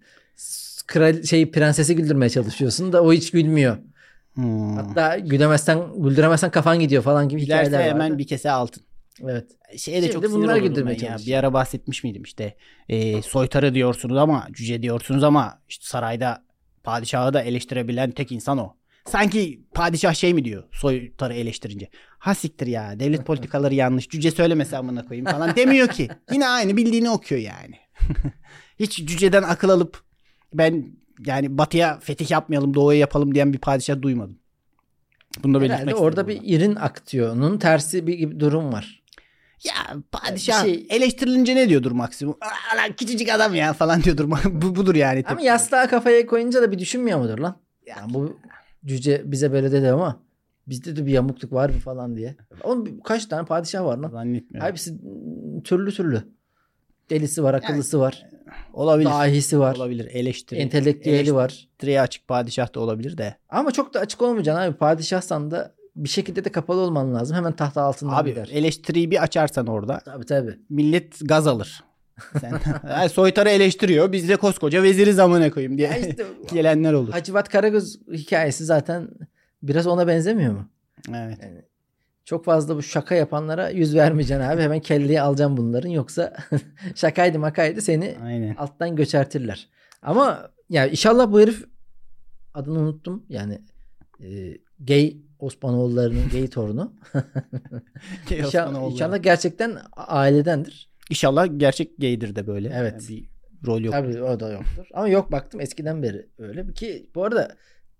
Kral 0.87 1.23
şey 1.23 1.51
prensesi 1.51 1.95
güldürmeye 1.95 2.29
çalışıyorsun 2.29 2.93
da 2.93 3.03
o 3.03 3.13
hiç 3.13 3.31
gülmüyor. 3.31 3.77
Hmm. 4.33 4.75
Hatta 4.77 5.17
gülemezsen 5.17 5.79
güldüremezsen 5.97 6.51
kafan 6.51 6.79
gidiyor 6.79 7.03
falan 7.03 7.29
gibi 7.29 7.41
Giderse 7.41 7.67
hikayeler 7.67 7.89
hemen 7.89 8.09
vardı. 8.09 8.17
bir 8.17 8.27
kese 8.27 8.51
altın. 8.51 8.83
Evet. 9.21 9.51
Şeye 9.77 10.01
de 10.01 10.11
Şimdi 10.11 10.13
çok 10.13 10.23
güldürmeye 10.59 10.97
ben 11.01 11.05
ya. 11.05 11.17
Bir 11.25 11.33
ara 11.33 11.53
bahsetmiş 11.53 12.03
miydim 12.03 12.23
işte 12.23 12.55
e, 12.89 13.21
soytarı 13.21 13.73
diyorsunuz 13.73 14.17
ama 14.17 14.47
cüce 14.51 14.81
diyorsunuz 14.81 15.23
ama 15.23 15.61
işte 15.69 15.85
sarayda 15.85 16.45
padişahı 16.83 17.33
da 17.33 17.41
eleştirebilen 17.41 18.11
tek 18.11 18.31
insan 18.31 18.57
o. 18.57 18.75
Sanki 19.05 19.61
padişah 19.73 20.13
şey 20.13 20.33
mi 20.33 20.45
diyor 20.45 20.63
soytarı 20.71 21.33
eleştirince. 21.33 21.89
Ha 22.19 22.35
siktir 22.35 22.67
ya 22.67 22.99
devlet 22.99 23.25
politikaları 23.25 23.73
yanlış 23.73 24.09
cüce 24.09 24.31
söylemese 24.31 24.77
amına 24.77 25.05
koyayım 25.05 25.25
falan 25.25 25.55
demiyor 25.55 25.87
ki. 25.87 26.09
Yine 26.31 26.47
aynı 26.47 26.77
bildiğini 26.77 27.09
okuyor 27.09 27.41
yani. 27.41 27.75
Hiç 28.79 28.97
cüceden 29.05 29.43
akıl 29.43 29.69
alıp 29.69 30.03
ben 30.53 30.85
yani 31.25 31.57
batıya 31.57 31.99
fetih 31.99 32.31
yapmayalım 32.31 32.73
doğuya 32.73 32.99
yapalım 32.99 33.35
diyen 33.35 33.53
bir 33.53 33.59
padişah 33.59 34.01
duymadım. 34.01 34.39
Bunu 35.43 35.61
da 35.61 35.65
Herhalde 35.65 35.95
orada 35.95 36.27
bir 36.27 36.39
irin 36.43 36.75
aktıyor'nun 36.75 37.57
tersi 37.57 38.07
bir 38.07 38.39
durum 38.39 38.73
var. 38.73 39.02
Ya 39.63 39.73
padişah 40.11 40.63
şey- 40.63 40.87
eleştirilince 40.89 41.55
ne 41.55 41.69
diyordur 41.69 41.91
maksimum? 41.91 42.37
Aa, 42.41 42.77
lan 42.77 42.95
küçücük 42.97 43.29
adam 43.29 43.55
ya 43.55 43.73
falan 43.73 44.03
diyordur. 44.03 44.29
Bu, 44.45 44.75
budur 44.75 44.95
yani. 44.95 45.23
Ama 45.27 45.41
yastığa 45.41 45.87
kafaya 45.87 46.25
koyunca 46.25 46.61
da 46.61 46.71
bir 46.71 46.79
düşünmüyor 46.79 47.19
mudur 47.19 47.39
lan? 47.39 47.57
Yani 47.85 48.13
bu 48.13 48.37
cüce 48.85 49.21
bize 49.25 49.51
böyle 49.51 49.71
dedi 49.71 49.89
ama 49.91 50.19
bizde 50.67 50.95
de 50.95 51.05
bir 51.05 51.11
yamukluk 51.11 51.53
var 51.53 51.69
mı 51.69 51.79
falan 51.79 52.15
diye. 52.15 52.35
Onun 52.63 52.99
kaç 53.03 53.25
tane 53.25 53.45
padişah 53.45 53.83
var 53.85 53.97
lan? 53.97 54.09
Zannetmiyorum. 54.09 54.69
Hepsi 54.69 54.97
türlü 55.63 55.91
türlü. 55.93 56.23
Delisi 57.09 57.43
var, 57.43 57.53
akıllısı 57.53 57.99
var, 57.99 58.25
olabilir. 58.73 59.09
dahisi 59.09 59.59
var, 59.59 59.75
Olabilir. 59.75 60.05
Eleştiri. 60.05 60.59
entelektüeli 60.59 61.33
var. 61.35 61.49
Eleştiriye 61.49 62.01
açık 62.01 62.27
padişah 62.27 62.75
da 62.75 62.79
olabilir 62.79 63.17
de. 63.17 63.35
Ama 63.49 63.71
çok 63.71 63.93
da 63.93 63.99
açık 63.99 64.21
olmayacaksın 64.21 64.61
abi. 64.61 64.77
Padişahsan 64.77 65.51
da 65.51 65.75
bir 65.95 66.09
şekilde 66.09 66.45
de 66.45 66.49
kapalı 66.51 66.79
olman 66.79 67.13
lazım. 67.15 67.37
Hemen 67.37 67.53
tahta 67.53 67.81
altından 67.81 68.13
Abi 68.13 68.29
gider. 68.29 68.49
eleştiriyi 68.53 69.11
bir 69.11 69.23
açarsan 69.23 69.67
orada 69.67 69.99
Tabii 70.05 70.25
tabii. 70.25 70.59
millet 70.69 71.19
gaz 71.29 71.47
alır. 71.47 71.83
Sen 72.41 72.53
Yani 72.89 73.09
soytarı 73.09 73.49
eleştiriyor. 73.49 74.11
Biz 74.11 74.29
de 74.29 74.35
koskoca 74.35 74.83
veziri 74.83 75.13
zamana 75.13 75.51
koyayım 75.51 75.77
diye 75.77 75.87
Ya 75.87 75.97
işte 75.97 76.25
gelenler 76.53 76.93
olur. 76.93 77.11
Hacivat 77.11 77.49
Karagöz 77.49 77.99
hikayesi 78.13 78.65
zaten 78.65 79.09
biraz 79.63 79.87
ona 79.87 80.07
benzemiyor 80.07 80.53
mu? 80.53 80.69
Evet. 81.13 81.37
Çok 82.25 82.45
fazla 82.45 82.75
bu 82.75 82.81
şaka 82.83 83.15
yapanlara 83.15 83.69
yüz 83.69 83.95
vermeyeceksin 83.95 84.43
abi. 84.45 84.61
Hemen 84.61 84.79
kelleyi 84.79 85.21
alacaksın 85.21 85.57
bunların. 85.57 85.89
Yoksa 85.89 86.33
şakaydı 86.95 87.39
makaydı 87.39 87.81
seni 87.81 88.15
Aynen. 88.23 88.55
alttan 88.55 88.95
göçertirler. 88.95 89.69
Ama 90.01 90.51
ya 90.69 90.87
inşallah 90.87 91.31
bu 91.31 91.39
herif 91.41 91.65
adını 92.53 92.79
unuttum. 92.79 93.25
Yani 93.29 93.61
e, 94.23 94.57
gay 94.79 95.17
Osmanoğullarının 95.43 96.29
gay 96.29 96.47
torunu. 96.47 96.93
İnşallah, 98.31 99.23
gerçekten 99.23 99.77
ailedendir. 99.95 100.89
İnşallah 101.09 101.47
gerçek 101.57 101.97
gaydir 101.97 102.35
de 102.35 102.47
böyle. 102.47 102.71
Evet. 102.75 102.93
Yani 102.93 103.09
bir 103.09 103.29
rol 103.67 103.81
yok. 103.81 103.93
Tabii 103.93 104.23
o 104.23 104.39
da 104.39 104.51
yoktur. 104.51 104.87
Ama 104.93 105.07
yok 105.07 105.31
baktım 105.31 105.61
eskiden 105.61 106.03
beri 106.03 106.27
öyle. 106.37 106.73
Ki 106.73 107.09
bu 107.15 107.23
arada 107.23 107.55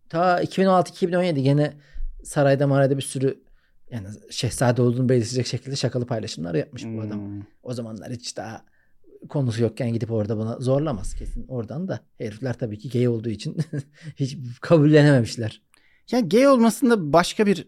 ta 0.10 0.44
2016-2017 0.44 1.40
gene 1.40 1.74
sarayda 2.24 2.68
marayda 2.68 2.98
bir 2.98 3.02
sürü 3.02 3.44
yani 3.92 4.08
şehzade 4.30 4.82
olduğunu 4.82 5.10
belirtecek 5.10 5.48
şekilde 5.48 5.76
şakalı 5.76 6.06
paylaşımlar 6.06 6.56
yapmış 6.56 6.86
bu 6.86 7.02
adam. 7.02 7.20
Hmm. 7.20 7.42
O 7.64 7.74
zamanlar 7.74 8.12
hiç 8.12 8.38
daha 8.38 8.66
konusu 9.30 9.62
yokken 9.62 9.94
gidip 9.94 10.12
orada 10.12 10.38
buna 10.38 10.60
zorlamaz 10.60 11.16
kesin 11.16 11.46
oradan 11.48 11.88
da. 11.88 12.00
Herifler 12.18 12.54
tabii 12.54 12.80
ki 12.80 12.90
gay 12.90 13.08
olduğu 13.08 13.30
için 13.30 13.58
hiç 14.16 14.38
kabullenememişler. 14.62 15.62
Ya 16.12 16.20
gay 16.20 16.48
olmasında 16.48 17.14
başka 17.14 17.46
bir 17.46 17.68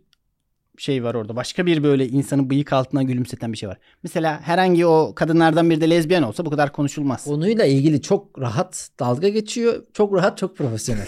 şey 0.78 1.04
var 1.04 1.16
orada. 1.16 1.36
Başka 1.36 1.66
bir 1.66 1.84
böyle 1.84 2.08
insanı 2.08 2.50
bıyık 2.50 2.74
altına 2.74 3.04
gülümseten 3.04 3.54
bir 3.54 3.58
şey 3.58 3.70
var. 3.70 3.78
Mesela 4.04 4.42
herhangi 4.42 4.86
o 4.86 5.14
kadınlardan 5.16 5.70
biri 5.70 5.82
de 5.82 5.90
lezbiyen 5.90 6.22
olsa 6.22 6.46
bu 6.46 6.50
kadar 6.50 6.72
konuşulmaz. 6.72 7.24
Konuyla 7.24 7.66
ilgili 7.66 8.02
çok 8.02 8.40
rahat 8.42 8.90
dalga 9.00 9.30
geçiyor. 9.30 9.84
Çok 9.94 10.14
rahat, 10.14 10.38
çok 10.38 10.58
profesyonel. 10.58 11.08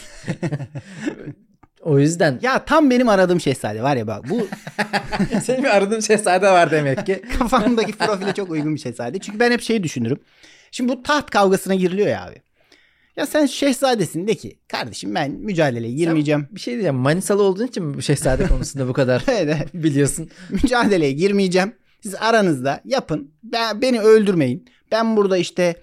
o 1.81 1.99
yüzden 1.99 2.39
Ya 2.41 2.65
tam 2.65 2.89
benim 2.89 3.09
aradığım 3.09 3.41
şehzade 3.41 3.83
var 3.83 3.95
ya 3.95 4.07
bak 4.07 4.29
bu 4.29 4.47
senin 5.43 5.63
bir 5.63 5.75
aradığın 5.77 5.99
şehzade 5.99 6.47
var 6.47 6.71
demek 6.71 7.05
ki. 7.05 7.21
kafamdaki 7.39 7.91
profile 7.91 8.33
çok 8.33 8.51
uygun 8.51 8.75
bir 8.75 8.79
şehzade. 8.79 9.19
Çünkü 9.19 9.39
ben 9.39 9.51
hep 9.51 9.61
şey 9.61 9.83
düşünürüm. 9.83 10.19
Şimdi 10.71 10.91
bu 10.91 11.03
taht 11.03 11.29
kavgasına 11.29 11.75
giriliyor 11.75 12.07
ya 12.07 12.25
abi. 12.25 12.41
Ya 13.17 13.25
sen 13.25 13.45
şehzadesin 13.45 14.27
de 14.27 14.35
ki 14.35 14.59
kardeşim 14.67 15.15
ben 15.15 15.31
mücadeleye 15.31 15.93
girmeyeceğim. 15.93 16.47
Bir 16.51 16.59
şey 16.59 16.73
diyeceğim. 16.73 16.95
Manisalı 16.95 17.43
olduğun 17.43 17.67
için 17.67 17.83
mi 17.85 17.93
bu 17.93 18.01
şehzade 18.01 18.47
konusunda 18.47 18.87
bu 18.87 18.93
kadar 18.93 19.23
Evet, 19.27 19.73
biliyorsun? 19.73 20.29
mücadeleye 20.49 21.11
girmeyeceğim. 21.11 21.73
Siz 22.03 22.15
aranızda 22.15 22.81
yapın. 22.85 23.31
Ben, 23.43 23.81
beni 23.81 23.99
öldürmeyin. 24.01 24.65
Ben 24.91 25.17
burada 25.17 25.37
işte 25.37 25.75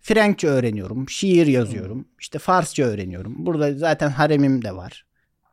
Frenkçe 0.00 0.48
öğreniyorum. 0.48 1.08
Şiir 1.08 1.46
yazıyorum. 1.46 2.08
işte 2.20 2.38
Farsça 2.38 2.82
öğreniyorum. 2.84 3.34
Burada 3.46 3.74
zaten 3.74 4.10
haremim 4.10 4.64
de 4.64 4.76
var. 4.76 5.06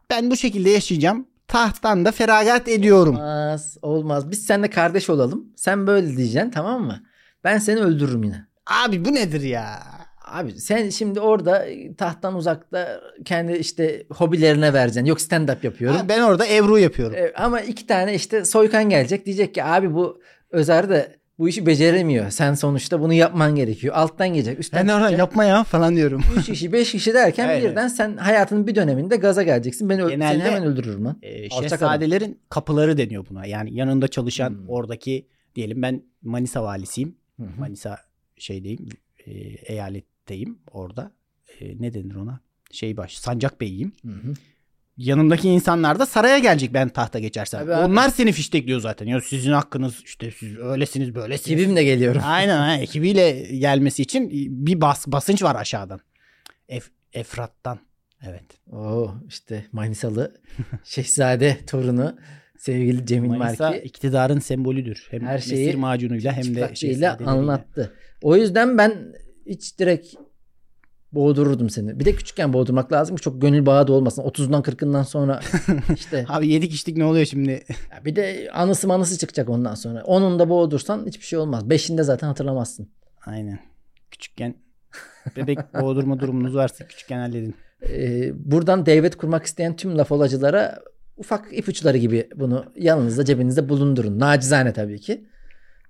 Ben 0.09 0.31
bu 0.31 0.35
şekilde 0.37 0.69
yaşayacağım. 0.69 1.27
Tahttan 1.47 2.05
da 2.05 2.11
feragat 2.11 2.67
ediyorum. 2.67 3.15
Olmaz. 3.15 3.77
Olmaz. 3.81 4.31
Biz 4.31 4.45
seninle 4.45 4.69
kardeş 4.69 5.09
olalım. 5.09 5.47
Sen 5.55 5.87
böyle 5.87 6.17
diyeceksin 6.17 6.49
tamam 6.51 6.83
mı? 6.83 7.03
Ben 7.43 7.57
seni 7.57 7.79
öldürürüm 7.79 8.23
yine. 8.23 8.45
Abi 8.85 9.05
bu 9.05 9.13
nedir 9.13 9.41
ya? 9.41 9.83
Abi 10.31 10.51
sen 10.59 10.89
şimdi 10.89 11.19
orada 11.19 11.65
tahttan 11.97 12.35
uzakta 12.35 13.01
kendi 13.25 13.53
işte 13.53 14.03
hobilerine 14.11 14.73
vereceksin. 14.73 15.05
Yok 15.05 15.21
stand 15.21 15.49
up 15.49 15.63
yapıyorum. 15.63 15.97
Ha, 15.97 16.09
ben 16.09 16.21
orada 16.21 16.47
Ebru 16.47 16.79
yapıyorum. 16.79 17.15
E, 17.17 17.31
ama 17.35 17.61
iki 17.61 17.87
tane 17.87 18.13
işte 18.15 18.45
soykan 18.45 18.89
gelecek. 18.89 19.25
Diyecek 19.25 19.53
ki 19.53 19.63
abi 19.63 19.93
bu 19.93 20.21
Özer 20.51 20.89
de 20.89 21.15
bu 21.39 21.49
işi 21.49 21.65
beceremiyor. 21.65 22.29
Sen 22.29 22.53
sonuçta 22.53 22.99
bunu 23.01 23.13
yapman 23.13 23.55
gerekiyor. 23.55 23.95
Alttan 23.95 24.27
gelecek. 24.29 24.59
Üstten 24.59 24.87
Ben 24.87 24.93
orada 24.93 24.99
çıkacak. 25.05 25.19
yapma 25.19 25.43
ya 25.43 25.63
falan 25.63 25.95
diyorum. 25.95 26.21
3 26.37 26.45
kişi 26.45 26.73
5 26.73 26.91
kişi 26.91 27.13
derken 27.13 27.49
Evet, 27.49 27.63
birden 27.63 27.87
sen 27.87 28.17
hayatının 28.17 28.67
bir 28.67 28.75
döneminde 28.75 29.15
gaza 29.15 29.43
geleceksin. 29.43 29.89
Beni, 29.89 30.09
Genelde- 30.09 30.33
seni 30.33 30.43
hemen 30.43 30.63
öldürürüm 30.65 31.05
lan. 31.05 31.21
Alçak 31.51 31.69
şehzadelerin 31.69 32.39
kapıları 32.49 32.97
deniyor 32.97 33.25
buna. 33.29 33.45
Yani 33.45 33.73
yanında 33.75 34.07
çalışan 34.07 34.49
Hmm. 34.49 34.69
oradaki 34.69 35.27
diyelim 35.55 35.81
ben 35.81 36.03
Manisa 36.21 36.63
valisiyim. 36.63 37.15
Hı. 37.39 37.43
Manisa 37.59 37.97
şeydeyim 38.37 38.89
e, 39.27 39.73
eyaletteyim 40.31 40.59
orada. 40.71 41.11
E, 41.59 41.81
ne 41.81 41.93
denir 41.93 42.15
ona? 42.15 42.39
Şey 42.71 42.97
baş 42.97 43.17
Sancak 43.17 43.61
Bey'iyim. 43.61 43.91
Hı 44.05 44.11
hı. 44.11 44.33
Yanımdaki 44.97 45.49
insanlar 45.49 45.99
da 45.99 46.05
saraya 46.05 46.39
gelecek 46.39 46.73
ben 46.73 46.89
tahta 46.89 47.19
geçersem. 47.19 47.59
Tabii 47.59 47.73
abi. 47.75 47.91
Onlar 47.91 48.09
seni 48.09 48.31
fiştekliyor 48.31 48.79
zaten. 48.81 49.07
Ya 49.07 49.21
sizin 49.21 49.51
hakkınız 49.51 50.01
işte 50.05 50.31
siz 50.31 50.57
öylesiniz 50.57 51.15
böylesiniz. 51.15 51.59
Ekibimle 51.59 51.83
geliyorum. 51.83 52.21
Aynen 52.25 52.57
ha, 52.57 52.77
ekibiyle 52.77 53.31
gelmesi 53.57 54.01
için 54.01 54.29
bir 54.65 54.81
bas 54.81 55.07
basınç 55.07 55.43
var 55.43 55.55
aşağıdan. 55.55 55.99
Ef, 56.69 56.89
Efrat'tan. 57.13 57.79
Evet. 58.27 58.45
Oo 58.71 59.15
işte 59.27 59.65
Manisalı 59.71 60.41
Şehzade 60.83 61.57
torunu 61.67 62.15
sevgili 62.57 63.05
Cemil 63.05 63.29
Manisa 63.29 63.69
Marki 63.69 63.87
iktidarın 63.87 64.39
sembolüdür. 64.39 65.07
Hem 65.11 65.21
Her 65.21 65.39
şeyi 65.39 65.65
mesir 65.65 65.77
macunuyla 65.77 66.33
hem 66.33 66.55
de 66.55 66.75
şehzadeleriyle. 66.75 67.29
anlattı. 67.29 67.93
O 68.21 68.35
yüzden 68.35 68.77
ben 68.77 69.13
hiç 69.45 69.79
direkt 69.79 70.15
boğdururdum 71.11 71.69
seni. 71.69 71.99
Bir 71.99 72.05
de 72.05 72.15
küçükken 72.15 72.53
boğdurmak 72.53 72.91
lazım 72.91 73.15
ki 73.15 73.21
çok 73.21 73.41
gönül 73.41 73.65
bağı 73.65 73.87
da 73.87 73.93
olmasın. 73.93 74.23
30'dan 74.23 74.61
40'ından 74.61 75.03
sonra 75.03 75.39
işte 75.95 76.25
Abi 76.29 76.47
yedik 76.47 76.73
içtik 76.73 76.97
ne 76.97 77.05
oluyor 77.05 77.25
şimdi? 77.25 77.51
ya 77.91 78.05
bir 78.05 78.15
de 78.15 78.49
anısı 78.53 78.87
manısı 78.87 79.17
çıkacak 79.17 79.49
ondan 79.49 79.75
sonra. 79.75 80.03
Onun 80.03 80.39
da 80.39 80.49
boğdursan 80.49 81.05
hiçbir 81.05 81.25
şey 81.25 81.39
olmaz. 81.39 81.69
Beşinde 81.69 82.03
zaten 82.03 82.27
hatırlamazsın. 82.27 82.89
Aynen. 83.25 83.59
Küçükken 84.11 84.55
bebek 85.37 85.73
boğdurma 85.73 86.19
durumunuz 86.19 86.55
varsa 86.55 86.87
küçükken 86.87 87.19
halledin. 87.19 87.55
Ee, 87.89 88.31
buradan 88.51 88.85
devlet 88.85 89.17
kurmak 89.17 89.45
isteyen 89.45 89.75
tüm 89.75 89.97
laf 89.97 90.11
olacılara 90.11 90.79
ufak 91.17 91.57
ipuçları 91.57 91.97
gibi 91.97 92.29
bunu 92.35 92.65
yanınızda 92.75 93.25
cebinizde 93.25 93.69
bulundurun. 93.69 94.19
Nacizane 94.19 94.73
tabii 94.73 94.99
ki. 94.99 95.25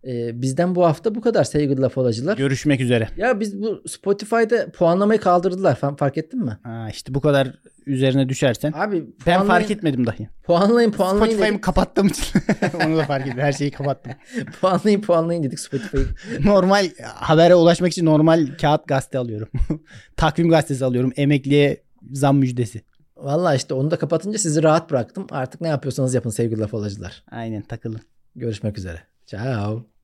Ee, 0.08 0.42
bizden 0.42 0.76
bu 0.76 0.86
hafta 0.86 1.16
bu 1.16 1.22
kadar 1.22 1.44
sevgili 1.44 1.82
laf 1.82 1.98
olacılar. 1.98 2.38
Görüşmek 2.38 2.82
üzere. 2.82 3.08
Ya 3.18 3.40
biz 3.40 3.62
bu 3.62 3.84
Spotify'da 3.88 4.72
puanlamayı 4.72 5.20
kaldırdılar. 5.20 5.76
Fa- 5.76 5.98
Fark 5.98 6.18
ettin 6.18 6.46
mi? 6.46 6.58
Ha, 6.64 6.88
işte 6.92 7.14
bu 7.14 7.22
kadar 7.22 7.54
üzerine 7.86 8.30
düşersen. 8.30 8.72
Abi 8.72 9.06
Ben 9.28 9.44
fark 9.44 9.72
etmedim 9.72 10.08
dahi. 10.08 10.30
Puanlayın 10.44 10.92
puanlayın 10.92 11.32
Spotify'ımı 11.34 11.62
kapattığım 11.62 12.08
için 12.08 12.26
onu 12.86 12.98
da 12.98 13.04
fark 13.04 13.28
ettim. 13.28 13.40
Her 13.40 13.52
şeyi 13.52 13.72
kapattım. 13.72 14.14
puanlayın 14.62 15.02
puanlayın 15.02 15.44
dedik 15.44 15.60
Spotify'ı. 15.60 16.06
Normal 16.46 16.90
habere 17.04 17.56
ulaşmak 17.56 17.92
için 17.92 18.06
normal 18.06 18.48
kağıt 18.62 18.88
gazete 18.88 19.18
alıyorum. 19.18 19.48
Takvim 20.18 20.50
gazetesi 20.50 20.86
alıyorum. 20.86 21.14
Emekliye 21.16 21.84
zam 22.12 22.38
müjdesi. 22.38 22.82
Valla 23.18 23.56
işte 23.56 23.74
onu 23.74 23.92
da 23.92 24.00
kapatınca 24.00 24.38
sizi 24.38 24.64
rahat 24.64 24.92
bıraktım. 24.92 25.28
Artık 25.32 25.62
ne 25.62 25.68
yapıyorsanız 25.68 26.14
yapın 26.14 26.30
sevgili 26.30 26.60
laf 26.60 26.74
olacılar. 26.74 27.24
Aynen 27.32 27.62
takılın. 27.62 28.02
Görüşmek 28.36 28.78
üzere. 28.78 29.00
Ciao. 29.26 29.92